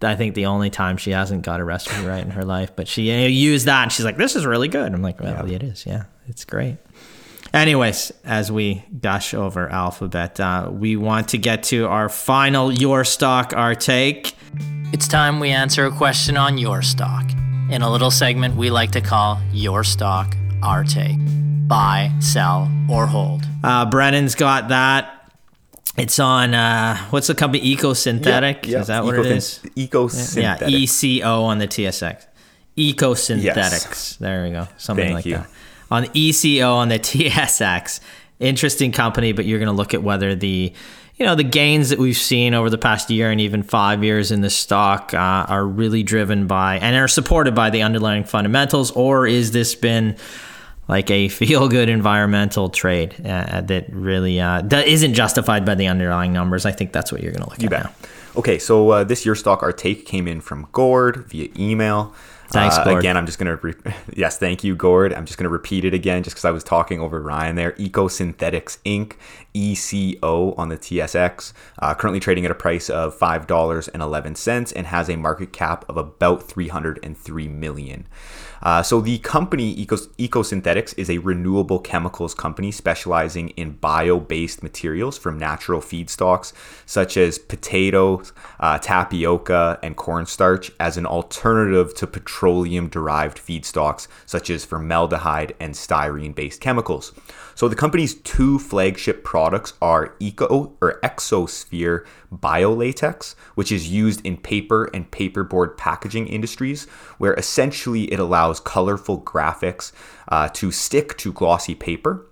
I 0.02 0.16
think 0.16 0.34
the 0.34 0.46
only 0.46 0.70
time 0.70 0.96
she 0.96 1.12
hasn't 1.12 1.42
got 1.42 1.60
a 1.60 1.64
recipe 1.64 2.04
right 2.04 2.24
in 2.24 2.30
her 2.30 2.44
life, 2.44 2.74
but 2.74 2.88
she 2.88 3.12
used 3.28 3.66
that 3.66 3.84
and 3.84 3.92
she's 3.92 4.04
like, 4.04 4.16
this 4.16 4.34
is 4.34 4.44
really 4.44 4.68
good. 4.68 4.92
I'm 4.92 5.02
like, 5.02 5.20
well, 5.20 5.48
yeah. 5.48 5.56
it 5.56 5.62
is. 5.62 5.86
Yeah, 5.86 6.04
it's 6.26 6.44
great. 6.44 6.76
Anyways, 7.52 8.12
as 8.24 8.52
we 8.52 8.84
gush 9.00 9.32
over 9.32 9.70
Alphabet, 9.70 10.38
uh, 10.38 10.68
we 10.70 10.96
want 10.96 11.28
to 11.28 11.38
get 11.38 11.62
to 11.64 11.86
our 11.86 12.08
final 12.10 12.70
Your 12.70 13.04
Stock, 13.04 13.54
Our 13.56 13.74
Take. 13.74 14.34
It's 14.92 15.08
time 15.08 15.40
we 15.40 15.50
answer 15.50 15.86
a 15.86 15.90
question 15.90 16.36
on 16.36 16.58
Your 16.58 16.82
Stock 16.82 17.24
in 17.70 17.80
a 17.80 17.90
little 17.90 18.10
segment 18.10 18.56
we 18.56 18.70
like 18.70 18.90
to 18.92 19.00
call 19.00 19.40
Your 19.52 19.82
Stock, 19.82 20.36
Our 20.62 20.84
Take. 20.84 21.16
Buy, 21.66 22.12
sell, 22.20 22.70
or 22.90 23.06
hold. 23.06 23.44
Uh, 23.64 23.86
Brennan's 23.86 24.34
got 24.34 24.68
that. 24.68 25.14
It's 25.96 26.18
on 26.18 26.54
uh, 26.54 26.98
what's 27.10 27.28
the 27.28 27.34
company? 27.34 27.74
Ecosynthetic. 27.74 28.66
Yeah, 28.66 28.72
yeah. 28.72 28.80
Is 28.80 28.86
that 28.88 29.04
what 29.04 29.18
it 29.18 29.26
is? 29.26 29.60
Ecosynthetic. 29.74 30.60
Yeah, 30.60 30.68
ECO 30.68 31.42
on 31.44 31.58
the 31.58 31.66
TSX. 31.66 32.26
EcoSynthetix. 32.76 33.44
Yes. 33.44 34.16
There 34.16 34.44
we 34.44 34.50
go. 34.50 34.68
Something 34.76 35.06
Thank 35.06 35.14
like 35.14 35.26
you. 35.26 35.36
that 35.38 35.48
on 35.90 36.06
ECO 36.14 36.74
on 36.74 36.88
the 36.88 36.98
TSX. 36.98 38.00
Interesting 38.40 38.92
company, 38.92 39.32
but 39.32 39.44
you're 39.44 39.58
going 39.58 39.66
to 39.66 39.72
look 39.72 39.94
at 39.94 40.02
whether 40.02 40.34
the 40.34 40.72
you 41.16 41.26
know 41.26 41.34
the 41.34 41.44
gains 41.44 41.88
that 41.90 41.98
we've 41.98 42.16
seen 42.16 42.54
over 42.54 42.70
the 42.70 42.78
past 42.78 43.10
year 43.10 43.30
and 43.30 43.40
even 43.40 43.64
five 43.64 44.04
years 44.04 44.30
in 44.30 44.40
the 44.40 44.50
stock 44.50 45.12
uh, 45.12 45.46
are 45.48 45.66
really 45.66 46.04
driven 46.04 46.46
by 46.46 46.78
and 46.78 46.94
are 46.94 47.08
supported 47.08 47.54
by 47.54 47.70
the 47.70 47.82
underlying 47.82 48.22
fundamentals, 48.22 48.92
or 48.92 49.26
is 49.26 49.50
this 49.50 49.74
been 49.74 50.16
like 50.86 51.10
a 51.10 51.28
feel 51.28 51.68
good 51.68 51.88
environmental 51.88 52.68
trade 52.68 53.14
uh, 53.26 53.60
that 53.62 53.86
really 53.90 54.40
uh, 54.40 54.62
that 54.62 54.86
isn't 54.86 55.14
justified 55.14 55.64
by 55.64 55.74
the 55.74 55.88
underlying 55.88 56.32
numbers? 56.32 56.64
I 56.64 56.70
think 56.70 56.92
that's 56.92 57.10
what 57.10 57.22
you're 57.22 57.32
going 57.32 57.42
to 57.42 57.50
look 57.50 57.60
you 57.60 57.66
at 57.66 57.70
bet. 57.70 57.84
now. 57.84 58.08
Okay, 58.36 58.60
so 58.60 58.90
uh, 58.90 59.04
this 59.04 59.26
year 59.26 59.34
stock, 59.34 59.64
our 59.64 59.72
take 59.72 60.06
came 60.06 60.28
in 60.28 60.40
from 60.40 60.68
Gord 60.70 61.26
via 61.28 61.48
email. 61.58 62.14
Thanks, 62.50 62.78
uh, 62.78 62.96
again, 62.96 63.16
I'm 63.16 63.26
just 63.26 63.38
going 63.38 63.58
to, 63.58 63.66
re- 63.66 63.94
yes, 64.16 64.38
thank 64.38 64.64
you, 64.64 64.74
Gord. 64.74 65.12
I'm 65.12 65.26
just 65.26 65.38
going 65.38 65.44
to 65.44 65.50
repeat 65.50 65.84
it 65.84 65.92
again 65.92 66.22
just 66.22 66.34
because 66.34 66.46
I 66.46 66.50
was 66.50 66.64
talking 66.64 66.98
over 66.98 67.20
Ryan 67.20 67.56
there. 67.56 67.72
EcoSynthetix 67.72 68.78
Inc., 68.84 69.16
ECO 69.52 70.54
on 70.54 70.68
the 70.70 70.78
TSX, 70.78 71.52
uh, 71.80 71.94
currently 71.94 72.20
trading 72.20 72.46
at 72.46 72.50
a 72.50 72.54
price 72.54 72.88
of 72.88 73.18
$5.11 73.18 74.72
and 74.74 74.86
has 74.86 75.10
a 75.10 75.16
market 75.16 75.52
cap 75.52 75.84
of 75.88 75.96
about 75.98 76.42
303 76.42 77.48
million. 77.48 78.06
Uh, 78.62 78.82
so 78.82 79.00
the 79.00 79.18
company 79.18 79.74
Ecos- 79.76 80.08
EcoSynthetix 80.16 80.94
is 80.96 81.10
a 81.10 81.18
renewable 81.18 81.78
chemicals 81.78 82.34
company 82.34 82.70
specializing 82.70 83.50
in 83.50 83.72
bio-based 83.72 84.62
materials 84.62 85.18
from 85.18 85.38
natural 85.38 85.80
feedstocks 85.80 86.52
such 86.86 87.16
as 87.16 87.38
potatoes, 87.38 88.32
uh, 88.60 88.78
tapioca, 88.78 89.78
and 89.82 89.96
cornstarch 89.96 90.70
as 90.80 90.96
an 90.96 91.06
alternative 91.06 91.94
to 91.94 92.06
petroleum-derived 92.06 93.38
feedstocks 93.38 94.08
such 94.26 94.50
as 94.50 94.64
formaldehyde 94.64 95.54
and 95.60 95.74
styrene-based 95.74 96.60
chemicals. 96.60 97.12
So 97.54 97.66
the 97.66 97.74
company's 97.74 98.14
two 98.14 98.60
flagship 98.60 99.24
products 99.24 99.72
are 99.82 100.14
Eco 100.20 100.76
or 100.80 101.00
EcoSphere 101.02 102.04
biolatex, 102.32 103.34
which 103.56 103.72
is 103.72 103.90
used 103.90 104.24
in 104.24 104.36
paper 104.36 104.84
and 104.94 105.10
paperboard 105.10 105.76
packaging 105.76 106.28
industries, 106.28 106.84
where 107.18 107.34
essentially 107.34 108.04
it 108.12 108.20
allows 108.20 108.47
colorful 108.60 109.20
graphics 109.20 109.92
uh, 110.28 110.48
to 110.48 110.70
stick 110.70 111.16
to 111.18 111.32
glossy 111.32 111.74
paper. 111.74 112.26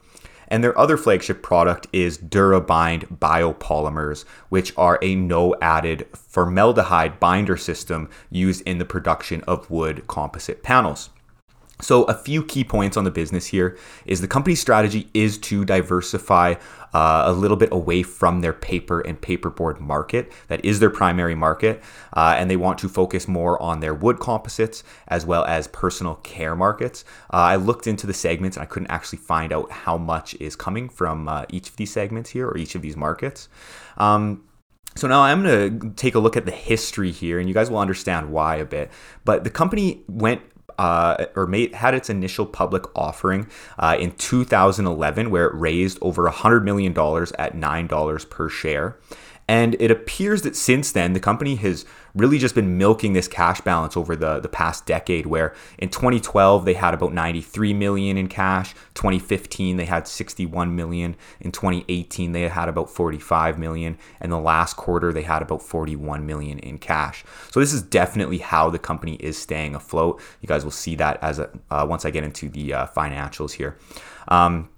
And 0.49 0.63
their 0.63 0.79
other 0.79 0.97
flagship 0.97 1.43
product 1.43 1.89
is 1.93 2.19
Durabind 2.19 3.19
biopolymers, 3.19 4.25
which 4.49 4.73
are 4.77 4.99
a 5.03 5.15
no 5.17 5.57
added 5.61 6.07
formaldehyde 6.15 7.19
binder 7.19 7.57
system 7.57 8.09
used 8.31 8.63
in 8.63 8.79
the 8.79 8.85
production 8.85 9.43
of 9.43 9.71
wood 9.71 10.07
composite 10.07 10.63
panels. 10.63 11.11
So, 11.83 12.05
a 12.05 12.15
few 12.15 12.43
key 12.43 12.65
points 12.65 12.97
on 12.97 13.05
the 13.05 13.11
business 13.11 13.47
here 13.47 13.77
is 14.07 14.23
the 14.23 14.29
company's 14.29 14.61
strategy 14.61 15.11
is 15.13 15.37
to 15.39 15.65
diversify 15.65 16.55
uh, 16.95 17.25
a 17.27 17.33
little 17.33 17.59
bit 17.59 17.69
away 17.71 18.03
from 18.03 18.41
their 18.41 18.55
paper 18.55 19.01
and 19.01 19.21
paperboard 19.21 19.79
market. 19.79 20.33
That 20.49 20.65
is 20.65 20.81
their 20.81 20.89
primary 20.89 21.35
market. 21.35 21.83
Uh, 22.15 22.35
and 22.39 22.51
they 22.51 22.57
want 22.57 22.79
to 22.79 22.89
focus 22.89 23.29
more 23.29 23.61
on 23.63 23.81
their 23.81 23.93
wood 23.93 24.21
composites 24.21 24.83
as 25.09 25.27
well 25.27 25.45
as 25.45 25.69
personal 25.69 26.15
care 26.17 26.57
markets. 26.57 27.05
Uh, 27.31 27.37
I 27.37 27.57
looked 27.57 27.87
into 27.87 28.07
the 28.07 28.15
segments 28.15 28.57
and 28.57 28.63
I 28.63 28.67
couldn't 28.67 28.91
actually 28.91 29.19
find 29.19 29.53
out 29.53 29.71
how 29.71 29.99
much 29.99 30.35
is 30.37 30.57
coming 30.57 30.89
from 30.89 31.29
uh, 31.29 31.45
each 31.51 31.69
of 31.69 31.77
these 31.77 31.93
segments 31.93 32.31
here 32.31 32.49
or 32.49 32.57
each 32.57 32.75
of 32.75 32.81
these 32.81 32.97
markets. 32.97 33.51
Um, 33.99 34.45
so 34.95 35.07
now 35.07 35.21
I'm 35.21 35.43
going 35.43 35.79
to 35.79 35.91
take 35.91 36.15
a 36.15 36.19
look 36.19 36.39
at 36.39 36.47
the 36.47 36.53
history 36.53 37.11
here, 37.11 37.39
and 37.39 37.47
you 37.47 37.55
guys 37.55 37.71
will 37.71 37.81
understand 37.81 38.33
why 38.33 38.57
a 38.57 38.65
bit. 38.65 38.91
But 39.27 39.45
the 39.45 39.51
company 39.51 40.03
went 40.09 40.41
uh, 40.79 41.27
or 41.35 41.47
made 41.47 41.75
had 41.75 41.95
its 41.95 42.11
initial 42.11 42.47
public 42.47 42.85
offering 42.97 43.47
uh, 43.79 43.97
in 43.99 44.13
2011, 44.13 45.31
where 45.31 45.47
it 45.47 45.55
raised 45.55 45.99
over 46.01 46.29
$100 46.29 46.63
million 46.65 46.93
at 46.93 47.55
$9 47.55 48.31
per 48.31 48.49
share. 48.49 48.97
And 49.49 49.77
it 49.79 49.93
appears 49.93 50.43
that 50.43 50.57
since 50.57 50.91
then, 50.91 51.13
the 51.13 51.21
company 51.21 51.55
has 51.57 51.85
really 52.15 52.39
just 52.39 52.55
been 52.55 52.79
milking 52.79 53.13
this 53.13 53.29
cash 53.29 53.61
balance 53.61 53.97
over 53.97 54.17
the, 54.17 54.41
the 54.41 54.49
past 54.49 54.87
decade, 54.87 55.27
where 55.27 55.55
in 55.79 55.89
2012, 55.89 56.65
they 56.65 56.75
had 56.75 56.95
about 56.95 57.13
93 57.13 57.73
million 57.73 58.17
in 58.17 58.27
cash. 58.27 58.75
2015, 58.95 59.77
they 59.77 59.85
had 59.85 60.09
61 60.09 60.75
million. 60.75 61.15
In 61.41 61.53
2018, 61.53 62.33
they 62.33 62.49
had 62.49 62.69
about 62.69 62.91
45 62.91 63.57
million. 63.57 63.99
And 64.21 64.33
the 64.33 64.39
last 64.39 64.77
quarter, 64.77 65.13
they 65.13 65.23
had 65.23 65.43
about 65.43 65.63
41 65.63 66.27
million 66.27 66.59
in 66.59 66.79
cash. 66.79 67.25
So 67.53 67.61
this 67.61 67.73
is 67.73 67.83
definitely 67.83 68.39
how 68.39 68.71
the 68.71 68.81
company 68.81 69.15
is 69.17 69.39
staying 69.39 69.77
afloat. 69.77 70.21
You 70.41 70.49
guys 70.49 70.65
will 70.65 70.73
see 70.73 70.97
that 70.97 71.23
as 71.23 71.39
a, 71.39 71.51
uh, 71.71 71.87
once 71.89 72.05
I 72.05 72.11
get 72.11 72.25
into 72.25 72.49
the 72.49 72.75
uh, 72.75 72.87
financials 72.89 73.53
here. 73.53 73.79
Um, 74.27 74.71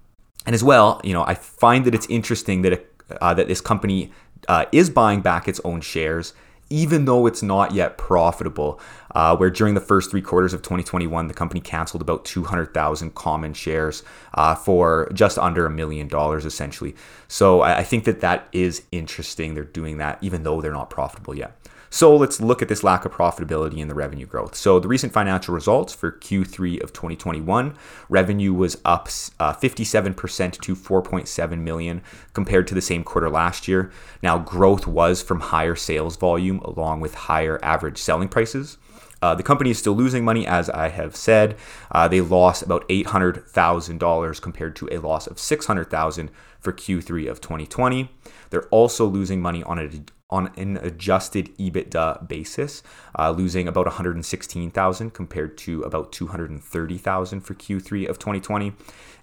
and 0.45 0.53
as 0.53 0.63
well, 0.63 1.01
you 1.03 1.13
know, 1.13 1.23
I 1.23 1.33
find 1.33 1.85
that 1.85 1.95
it's 1.95 2.07
interesting 2.07 2.61
that 2.61 2.85
uh, 3.21 3.33
that 3.33 3.47
this 3.47 3.61
company 3.61 4.11
uh, 4.47 4.65
is 4.71 4.89
buying 4.89 5.21
back 5.21 5.47
its 5.47 5.59
own 5.63 5.81
shares, 5.81 6.33
even 6.69 7.05
though 7.05 7.25
it's 7.25 7.41
not 7.43 7.73
yet 7.73 7.97
profitable. 7.97 8.79
Uh, 9.15 9.35
where 9.35 9.49
during 9.49 9.73
the 9.73 9.81
first 9.81 10.11
three 10.11 10.21
quarters 10.21 10.53
of 10.53 10.61
2021, 10.61 11.27
the 11.27 11.33
company 11.33 11.59
canceled 11.59 11.99
about 11.99 12.23
200,000 12.25 13.15
common 13.15 13.55
shares 13.55 14.03
uh, 14.35 14.53
for 14.53 15.09
just 15.13 15.39
under 15.39 15.65
a 15.65 15.69
million 15.69 16.07
dollars, 16.07 16.45
essentially. 16.45 16.95
So 17.27 17.61
I, 17.61 17.79
I 17.79 17.83
think 17.83 18.03
that 18.03 18.21
that 18.21 18.47
is 18.51 18.83
interesting. 18.91 19.55
They're 19.55 19.63
doing 19.63 19.97
that, 19.97 20.19
even 20.21 20.43
though 20.43 20.61
they're 20.61 20.71
not 20.71 20.91
profitable 20.91 21.33
yet. 21.33 21.58
So 21.89 22.15
let's 22.15 22.39
look 22.39 22.61
at 22.61 22.67
this 22.67 22.83
lack 22.83 23.03
of 23.05 23.11
profitability 23.11 23.81
and 23.81 23.89
the 23.89 23.95
revenue 23.95 24.27
growth. 24.27 24.55
So 24.55 24.79
the 24.79 24.87
recent 24.87 25.11
financial 25.11 25.53
results 25.53 25.93
for 25.93 26.11
Q3 26.11 26.81
of 26.83 26.93
2021, 26.93 27.75
revenue 28.09 28.53
was 28.53 28.79
up 28.85 29.07
uh, 29.39 29.53
57% 29.53 30.61
to 30.61 30.75
4.7 30.75 31.59
million 31.59 32.01
compared 32.33 32.67
to 32.67 32.75
the 32.75 32.81
same 32.81 33.03
quarter 33.03 33.29
last 33.29 33.67
year. 33.67 33.91
Now 34.21 34.37
growth 34.37 34.85
was 34.85 35.23
from 35.23 35.39
higher 35.39 35.75
sales 35.75 36.15
volume 36.15 36.59
along 36.59 36.99
with 36.99 37.15
higher 37.15 37.59
average 37.63 37.97
selling 37.97 38.29
prices. 38.29 38.77
Uh, 39.21 39.35
the 39.35 39.43
company 39.43 39.69
is 39.69 39.77
still 39.77 39.95
losing 39.95 40.23
money, 40.23 40.47
as 40.47 40.69
I 40.69 40.89
have 40.89 41.15
said. 41.15 41.57
Uh, 41.91 42.07
they 42.07 42.21
lost 42.21 42.63
about 42.63 42.87
$800,000 42.87 44.41
compared 44.41 44.75
to 44.77 44.87
a 44.91 44.99
loss 44.99 45.27
of 45.27 45.39
600,000 45.39 46.31
for 46.59 46.71
Q3 46.71 47.29
of 47.29 47.41
2020. 47.41 48.09
They're 48.49 48.67
also 48.67 49.05
losing 49.05 49.41
money 49.41 49.63
on 49.63 49.79
a 49.79 49.89
on 50.31 50.51
an 50.57 50.77
adjusted 50.77 51.49
EBITDA 51.57 52.27
basis, 52.27 52.83
uh, 53.17 53.31
losing 53.31 53.67
about 53.67 53.87
116,000 53.87 55.11
compared 55.11 55.57
to 55.57 55.81
about 55.81 56.11
230,000 56.11 57.41
for 57.41 57.55
Q3 57.55 58.07
of 58.07 58.19
2020. 58.19 58.73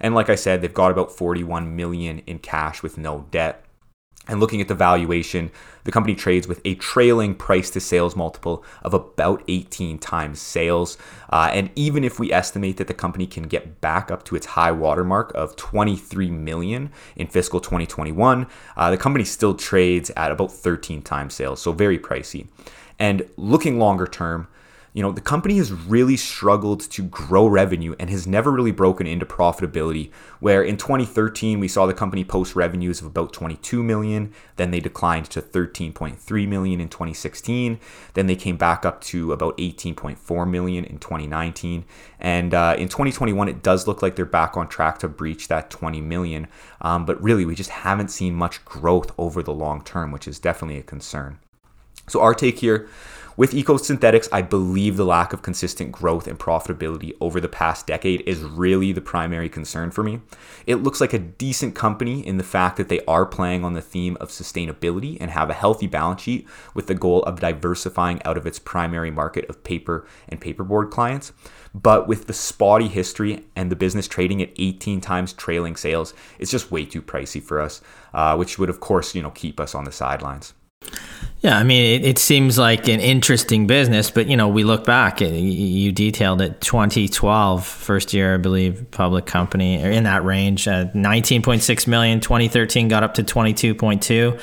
And 0.01 0.15
like 0.15 0.29
I 0.29 0.35
said, 0.35 0.63
they've 0.63 0.75
got 0.75 0.91
about 0.91 1.13
41 1.13 1.77
million 1.77 2.19
in 2.21 2.41
cash 2.41 2.83
with 2.83 2.99
no 2.99 3.27
debt. 3.31 3.66
And 4.29 4.41
looking 4.41 4.61
at 4.61 4.69
the 4.69 4.75
valuation, 4.75 5.51
the 5.85 5.93
company 5.93 6.17
trades 6.17 6.49
with 6.49 6.61
a 6.65 6.75
trailing 6.75 7.35
price 7.35 7.71
to 7.71 7.81
sales 7.81 8.17
multiple 8.17 8.65
of 8.83 8.93
about 8.93 9.43
18 9.47 9.99
times 9.99 10.41
sales. 10.41 10.99
Uh, 11.31 11.49
and 11.53 11.71
even 11.77 12.03
if 12.03 12.19
we 12.19 12.33
estimate 12.33 12.77
that 12.79 12.89
the 12.89 12.95
company 12.95 13.27
can 13.27 13.45
get 13.45 13.81
back 13.81 14.11
up 14.11 14.25
to 14.25 14.35
its 14.35 14.47
high 14.47 14.73
watermark 14.73 15.33
of 15.35 15.55
23 15.55 16.31
million 16.31 16.91
in 17.15 17.29
fiscal 17.29 17.61
2021, 17.61 18.47
uh, 18.77 18.91
the 18.91 18.97
company 18.97 19.25
still 19.25 19.55
trades 19.55 20.11
at 20.17 20.33
about 20.33 20.51
13 20.51 21.03
times 21.03 21.35
sales, 21.35 21.63
so 21.63 21.73
very 21.73 21.99
pricey. 21.99 22.49
And 22.99 23.29
looking 23.37 23.79
longer 23.79 24.07
term, 24.07 24.49
you 24.97 25.03
know, 25.03 25.13
the 25.13 25.21
company 25.21 25.59
has 25.59 25.71
really 25.73 26.17
struggled 26.17 26.81
to 26.81 27.03
grow 27.03 27.47
revenue 27.47 27.95
and 28.01 28.09
has 28.09 28.27
never 28.27 28.51
really 28.51 28.71
broken 28.71 29.07
into 29.07 29.27
profitability. 29.27 30.11
Where 30.41 30.63
in 30.63 30.79
2013, 30.79 31.61
we 31.61 31.69
saw 31.69 31.85
the 31.85 31.93
company 31.93 32.25
post 32.25 32.57
revenues 32.57 33.03
of 33.03 33.07
about 33.07 33.35
22 33.35 33.83
million, 33.83 34.33
then 34.57 34.71
they 34.71 34.81
declined 34.81 35.27
to 35.27 35.43
13.3 35.43 36.49
million 36.49 36.81
in 36.81 36.89
2016, 36.89 37.79
then 38.15 38.27
they 38.27 38.37
came 38.37 38.57
back 38.57 38.87
up 38.87 39.03
to 39.03 39.33
about 39.33 39.59
18.4 39.59 40.49
million 40.49 40.83
in 40.87 40.99
2019, 40.99 41.85
and 42.19 42.55
uh, 42.55 42.75
in 42.79 42.89
2021, 42.89 43.51
it 43.51 43.63
does 43.63 43.87
look 43.87 44.01
like 44.01 44.17
they're 44.17 44.25
back 44.25 44.57
on 44.57 44.67
track 44.67 44.99
to 45.01 45.09
breach 45.09 45.49
that 45.49 45.69
20 45.69 46.01
million. 46.01 46.47
Um, 46.81 47.05
but 47.05 47.23
really, 47.23 47.45
we 47.45 47.55
just 47.55 47.69
haven't 47.69 48.09
seen 48.09 48.35
much 48.35 48.65
growth 48.65 49.13
over 49.19 49.43
the 49.43 49.53
long 49.53 49.85
term, 49.85 50.11
which 50.11 50.27
is 50.27 50.39
definitely 50.39 50.79
a 50.79 50.83
concern. 50.83 51.39
So 52.09 52.23
our 52.23 52.35
take 52.35 52.61
here 52.61 52.89
with 53.37 53.53
EcoSynthetix, 53.53 54.29
I 54.33 54.41
believe 54.41 54.97
the 54.97 55.05
lack 55.05 55.33
of 55.33 55.43
consistent 55.43 55.93
growth 55.93 56.27
and 56.27 56.39
profitability 56.39 57.15
over 57.21 57.41
the 57.41 57.49
past 57.49 57.87
decade 57.87 58.23
is 58.27 58.41
really 58.43 58.93
the 58.93 59.01
primary 59.03 59.49
concern 59.51 59.91
for 59.91 60.03
me. 60.03 60.21
It 60.67 60.77
looks 60.77 61.01
like 61.01 61.13
a 61.13 61.19
decent 61.19 61.75
company 61.75 62.27
in 62.27 62.39
the 62.39 62.45
fact 62.45 62.79
that 62.79 62.89
they 62.89 63.05
are 63.05 63.27
playing 63.27 63.65
on 63.65 63.75
the 63.75 63.83
theme 63.83 64.17
of 64.21 64.31
sustainability 64.31 65.19
and 65.21 65.31
have 65.31 65.51
a 65.51 65.55
healthy 65.55 65.87
balance 65.87 66.23
sheet 66.23 66.47
with 66.73 66.87
the 66.87 66.95
goal 66.95 67.23
of 67.25 67.41
diversifying 67.41 68.23
out 68.25 68.39
of 68.39 68.47
its 68.47 68.59
primary 68.59 69.11
market 69.11 69.45
of 69.51 69.63
paper 69.65 70.07
and 70.29 70.41
paperboard 70.41 70.91
clients. 70.91 71.33
But 71.75 72.09
with 72.09 72.27
the 72.27 72.33
spotty 72.33 72.89
history 72.89 73.45
and 73.55 73.71
the 73.71 73.77
business 73.77 74.09
trading 74.09 74.41
at 74.41 74.51
18 74.57 75.03
times 75.03 75.35
trailing 75.35 75.77
sales, 75.77 76.15
it's 76.39 76.51
just 76.51 76.71
way 76.71 76.87
too 76.87 77.03
pricey 77.03 77.43
for 77.43 77.61
us, 77.61 77.83
uh, 78.15 78.35
which 78.37 78.59
would, 78.59 78.71
of 78.71 78.81
course, 78.81 79.15
you 79.15 79.21
know, 79.21 79.31
keep 79.31 79.61
us 79.61 79.75
on 79.75 79.85
the 79.85 79.93
sidelines. 79.93 80.55
Yeah, 81.43 81.59
I 81.59 81.65
mean, 81.65 82.01
it, 82.01 82.05
it, 82.07 82.19
seems 82.19 82.57
like 82.59 82.89
an 82.89 82.99
interesting 82.99 83.67
business, 83.67 84.11
but 84.11 84.27
you 84.27 84.37
know, 84.37 84.49
we 84.49 84.65
look 84.65 84.87
back. 84.87 85.21
You 85.21 85.93
detailed 85.93 86.41
it, 86.41 86.61
2012, 86.63 87.67
first 87.67 88.15
year, 88.15 88.35
I 88.35 88.37
believe, 88.39 88.91
public 88.91 89.27
company, 89.27 89.85
or 89.85 89.91
in 89.91 90.05
that 90.05 90.25
range, 90.25 90.67
uh, 90.67 90.87
19.6 90.87 91.87
million. 91.87 92.21
2013 92.21 92.89
got 92.89 93.03
up 93.03 93.15
to 93.15 93.23
22.2. 93.23 94.41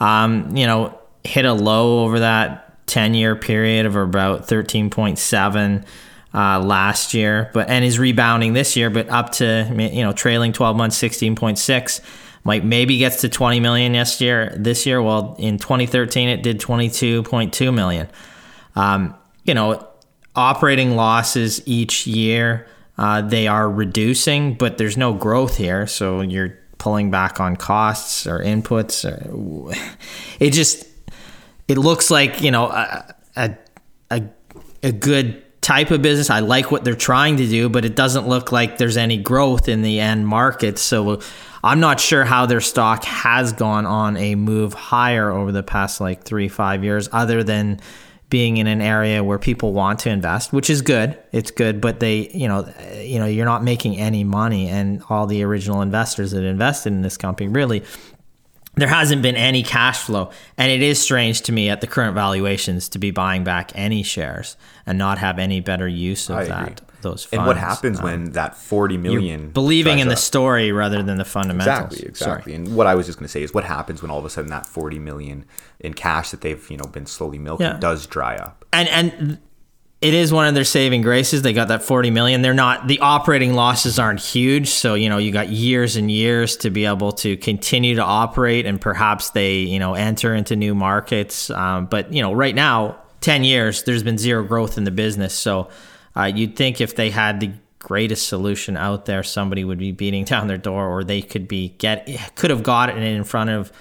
Um, 0.00 0.56
you 0.56 0.66
know, 0.66 0.98
hit 1.24 1.44
a 1.44 1.52
low 1.52 2.04
over 2.04 2.20
that 2.20 2.86
10 2.86 3.12
year 3.12 3.36
period 3.36 3.84
of 3.84 3.94
about 3.94 4.48
13.7 4.48 5.84
uh, 6.32 6.60
last 6.60 7.12
year, 7.12 7.50
but 7.52 7.68
and 7.68 7.84
is 7.84 7.98
rebounding 7.98 8.54
this 8.54 8.76
year, 8.76 8.88
but 8.88 9.08
up 9.10 9.32
to 9.32 9.70
you 9.76 10.02
know 10.02 10.12
trailing 10.12 10.52
12 10.52 10.76
months 10.76 11.00
16.6 11.00 12.00
like 12.44 12.64
maybe 12.64 12.98
gets 12.98 13.20
to 13.20 13.28
20 13.28 13.60
million 13.60 13.92
next 13.92 14.20
year 14.20 14.54
this 14.56 14.86
year 14.86 15.02
well 15.02 15.36
in 15.38 15.58
2013 15.58 16.28
it 16.28 16.42
did 16.42 16.60
22.2 16.60 17.74
million 17.74 18.08
um, 18.76 19.14
you 19.44 19.54
know 19.54 19.86
operating 20.34 20.96
losses 20.96 21.62
each 21.66 22.06
year 22.06 22.66
uh, 22.98 23.20
they 23.22 23.46
are 23.46 23.70
reducing 23.70 24.54
but 24.54 24.78
there's 24.78 24.96
no 24.96 25.12
growth 25.12 25.56
here 25.56 25.86
so 25.86 26.20
you're 26.20 26.58
pulling 26.78 27.10
back 27.10 27.40
on 27.40 27.56
costs 27.56 28.26
or 28.26 28.40
inputs 28.40 29.04
or, 29.04 29.72
it 30.40 30.50
just 30.50 30.86
it 31.68 31.78
looks 31.78 32.10
like 32.10 32.42
you 32.42 32.50
know 32.50 32.66
a, 32.66 33.14
a, 33.36 33.56
a, 34.10 34.22
a 34.82 34.92
good 34.92 35.42
type 35.60 35.90
of 35.90 36.02
business. 36.02 36.30
I 36.30 36.40
like 36.40 36.70
what 36.70 36.84
they're 36.84 36.94
trying 36.94 37.36
to 37.36 37.46
do, 37.46 37.68
but 37.68 37.84
it 37.84 37.94
doesn't 37.94 38.26
look 38.26 38.50
like 38.50 38.78
there's 38.78 38.96
any 38.96 39.18
growth 39.18 39.68
in 39.68 39.82
the 39.82 40.00
end 40.00 40.26
market. 40.26 40.78
So 40.78 41.20
I'm 41.62 41.80
not 41.80 42.00
sure 42.00 42.24
how 42.24 42.46
their 42.46 42.60
stock 42.60 43.04
has 43.04 43.52
gone 43.52 43.86
on 43.86 44.16
a 44.16 44.34
move 44.34 44.72
higher 44.72 45.30
over 45.30 45.52
the 45.52 45.62
past 45.62 46.00
like 46.00 46.22
three, 46.22 46.48
five 46.48 46.82
years, 46.84 47.08
other 47.12 47.42
than 47.44 47.80
being 48.30 48.58
in 48.58 48.66
an 48.66 48.80
area 48.80 49.24
where 49.24 49.38
people 49.38 49.72
want 49.72 49.98
to 50.00 50.08
invest, 50.08 50.52
which 50.52 50.70
is 50.70 50.82
good. 50.82 51.18
It's 51.32 51.50
good, 51.50 51.80
but 51.80 52.00
they, 52.00 52.28
you 52.28 52.46
know, 52.46 52.72
you 53.00 53.18
know, 53.18 53.26
you're 53.26 53.44
not 53.44 53.64
making 53.64 53.98
any 53.98 54.24
money, 54.24 54.68
and 54.68 55.02
all 55.08 55.26
the 55.26 55.42
original 55.42 55.82
investors 55.82 56.30
that 56.30 56.44
invested 56.44 56.92
in 56.92 57.02
this 57.02 57.16
company 57.16 57.48
really 57.48 57.82
there 58.76 58.88
hasn't 58.88 59.20
been 59.20 59.36
any 59.36 59.62
cash 59.62 59.98
flow. 59.98 60.30
And 60.56 60.70
it 60.70 60.82
is 60.82 61.00
strange 61.00 61.42
to 61.42 61.52
me 61.52 61.68
at 61.68 61.80
the 61.80 61.86
current 61.86 62.14
valuations 62.14 62.88
to 62.90 62.98
be 62.98 63.10
buying 63.10 63.44
back 63.44 63.72
any 63.74 64.02
shares 64.02 64.56
and 64.86 64.96
not 64.96 65.18
have 65.18 65.38
any 65.38 65.60
better 65.60 65.88
use 65.88 66.30
of 66.30 66.36
I 66.36 66.44
that. 66.44 66.62
Agree. 66.62 66.86
Those 67.02 67.24
funds. 67.24 67.32
And 67.32 67.46
what 67.46 67.56
happens 67.56 67.98
um, 67.98 68.04
when 68.04 68.32
that 68.32 68.56
40 68.56 68.96
million 68.96 69.50
believing 69.50 69.98
in 69.98 70.08
the 70.08 70.16
story 70.16 70.72
rather 70.72 71.02
than 71.02 71.18
the 71.18 71.24
fundamentals. 71.24 71.92
Exactly, 71.92 72.08
exactly. 72.08 72.52
Sorry. 72.52 72.54
And 72.54 72.76
what 72.76 72.86
I 72.86 72.94
was 72.94 73.06
just 73.06 73.18
going 73.18 73.26
to 73.26 73.32
say 73.32 73.42
is 73.42 73.54
what 73.54 73.64
happens 73.64 74.02
when 74.02 74.10
all 74.10 74.18
of 74.18 74.24
a 74.24 74.30
sudden 74.30 74.50
that 74.50 74.66
40 74.66 74.98
million 74.98 75.44
in 75.78 75.94
cash 75.94 76.30
that 76.30 76.40
they've, 76.40 76.70
you 76.70 76.76
know, 76.76 76.84
been 76.84 77.06
slowly 77.06 77.38
milking 77.38 77.66
yeah. 77.66 77.78
does 77.78 78.06
dry 78.06 78.36
up. 78.36 78.64
And 78.72 78.88
and 78.88 79.38
it 80.00 80.14
is 80.14 80.32
one 80.32 80.46
of 80.46 80.54
their 80.54 80.64
saving 80.64 81.02
graces. 81.02 81.42
They 81.42 81.52
got 81.52 81.68
that 81.68 81.82
40 81.82 82.10
million. 82.10 82.40
They're 82.40 82.54
not, 82.54 82.88
the 82.88 83.00
operating 83.00 83.52
losses 83.52 83.98
aren't 83.98 84.20
huge. 84.20 84.68
So, 84.68 84.94
you 84.94 85.10
know, 85.10 85.18
you 85.18 85.30
got 85.30 85.50
years 85.50 85.96
and 85.96 86.10
years 86.10 86.56
to 86.58 86.70
be 86.70 86.86
able 86.86 87.12
to 87.12 87.36
continue 87.36 87.96
to 87.96 88.02
operate 88.02 88.64
and 88.64 88.80
perhaps 88.80 89.30
they, 89.30 89.58
you 89.58 89.78
know, 89.78 89.92
enter 89.92 90.34
into 90.34 90.56
new 90.56 90.74
markets. 90.74 91.50
Um, 91.50 91.84
but, 91.84 92.14
you 92.14 92.22
know, 92.22 92.32
right 92.32 92.54
now, 92.54 92.96
10 93.20 93.44
years, 93.44 93.82
there's 93.82 94.02
been 94.02 94.16
zero 94.16 94.42
growth 94.42 94.78
in 94.78 94.84
the 94.84 94.90
business. 94.90 95.34
So 95.34 95.68
uh, 96.16 96.24
you'd 96.24 96.56
think 96.56 96.80
if 96.80 96.94
they 96.96 97.10
had 97.10 97.40
the 97.40 97.52
greatest 97.78 98.28
solution 98.28 98.76
out 98.76 99.06
there, 99.06 99.22
somebody 99.22 99.64
would 99.64 99.78
be 99.78 99.92
beating 99.92 100.24
down 100.32 100.46
their 100.46 100.58
door 100.58 100.88
or 100.88 101.04
they 101.04 101.22
could 101.22 101.48
be 101.48 101.70
get, 101.78 102.08
could 102.34 102.50
have 102.50 102.62
gotten 102.62 103.02
it 103.02 103.14
in 103.14 103.24
front 103.24 103.50
of, 103.50 103.72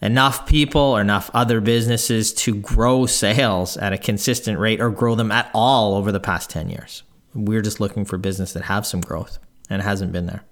enough 0.00 0.46
people 0.46 0.80
or 0.80 1.00
enough 1.00 1.30
other 1.32 1.60
businesses 1.60 2.32
to 2.32 2.54
grow 2.54 3.06
sales 3.06 3.76
at 3.76 3.92
a 3.92 3.98
consistent 3.98 4.58
rate 4.58 4.80
or 4.80 4.90
grow 4.90 5.14
them 5.14 5.32
at 5.32 5.50
all 5.54 5.94
over 5.94 6.12
the 6.12 6.20
past 6.20 6.50
10 6.50 6.68
years. 6.68 7.02
We're 7.34 7.62
just 7.62 7.80
looking 7.80 8.04
for 8.04 8.18
business 8.18 8.52
that 8.52 8.64
have 8.64 8.86
some 8.86 9.00
growth 9.00 9.38
and 9.68 9.82
hasn't 9.82 10.12
been 10.12 10.26
there. 10.26 10.44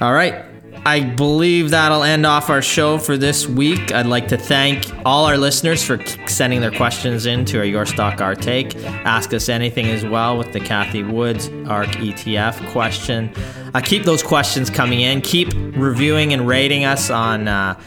All 0.00 0.12
right. 0.12 0.44
I 0.84 1.00
believe 1.00 1.70
that'll 1.70 2.02
end 2.02 2.24
off 2.24 2.48
our 2.48 2.62
show 2.62 2.98
for 2.98 3.16
this 3.16 3.46
week. 3.46 3.92
I'd 3.92 4.06
like 4.06 4.28
to 4.28 4.38
thank 4.38 4.90
all 5.04 5.26
our 5.26 5.36
listeners 5.36 5.84
for 5.84 6.04
sending 6.26 6.60
their 6.60 6.70
questions 6.70 7.26
in 7.26 7.44
to 7.46 7.58
our 7.58 7.64
Your 7.64 7.84
Stock 7.84 8.20
Our 8.20 8.34
Take. 8.34 8.74
Ask 9.04 9.34
us 9.34 9.48
anything 9.48 9.86
as 9.86 10.04
well 10.04 10.38
with 10.38 10.52
the 10.52 10.60
Cathie 10.60 11.02
Wood's 11.02 11.48
ARK 11.68 11.88
ETF 11.88 12.70
question. 12.70 13.30
Uh, 13.74 13.80
keep 13.84 14.04
those 14.04 14.22
questions 14.22 14.70
coming 14.70 15.00
in. 15.00 15.20
Keep 15.20 15.52
reviewing 15.76 16.32
and 16.32 16.48
rating 16.48 16.84
us 16.84 17.10
on. 17.10 17.48
Uh, 17.48 17.78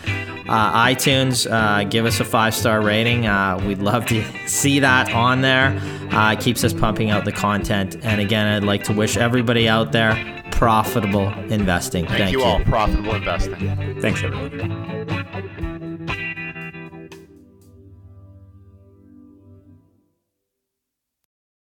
uh, 0.48 0.86
iTunes, 0.86 1.50
uh, 1.50 1.84
give 1.86 2.06
us 2.06 2.20
a 2.20 2.26
five 2.26 2.54
star 2.54 2.82
rating. 2.82 3.26
Uh, 3.26 3.62
we'd 3.66 3.80
love 3.80 4.06
to 4.08 4.22
see 4.48 4.80
that 4.80 5.10
on 5.14 5.42
there. 5.42 5.68
Uh, 6.12 6.34
it 6.34 6.42
keeps 6.42 6.64
us 6.64 6.74
pumping 6.74 7.10
out 7.10 7.24
the 7.24 7.32
content. 7.32 7.96
And 8.04 8.20
again, 8.20 8.48
I'd 8.48 8.64
like 8.64 8.84
to 8.86 8.94
wish 8.94 9.16
everybody 9.16 9.70
out 9.70 9.94
there 9.94 10.41
profitable 10.62 11.34
investing. 11.50 12.06
Thank, 12.06 12.20
Thank 12.20 12.32
you, 12.34 12.42
you 12.42 12.46
all. 12.46 12.60
Profitable 12.60 13.16
investing. 13.16 14.00
Thanks, 14.00 14.24
everyone. 14.24 15.71